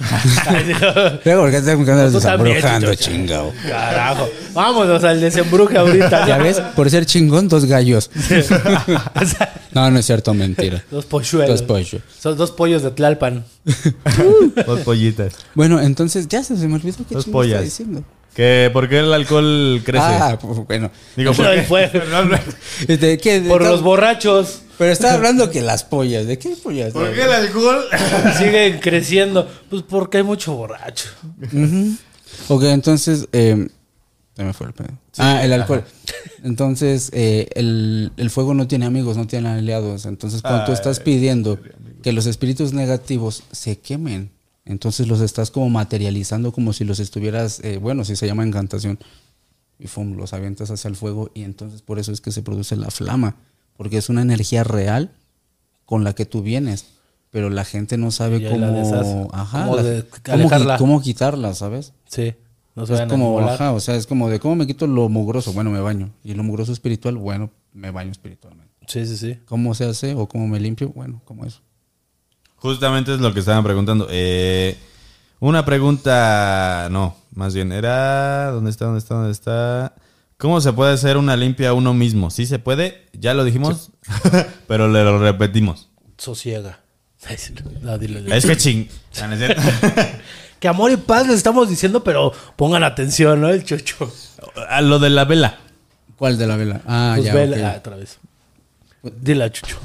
[1.24, 2.94] luego, ¿por qué te andas Chucho.
[3.10, 3.52] chingado?
[3.68, 4.28] Carajo.
[4.54, 6.24] Vámonos al desembruje ahorita.
[6.24, 6.60] ¿Ya ves?
[6.76, 8.08] Por ser chingón, dos gallos.
[9.72, 10.84] no, no es cierto, mentira.
[10.88, 11.48] Dos polluelos.
[11.48, 12.00] Dos pollos.
[12.20, 13.44] Son dos pollos de Tlalpan.
[14.66, 15.34] Dos pollitas.
[15.56, 17.64] Bueno, entonces ya se, me olvidó qué chingo estaba pollas.
[17.64, 18.04] diciendo.
[18.36, 20.04] Que ¿Por qué el alcohol crece?
[20.06, 20.92] Ah, pues, bueno.
[21.16, 21.62] Digo, ¿por qué?
[21.62, 21.90] fue-
[22.86, 23.40] Este, ¿qué?
[23.40, 24.62] Por los borrachos.
[24.80, 26.26] Pero estaba hablando que las pollas.
[26.26, 26.94] ¿De qué pollas?
[26.94, 27.84] ¿Por qué el alcohol?
[28.38, 29.46] Siguen creciendo.
[29.68, 31.06] Pues porque hay mucho borracho.
[31.52, 31.96] Ujú.
[32.48, 33.28] Ok, entonces.
[33.32, 33.68] Eh,
[34.34, 34.88] se me fue el pedo.
[35.18, 35.84] ah, el alcohol.
[36.44, 40.06] Entonces, eh, el, el fuego no tiene amigos, no tiene aliados.
[40.06, 41.60] Entonces, cuando tú estás pidiendo
[42.02, 44.30] que los espíritus negativos se quemen,
[44.64, 47.60] entonces los estás como materializando como si los estuvieras.
[47.62, 48.98] eh, bueno, si se llama encantación.
[49.78, 51.30] Y fum, los avientas hacia el fuego.
[51.34, 53.36] Y entonces, por eso es que se produce la flama.
[53.80, 55.10] Porque es una energía real
[55.86, 56.84] con la que tú vienes.
[57.30, 59.30] Pero la gente no sabe cómo.
[59.32, 59.64] Ajá.
[59.64, 61.94] Cómo la- de- cómo, cómo quitarla, ¿sabes?
[62.06, 62.34] Sí.
[62.74, 65.54] No se es como, ajá, o sea, es como de cómo me quito lo mugroso,
[65.54, 66.10] bueno, me baño.
[66.22, 68.70] Y lo mugroso espiritual, bueno, me baño espiritualmente.
[68.86, 69.38] Sí, sí, sí.
[69.46, 70.90] ¿Cómo se hace o cómo me limpio?
[70.90, 71.60] Bueno, como eso.
[72.56, 74.06] Justamente es lo que estaban preguntando.
[74.10, 74.76] Eh,
[75.38, 78.50] una pregunta, no, más bien, era...
[78.50, 78.84] ¿Dónde está?
[78.84, 79.14] ¿Dónde está?
[79.14, 79.94] ¿Dónde está?
[80.40, 82.30] ¿Cómo se puede hacer una limpia a uno mismo?
[82.30, 83.06] ¿Sí se puede?
[83.12, 83.90] Ya lo dijimos,
[84.66, 85.88] pero le lo repetimos.
[86.16, 86.80] Sosiega.
[87.82, 87.96] No.
[88.34, 88.88] Es que ching...
[90.60, 93.48] Que amor y paz les estamos diciendo, pero pongan atención, ¿no?
[93.50, 94.10] El chocho.
[94.68, 95.58] a lo de la vela.
[96.16, 96.80] ¿Cuál de la vela?
[96.86, 97.34] Ah, Pues ya.
[97.34, 97.56] vela.
[97.56, 97.62] ok.
[97.64, 98.18] Ah, otra vez.
[99.02, 99.78] Dile chucho.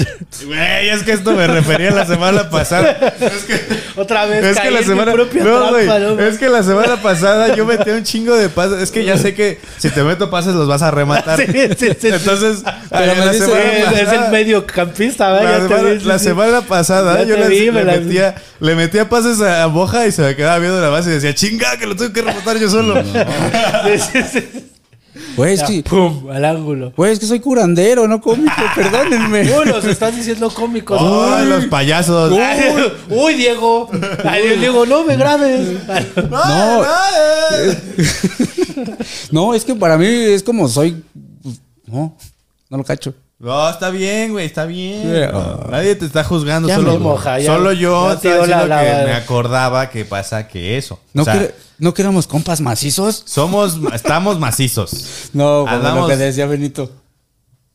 [0.46, 3.14] Güey, es que esto me refería la semana pasada.
[3.20, 3.60] Es que...
[3.96, 6.20] Otra vez Es caí que la en semana mi propia no, güey, trampa, ¿no?
[6.20, 8.80] es que la semana pasada yo metí un chingo de pases.
[8.80, 11.38] Es que ya sé que si te meto pases los vas a rematar.
[11.38, 11.46] Sí,
[11.78, 12.08] sí, sí.
[12.08, 15.44] Entonces, Pero ay, me la dice- semana es, el mediocampista, ¿verdad?
[15.44, 16.24] La, Ya te semana, vi, sí, la sí.
[16.24, 19.66] semana pasada Ya yo te le, vi, le me la- metía, le metía pases a
[19.66, 22.22] Boja y se me quedaba viendo la base y decía, chinga, que lo tengo que
[22.22, 23.02] rematar yo solo.
[25.36, 26.92] Güey, es Ya, que, Pum, al ángulo.
[26.96, 29.42] güey, es que soy curandero, no cómico, perdónenme.
[29.42, 31.00] Uy, los estás diciendo cómicos.
[31.00, 32.32] ¡Ay, los payasos!
[32.38, 33.88] Ay, Uy, Diego.
[34.24, 35.78] Ay, Diego, no me grabes.
[36.30, 36.82] No,
[39.30, 41.02] no, es que para mí es como soy.
[41.42, 42.14] pues, No,
[42.68, 43.14] no lo cacho.
[43.40, 45.02] No, está bien, güey, está bien.
[45.02, 45.66] Sí, ah.
[45.70, 48.58] Nadie te está juzgando, Ya solo, me moja, ya- solo yo ya estaba tiró la-
[48.82, 51.00] que la- me acordaba que pasa que eso.
[51.14, 53.22] ¿No, o sea, que, ¿no que éramos compas macizos?
[53.24, 55.30] somos, estamos macizos.
[55.32, 56.90] No, como Andamos- lo que decía Benito.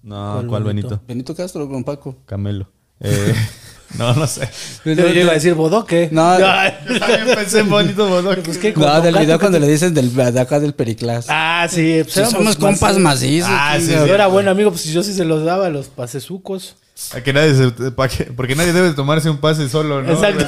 [0.04, 0.88] No, ¿Cuál ¿cuál, Benito?
[0.90, 1.04] Benito?
[1.08, 2.16] Benito Castro con Paco.
[2.28, 2.68] Camelo.
[3.00, 3.34] Eh,
[3.98, 4.50] no, no sé.
[4.84, 6.10] Yo iba a decir bodoque.
[6.12, 6.38] No.
[6.40, 8.42] Yo también pensé en bonito bodoque.
[8.42, 8.74] Pues, ¿qué?
[8.76, 11.28] No, Con- del video cuando le dicen del, de acá del Periclás.
[11.30, 12.02] Ah, sí.
[12.04, 13.50] Pues Sí, éramos somos compas macizos.
[13.52, 13.92] Ah, sí.
[13.92, 16.76] Yo era buen amigo, pues yo sí se los daba a los pasesucos.
[17.14, 20.14] A que nadie se- que- porque nadie debe tomarse un pase solo, ¿no?
[20.14, 20.46] Exacto.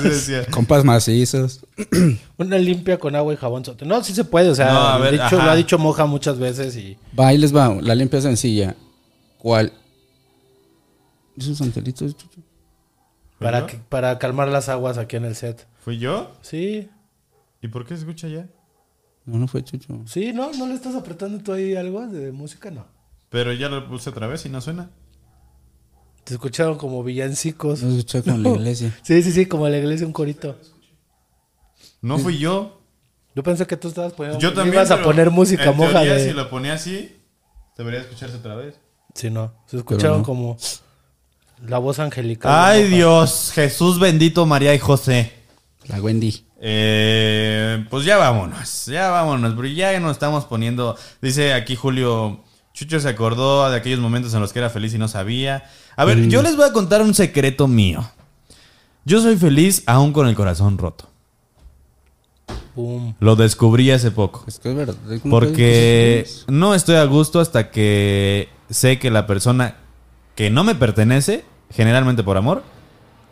[0.52, 1.60] Compas macizos.
[2.38, 3.66] Una limpia con agua y jabón.
[3.66, 3.86] sote.
[3.86, 4.50] No, sí se puede.
[4.50, 5.36] O sea, No, a ver, dicho- ajá.
[5.46, 6.98] lo ha dicho Moja muchas veces y...
[7.20, 7.76] Va, ahí les va.
[7.82, 8.76] La limpia sencilla.
[9.38, 9.74] ¿Cuál?
[11.38, 12.16] ¿Esos angelitos?
[13.40, 15.68] Para, que- para calmar las aguas aquí en el set.
[15.80, 16.32] ¿Fui yo?
[16.42, 16.90] Sí,
[17.62, 18.48] ¿Y por qué se escucha ya?
[19.26, 20.02] No, no fue Chucho.
[20.06, 20.52] sí, ¿no?
[20.54, 22.72] ¿No le estás apretando tú ahí algo de música?
[22.72, 22.86] No.
[23.30, 24.90] Pero ya lo puse otra vez y no suena.
[26.24, 27.84] Te escucharon como villancicos.
[27.84, 28.98] No escuché con la iglesia.
[29.02, 30.58] Sí, sí, sí, como la iglesia un corito.
[32.02, 32.80] No fui yo.
[33.36, 34.40] Yo pensé que tú estabas poniendo...
[34.40, 34.76] Yo también.
[34.76, 36.26] Ibas a poner música en moja teoría, de...
[36.30, 37.16] Si lo ponía así,
[37.78, 38.80] debería escucharse otra vez.
[39.14, 39.54] Sí, no.
[39.66, 40.24] Se escucharon no.
[40.26, 40.58] como
[41.66, 42.52] la voz angelical.
[42.54, 42.84] Ay.
[42.90, 43.52] Dios.
[43.54, 45.34] Jesús bendito, María y José.
[45.88, 46.44] La Wendy.
[46.60, 50.98] Eh, pues ya vámonos, ya vámonos, pero ya nos estamos poniendo.
[51.22, 52.44] Dice aquí Julio,
[52.74, 55.66] Chucho se acordó de aquellos momentos en los que era feliz y no sabía.
[55.96, 58.10] A ver, yo les voy a contar un secreto mío.
[59.06, 61.10] Yo soy feliz aún con el corazón roto.
[63.20, 64.44] Lo descubrí hace poco.
[64.48, 64.96] Es que es verdad.
[65.22, 69.78] ¿cómo Porque no estoy a gusto hasta que sé que la persona
[70.38, 72.64] que no me pertenece, generalmente por amor,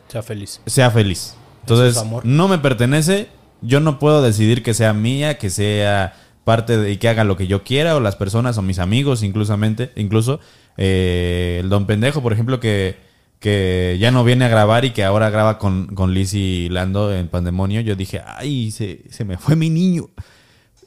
[0.09, 0.59] Sea feliz.
[0.65, 1.35] sea feliz.
[1.61, 2.25] Entonces, es amor.
[2.25, 3.29] no me pertenece,
[3.61, 6.13] yo no puedo decidir que sea mía, que sea
[6.43, 9.23] parte de y que haga lo que yo quiera, o las personas, o mis amigos,
[9.23, 10.39] inclusamente, incluso.
[10.77, 12.97] eh, el don pendejo, por ejemplo, que,
[13.39, 17.13] que ya no viene a grabar y que ahora graba con, con Liz y Lando
[17.15, 17.81] en Pandemonio.
[17.81, 20.09] Yo dije, ay, se, se me fue mi niño.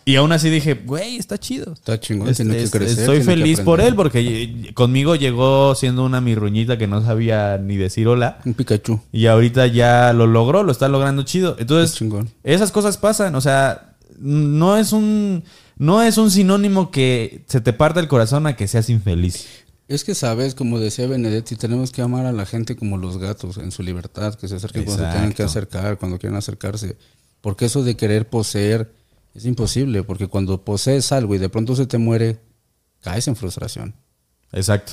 [0.08, 1.74] Y aún así dije, güey, está chido.
[1.74, 5.16] Está chingón, Es- tiene que crecer, estoy tiene que feliz por él porque eh, conmigo
[5.16, 8.38] llegó siendo una mirruñita que no sabía ni decir hola.
[8.46, 9.00] Un Pikachu.
[9.12, 11.56] Y ahorita ya lo logró, lo está logrando chido.
[11.58, 12.02] Entonces,
[12.42, 13.34] esas cosas pasan.
[13.34, 15.44] O sea, no es un.
[15.76, 19.46] No es un sinónimo que se te parta el corazón a que seas infeliz.
[19.88, 23.58] Es que sabes, como decía Benedetti, tenemos que amar a la gente como los gatos,
[23.58, 26.96] en su libertad, que se acerquen cuando se tengan que acercar, cuando quieran acercarse.
[27.42, 28.90] Porque eso de querer poseer
[29.38, 32.38] es imposible, porque cuando posees algo y de pronto se te muere,
[33.00, 33.94] caes en frustración.
[34.52, 34.92] Exacto.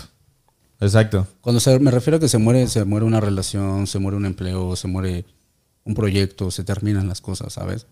[0.79, 1.27] Exacto.
[1.41, 4.25] Cuando se, me refiero a que se muere, se muere una relación, se muere un
[4.25, 5.25] empleo, se muere
[5.83, 7.87] un proyecto, se terminan las cosas, ¿sabes?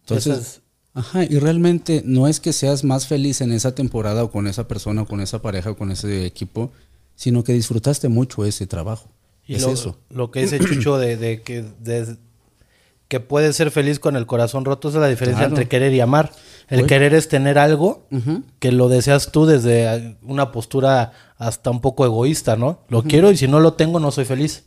[0.00, 0.60] Entonces, es-
[0.94, 4.66] ajá, y realmente no es que seas más feliz en esa temporada o con esa
[4.66, 6.72] persona o con esa pareja o con ese equipo,
[7.14, 9.10] sino que disfrutaste mucho ese trabajo.
[9.46, 9.98] Y es lo, eso.
[10.08, 12.16] lo que dice Chucho de, de que, de-
[13.12, 15.50] que puedes ser feliz con el corazón roto esa es la diferencia Claro.
[15.50, 16.32] entre querer y amar.
[16.70, 18.06] El querer es tener algo
[18.58, 22.78] que lo deseas tú desde una postura hasta un poco egoísta, ¿no?
[22.88, 24.64] Lo quiero y si no lo tengo no soy feliz.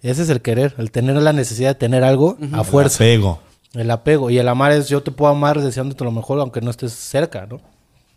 [0.00, 2.98] Ese es el querer, el tener la necesidad de tener algo a fuerza.
[2.98, 3.38] Pego.
[3.74, 4.28] El apego.
[4.28, 7.46] Y el amar es yo te puedo amar deseándote lo mejor aunque no estés cerca,
[7.46, 7.60] ¿no?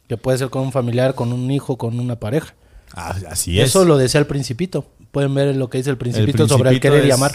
[0.07, 2.55] Que puede ser con un familiar, con un hijo, con una pareja.
[2.95, 3.69] Ah, así es.
[3.69, 4.85] Eso lo decía el principito.
[5.11, 7.31] Pueden ver lo que dice el El principito, sobre el querer y amar.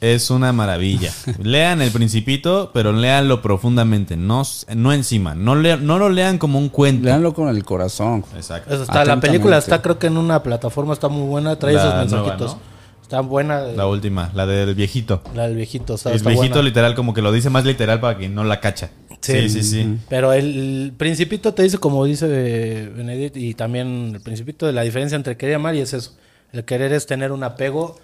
[0.00, 1.10] Es una maravilla.
[1.42, 4.42] lean el principito, pero léanlo profundamente, no,
[4.74, 5.34] no encima.
[5.34, 7.04] No, lea- no lo lean como un cuento.
[7.06, 8.24] Leanlo con el corazón.
[8.36, 8.74] Exacto.
[8.74, 11.80] Eso está, la película está creo que en una plataforma, está muy buena, trae La
[11.80, 12.54] esos nueva, mensajitos.
[12.56, 12.76] ¿no?
[13.02, 13.62] Está buena.
[13.68, 15.22] eh, La última, la del viejito.
[15.34, 16.68] La del viejito, está, el está viejito buena.
[16.68, 18.90] literal como que lo dice más literal para que no la cacha.
[19.20, 19.96] Sí, sí, sí.
[20.08, 24.82] Pero el principito te dice, como dice eh, Benedict, y también el principito de la
[24.82, 26.14] diferencia entre querer y amar, y es eso.
[26.52, 27.98] El querer es tener un apego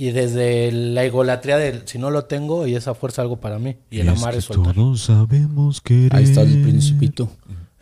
[0.00, 3.76] y desde la egolatría del si no lo tengo y esa fuerza algo para mí.
[3.90, 4.74] Y el amar es soltar.
[4.74, 6.14] Todos sabemos querer.
[6.16, 7.30] Ahí está el principito.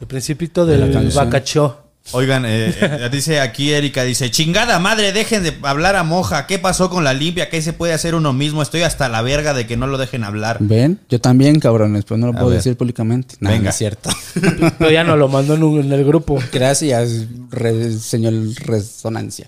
[0.00, 1.24] El principito De del canción.
[1.24, 1.84] bacachó.
[2.12, 6.46] Oigan, eh, eh, dice aquí Erika, dice, chingada madre, dejen de hablar a moja.
[6.46, 7.50] ¿Qué pasó con la limpia?
[7.50, 8.62] ¿Qué se puede hacer uno mismo?
[8.62, 10.56] Estoy hasta la verga de que no lo dejen hablar.
[10.60, 11.00] ¿Ven?
[11.10, 12.58] Yo también, cabrones, pero no lo A puedo ver.
[12.60, 13.34] decir públicamente.
[13.40, 13.64] No, Venga.
[13.64, 14.08] no es cierto.
[14.78, 16.38] Pero ya no lo mandó en, un- en el grupo.
[16.50, 19.46] Gracias, re- señor Resonancia.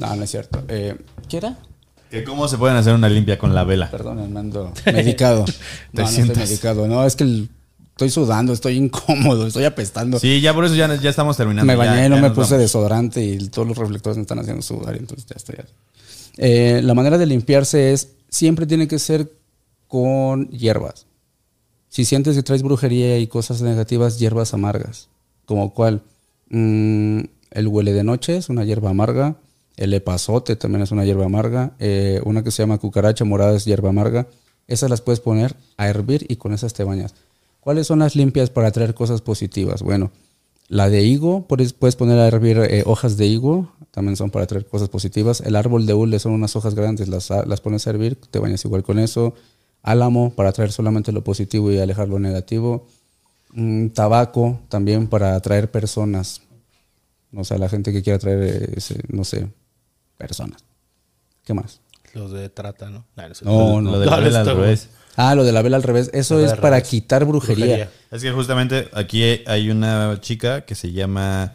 [0.00, 0.64] No, no es cierto.
[0.68, 0.96] Eh,
[1.28, 1.56] ¿Qué era?
[2.10, 3.90] ¿Que ¿Cómo se pueden hacer una limpia con la vela?
[3.90, 5.44] Perdón, me ando medicado.
[5.44, 6.48] Te no, no estoy sientas.
[6.48, 6.86] medicado.
[6.88, 7.48] No, es que el-
[7.90, 10.18] estoy sudando, estoy incómodo, estoy apestando.
[10.18, 11.66] Sí, ya por eso ya, ya estamos terminando.
[11.66, 12.62] me Ya- bañé, no ya me nos puse vamos.
[12.62, 15.56] desodorante y todos los reflectores me están haciendo sudar, entonces ya estoy.
[16.38, 19.30] Eh, la manera de limpiarse es, siempre tiene que ser
[19.86, 21.06] con hierbas.
[21.90, 25.08] Si sientes que traes brujería y cosas negativas, hierbas amargas.
[25.44, 26.02] Como cuál?
[26.48, 27.20] Mm,
[27.50, 29.36] el huele de noche es una hierba amarga.
[29.80, 31.72] El epazote también es una hierba amarga.
[31.78, 34.26] Eh, una que se llama cucaracha morada es hierba amarga.
[34.66, 37.14] Esas las puedes poner a hervir y con esas te bañas.
[37.60, 39.82] ¿Cuáles son las limpias para traer cosas positivas?
[39.82, 40.10] Bueno,
[40.68, 44.66] la de higo, puedes poner a hervir eh, hojas de higo, también son para traer
[44.66, 45.40] cosas positivas.
[45.40, 48.62] El árbol de hule son unas hojas grandes, las, las pones a hervir, te bañas
[48.66, 49.32] igual con eso.
[49.82, 52.86] Álamo para traer solamente lo positivo y alejar lo negativo.
[53.54, 56.42] Mm, tabaco también para atraer personas.
[57.34, 59.48] O sea, la gente que quiera traer, eh, ese, no sé,
[60.20, 60.64] personas.
[61.44, 61.80] ¿Qué más?
[62.14, 63.04] Los de trata, ¿no?
[63.16, 63.90] No, No, no.
[63.92, 64.88] Lo de la vela al revés.
[65.16, 66.10] Ah, lo de la vela al revés.
[66.12, 66.88] Eso es para revés.
[66.88, 67.64] quitar brujería.
[67.66, 67.90] Brujería.
[68.10, 71.54] Es que justamente aquí hay una chica que se llama...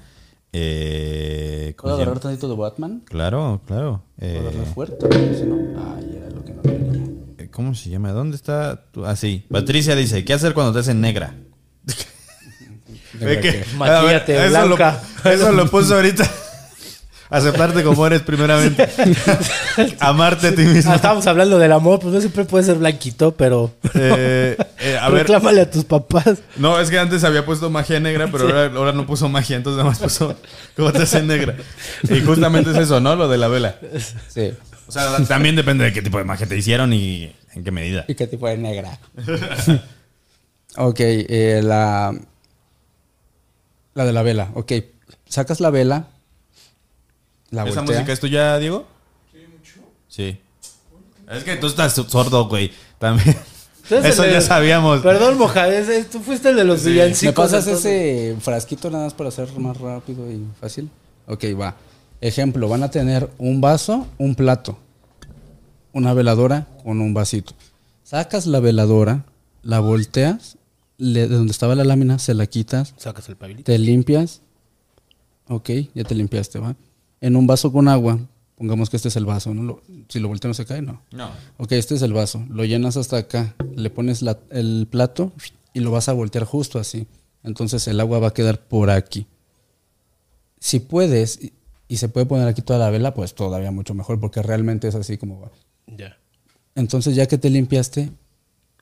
[0.58, 3.02] Eh, ¿cómo ¿Puedo agarrar tantito de Batman?
[3.06, 4.04] Claro, claro.
[4.20, 4.96] Eh, ¿Puedo agarrar fuerte?
[5.00, 5.56] porque si no-
[5.98, 7.04] Ay, era lo que no quería.
[7.40, 8.12] eh, ¿Cómo se llama?
[8.14, 8.86] ¿Dónde está?
[8.92, 9.46] tu- Ah, sí.
[9.52, 11.36] Patricia dice, ¿qué hacer cuando te hacen negra?
[13.20, 15.02] Ve que- Maquíllate, a ver, eso lo- blanca.
[15.26, 16.30] Eso lo puso ahorita.
[17.30, 18.88] Aceptarte como eres primeramente.
[20.00, 20.92] Amarte a ti mismo.
[20.92, 25.10] Ah, estábamos hablando del amor, pues no siempre puede ser blanquito, pero Eh, eh, a
[25.10, 26.40] ver, reclámale a tus papás.
[26.58, 29.78] no, es que antes había puesto magia negra, pero ahora, ahora no puso magia, entonces
[29.78, 30.36] nada más puso
[30.76, 31.56] cómo te hacen negra.
[32.04, 33.16] Y justamente es eso, ¿no?
[33.16, 33.76] Lo de la vela.
[34.30, 34.54] Sí.
[34.88, 38.06] O sea, también depende de qué tipo de magia te hicieron y en qué medida.
[38.08, 39.00] ¿Y qué tipo de negra?
[40.78, 42.14] ok, eh, la,
[43.96, 44.52] la de la vela.
[44.54, 44.74] Ok,
[45.28, 46.08] sacas la vela,
[47.56, 47.96] la ¿Esa voltea.
[47.98, 48.86] música es tuya, Diego?
[49.32, 49.88] Sí, mucho.
[50.08, 50.38] Sí.
[51.32, 52.72] Es que tú estás sordo, güey.
[53.00, 53.36] También.
[53.84, 55.02] Entonces, Eso el ya de- sabíamos.
[55.02, 56.90] Perdón, Moja, ese- tú fuiste el de los Sí.
[56.92, 57.52] villancicos.
[57.52, 60.90] ¿Me pasas ese frasquito nada más para hacer más rápido y fácil?
[61.28, 61.76] Ok, va.
[62.22, 64.78] Ejemplo, van a tener un vaso, un plato,
[65.94, 67.54] una veladora con un vasito.
[68.04, 69.26] Sacas la veladora,
[69.64, 70.58] la volteas,
[70.98, 73.66] le- de donde estaba la lámina, se la quitas, Sacas el pabilito.
[73.72, 74.42] te limpias.
[75.48, 76.76] Ok, ya te limpiaste, ¿va?
[77.26, 78.20] En un vaso con agua,
[78.56, 79.64] pongamos que este es el vaso, ¿no?
[79.64, 81.02] Lo- si lo volteamos se cae, no.
[81.12, 81.30] No.
[81.58, 82.46] Ok, este es el vaso.
[82.50, 83.56] Lo llenas hasta acá.
[83.76, 85.32] Le pones la- el plato,
[85.74, 87.08] y lo vas a voltear justo así.
[87.44, 89.26] Entonces el agua va a quedar por aquí.
[90.60, 91.54] Si puedes y,
[91.88, 94.96] y se puede poner aquí toda la vela, pues todavía mucho mejor porque realmente es
[94.96, 95.52] así como va.
[95.88, 96.18] Ya.
[96.76, 98.12] Entonces ya que te limpiaste,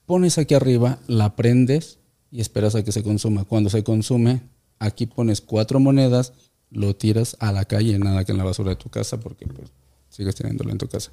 [0.06, 1.99] pones aquí arriba, la prendes
[2.32, 3.44] y esperas a que se consuma.
[3.45, 4.41] Cuando se consume,
[4.80, 6.34] aquí pones cuatro monedas,
[6.74, 9.72] lo tiras a la calle, nada que en la basura de tu casa porque pues
[10.10, 11.12] sigues teniéndolo en tu casa.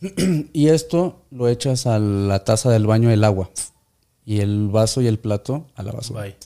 [0.52, 3.50] y esto lo echas a la taza del baño el agua
[4.24, 6.22] y el vaso y el plato a la basura.
[6.22, 6.36] Bye.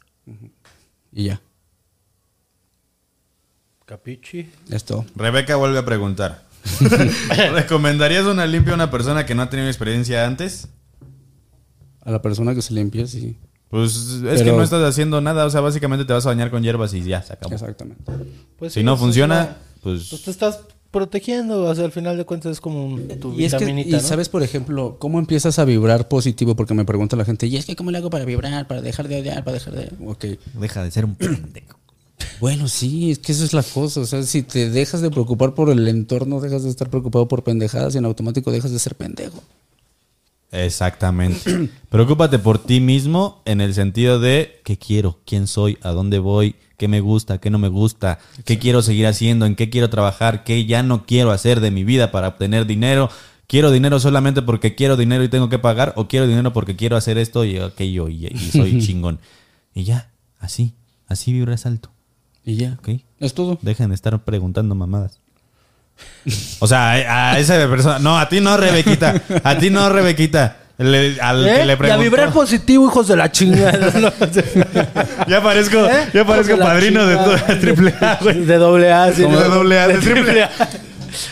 [1.12, 1.40] Y ya,
[3.88, 4.50] Capichi.
[4.70, 5.06] esto.
[5.16, 6.44] Rebeca vuelve a preguntar.
[7.54, 10.68] ¿Recomendarías una limpia a una persona que no ha tenido experiencia antes?
[12.02, 13.38] A la persona que se limpia, sí.
[13.70, 16.62] Pues es que no estás haciendo nada, o sea, básicamente te vas a bañar con
[16.62, 17.52] hierbas y ya, se acabó.
[17.54, 18.02] Exactamente.
[18.58, 22.16] Pues Si sí, no funciona, una- pues Pues te estás protegiendo, o sea, al final
[22.16, 24.00] de cuentas es como tu Y es que, vitaminita, y ¿no?
[24.00, 27.66] sabes, por ejemplo, cómo empiezas a vibrar positivo, porque me pregunta la gente, y es
[27.66, 29.90] que cómo le hago para vibrar, para dejar de odiar, para dejar de...
[30.06, 30.24] Ok.
[30.54, 31.78] deja de ser un pendejo.
[32.40, 34.00] Bueno, sí, es que eso es la cosa.
[34.00, 37.42] O sea, si te dejas de preocupar por el entorno, dejas de estar preocupado por
[37.44, 39.42] pendejadas y en automático dejas de ser pendejo.
[40.50, 41.70] Exactamente.
[41.90, 46.56] Preocúpate por ti mismo en el sentido de qué quiero, quién soy, a dónde voy,
[46.76, 50.44] qué me gusta, qué no me gusta, qué quiero seguir haciendo, en qué quiero trabajar,
[50.44, 53.10] qué ya no quiero hacer de mi vida para obtener dinero.
[53.46, 55.94] ¿Quiero dinero solamente porque quiero dinero y tengo que pagar?
[55.96, 59.20] ¿O quiero dinero porque quiero hacer esto y aquello y, y soy chingón?
[59.74, 60.74] Y ya, así,
[61.06, 61.90] así vibras alto.
[62.44, 62.78] Y ya.
[62.78, 63.00] ¿Ok?
[63.20, 63.58] Es todo.
[63.62, 65.20] Dejen de estar preguntando mamadas.
[66.60, 67.98] O sea, a, esa persona.
[67.98, 69.14] No, a ti no, Rebequita.
[69.44, 70.56] A ti no, Rebequita.
[70.78, 71.54] Le- al ¿Eh?
[71.56, 72.02] que le y a preguntó.
[72.02, 74.12] vibrar positivo, hijos de la chingada.
[75.28, 76.08] Ya parezco, ¿Eh?
[76.14, 78.44] ya parezco de padrino de, toda triple A, güey.
[78.44, 79.22] De doble A, sí.
[79.22, 80.50] De doble A, de triple A.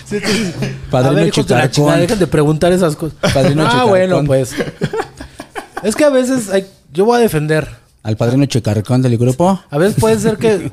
[0.05, 0.53] Sí, sí.
[0.91, 1.71] Padrino a ver, hijos de la Chicarcón.
[1.71, 3.17] chingada, dejen de preguntar esas cosas.
[3.33, 3.89] Padrino ah, Chicarcón.
[3.91, 4.55] bueno, pues.
[5.83, 7.69] Es que a veces hay- yo voy a defender.
[8.03, 9.61] Al padrino Chicarcón del grupo.
[9.71, 10.73] A veces puede ser que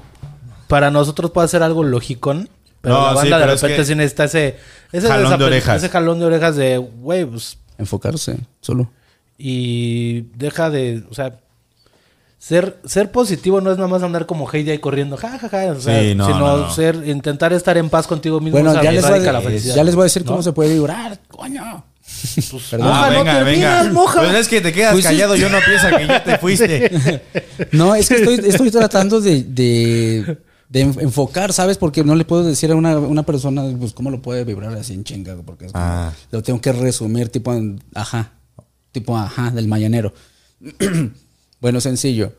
[0.68, 2.49] para nosotros pueda ser algo logicón.
[2.84, 4.58] Pero No, la sí, banda pero de es repente que- sí necesita ese,
[4.92, 5.78] ese Jalón de orejas.
[5.78, 7.58] Ese jalón de orejas de, güey, pues.
[7.78, 8.92] Enfocarse, solo.
[9.38, 11.40] Y deja de, o sea,
[12.38, 15.72] ser, ser positivo no es nada más andar como Heidi ahí corriendo, ja, ja, ja,
[15.72, 16.74] o sea, Sí, no, sino no, no.
[16.74, 18.60] ser, intentar estar en paz contigo mismo.
[18.60, 19.76] Bueno, ya les, voy la felicidad.
[19.76, 20.32] ya les voy a decir ¿No?
[20.32, 21.86] cómo se puede vibrar, coño.
[22.70, 22.88] Perdón.
[22.90, 24.20] Moja, no terminas, moja.
[24.22, 25.12] Pues es que te quedas Pues sí.
[25.12, 27.22] callado, yo no piensa que ya te fuiste.
[27.72, 30.38] No, es que estoy, estoy tratando de, de,
[30.74, 31.78] de en- enfocar, ¿sabes?
[31.78, 34.94] Porque no le puedo decir a una, una persona, pues, cómo lo puede vibrar así
[34.94, 36.14] en chinga, porque es como- Ah.
[36.32, 38.32] lo tengo que resumir, tipo, en, ajá,
[38.91, 40.14] tipo, ajá, del mañanero.
[41.62, 42.34] bueno, sencillo.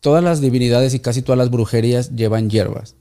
[0.00, 2.94] Todas las divinidades y casi todas las brujerías llevan hierbas.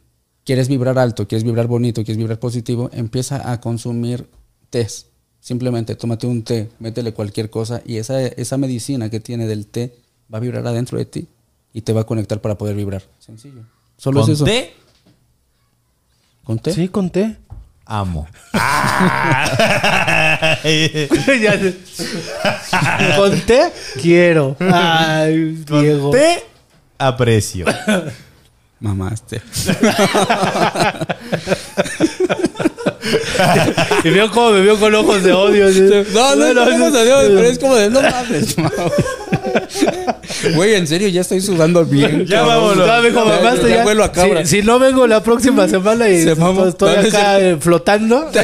[0.44, 1.28] ¿Quieres vibrar alto?
[1.28, 2.04] ¿Quieres vibrar bonito?
[2.04, 2.90] ¿Quieres vibrar positivo?
[2.94, 4.28] Empieza a consumir
[4.70, 5.08] tés.
[5.40, 9.96] Simplemente tómate un té, métele cualquier cosa y esa, esa medicina que tiene del té
[10.34, 11.28] va a vibrar adentro de ti
[11.74, 13.04] y te va a conectar para poder vibrar.
[13.20, 13.62] Sencillo.
[13.98, 14.46] Solo es eso.
[14.46, 14.74] ¿Conté?
[16.44, 16.74] ¿Con té?
[16.74, 17.38] Sí, conté.
[17.86, 18.28] Amo.
[19.00, 20.58] Ah.
[20.64, 21.76] Ya sé.
[23.16, 23.72] conté,
[24.02, 24.56] quiero.
[24.60, 26.12] Ay, Diego.
[26.12, 26.44] Conté,
[26.98, 27.66] aprecio.
[28.80, 29.42] Mamaste.
[34.04, 35.66] Y vio cómo me vio con ojos de odio.
[36.14, 38.72] No, no, no, no, no, pero es como de no mames, Mau.
[40.56, 42.26] Güey, en serio, ya estoy sudando bien.
[42.26, 42.78] Ya cabrón.
[42.78, 42.88] vámonos.
[42.88, 43.84] Ya, Ya, mamaste, ya ya.
[43.84, 44.46] vuelo a cabra.
[44.46, 48.18] Si, si no vengo la próxima semana y Se estoy ¿Dónde acá se- eh, flotando,
[48.20, 48.44] acá,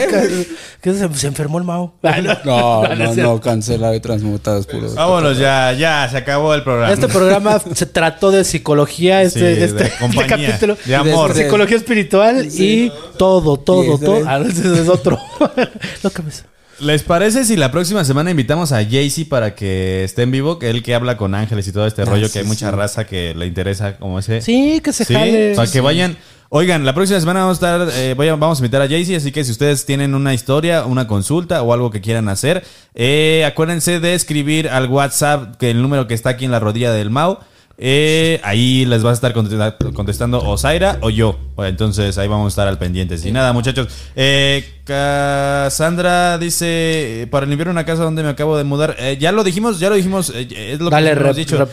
[0.81, 1.93] ¿qué se, se enfermó el Mao.
[2.03, 3.33] Ah, No, no, cierto.
[3.33, 4.91] no, cancela y transmutadas puro.
[4.93, 6.93] Vámonos, ya, ya, se acabó el programa.
[6.93, 10.77] Este programa se trató de psicología, este, Sí, de este, este compañía, capítulo.
[10.85, 11.33] de amor.
[11.33, 14.27] De- Psicología espiritual y todo, todo, todo.
[14.61, 15.19] Ese es otro.
[16.03, 16.31] Lo que me-
[16.79, 20.57] ¿Les parece si la próxima semana invitamos a Jaycee para que esté en vivo?
[20.57, 22.69] Que él que habla con ángeles y todo este Ah, rollo, sí, que hay mucha
[22.71, 22.75] sí.
[22.75, 24.41] raza que le interesa como ese.
[24.41, 25.53] Sí, que se Sí, jale.
[25.55, 26.17] para que vayan.
[26.49, 29.15] Oigan, la próxima semana vamos a estar, eh, voy a- vamos a invitar a Jaycee,
[29.15, 32.63] así que si ustedes tienen una historia, una consulta o algo que quieran hacer,
[32.95, 36.91] eh, acuérdense de escribir al WhatsApp, que el número que está aquí en la rodilla
[36.91, 37.37] del Mau.
[37.77, 41.37] Eh, ahí les va a estar contesta- contestando o Zaira o yo.
[41.55, 43.15] Bueno, Entonces ahí vamos a estar al pendiente.
[43.23, 43.87] Y nada, muchachos.
[44.15, 48.95] Eh, Cassandra dice: eh, Para limpiar una casa donde me acabo de mudar.
[48.99, 50.31] Eh, ya lo dijimos, ya lo dijimos.
[50.35, 51.67] eh, es lo Dale, que hemos dicho.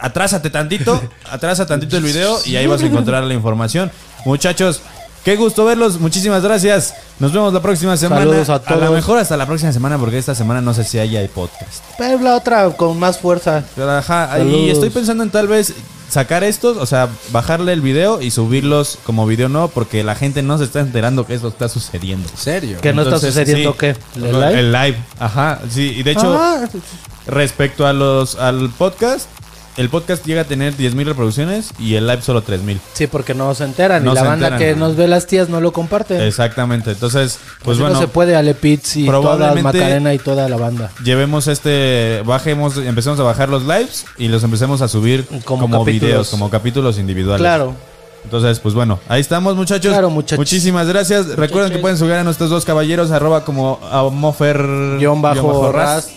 [0.00, 1.00] atrásate tantito,
[1.30, 3.90] atrasa tantito el video y ahí vas a encontrar la información.
[4.24, 4.82] Muchachos,
[5.28, 6.94] qué gusto verlos, muchísimas gracias.
[7.18, 8.22] Nos vemos la próxima semana.
[8.22, 8.90] Saludos a lo todos.
[8.92, 11.84] mejor hasta la próxima semana porque esta semana no sé si haya el podcast.
[11.98, 13.62] Pero la otra con más fuerza.
[13.76, 14.70] Pero ajá, ahí Saludos.
[14.70, 15.74] estoy pensando en tal vez
[16.08, 20.42] sacar estos, o sea, bajarle el video y subirlos como video no, porque la gente
[20.42, 22.26] no se está enterando que esto está sucediendo.
[22.30, 22.78] ¿En serio?
[22.80, 23.78] ¿Que no está sucediendo sí.
[23.78, 23.96] qué?
[24.16, 24.58] ¿El live?
[24.60, 25.60] El live, ajá.
[25.68, 26.66] Sí, y de hecho, Ah,
[27.26, 29.28] respecto a los al podcast,
[29.78, 32.80] el podcast llega a tener 10.000 reproducciones y el live solo 3.000.
[32.94, 34.04] sí, porque no se enteran.
[34.04, 34.74] No y la banda enteran.
[34.74, 36.26] que nos ve las tías no lo comparte.
[36.26, 36.90] Exactamente.
[36.90, 40.56] Entonces, pues Así bueno, no se puede Ale Pitts y toda Macarena y toda la
[40.56, 40.90] banda.
[41.04, 46.28] llevemos este, bajemos, empecemos a bajar los lives y los empecemos a subir Como videos,
[46.30, 47.40] como capítulos individuales.
[47.40, 47.74] Claro.
[48.24, 49.92] Entonces, pues bueno, ahí estamos, muchachos.
[49.92, 50.38] Claro, muchachos.
[50.38, 51.28] Muchísimas gracias.
[51.36, 54.60] Recuerden que pueden subir a nuestros dos caballeros, arroba como a mofer
[54.98, 56.10] Guión bajo ras.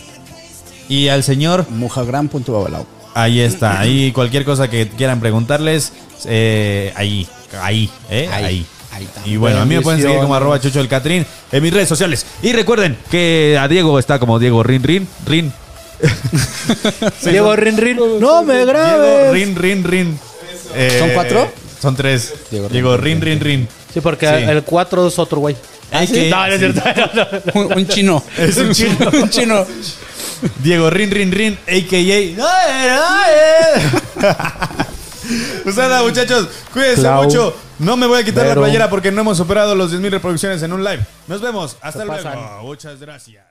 [0.89, 3.00] Y al señor, Mojagram.babalao.
[3.13, 3.79] ahí está.
[3.79, 5.93] Ahí cualquier cosa que quieran preguntarles,
[6.25, 7.27] eh, ahí,
[7.61, 8.65] ahí, eh, ahí.
[8.93, 9.07] Ahí.
[9.25, 11.87] Y bueno, a mí me pueden seguir como arroba chucho el catrín en mis redes
[11.87, 12.25] sociales.
[12.43, 15.53] Y recuerden que a Diego está como Diego Rin Rin Rin.
[17.23, 17.97] Diego Rin Rin.
[18.19, 19.31] No me Diego grabes.
[19.31, 20.19] Rin Rin Rin.
[20.75, 21.51] Eh, ¿Son cuatro?
[21.81, 22.33] Son tres.
[22.51, 23.67] Diego Diego, Rin, Rin Rin Rin.
[23.93, 24.33] Sí, porque Sí.
[24.49, 25.55] el 4 es otro güey.
[25.91, 26.81] No, no es cierto.
[27.53, 28.23] Un, un chino.
[28.37, 28.97] Es un chino.
[29.13, 29.65] un chino.
[30.63, 32.41] Diego Rin Rin Rin, a.k.a.
[35.63, 37.23] Pues nada, muchachos, cuídense Clau.
[37.23, 37.55] mucho.
[37.79, 38.59] No me voy a quitar Vero.
[38.61, 41.05] la playera porque no hemos superado los 10.000 reproducciones en un live.
[41.27, 41.77] Nos vemos.
[41.81, 42.21] Hasta Se luego.
[42.23, 42.39] pasan.
[42.63, 43.50] Muchas gracias.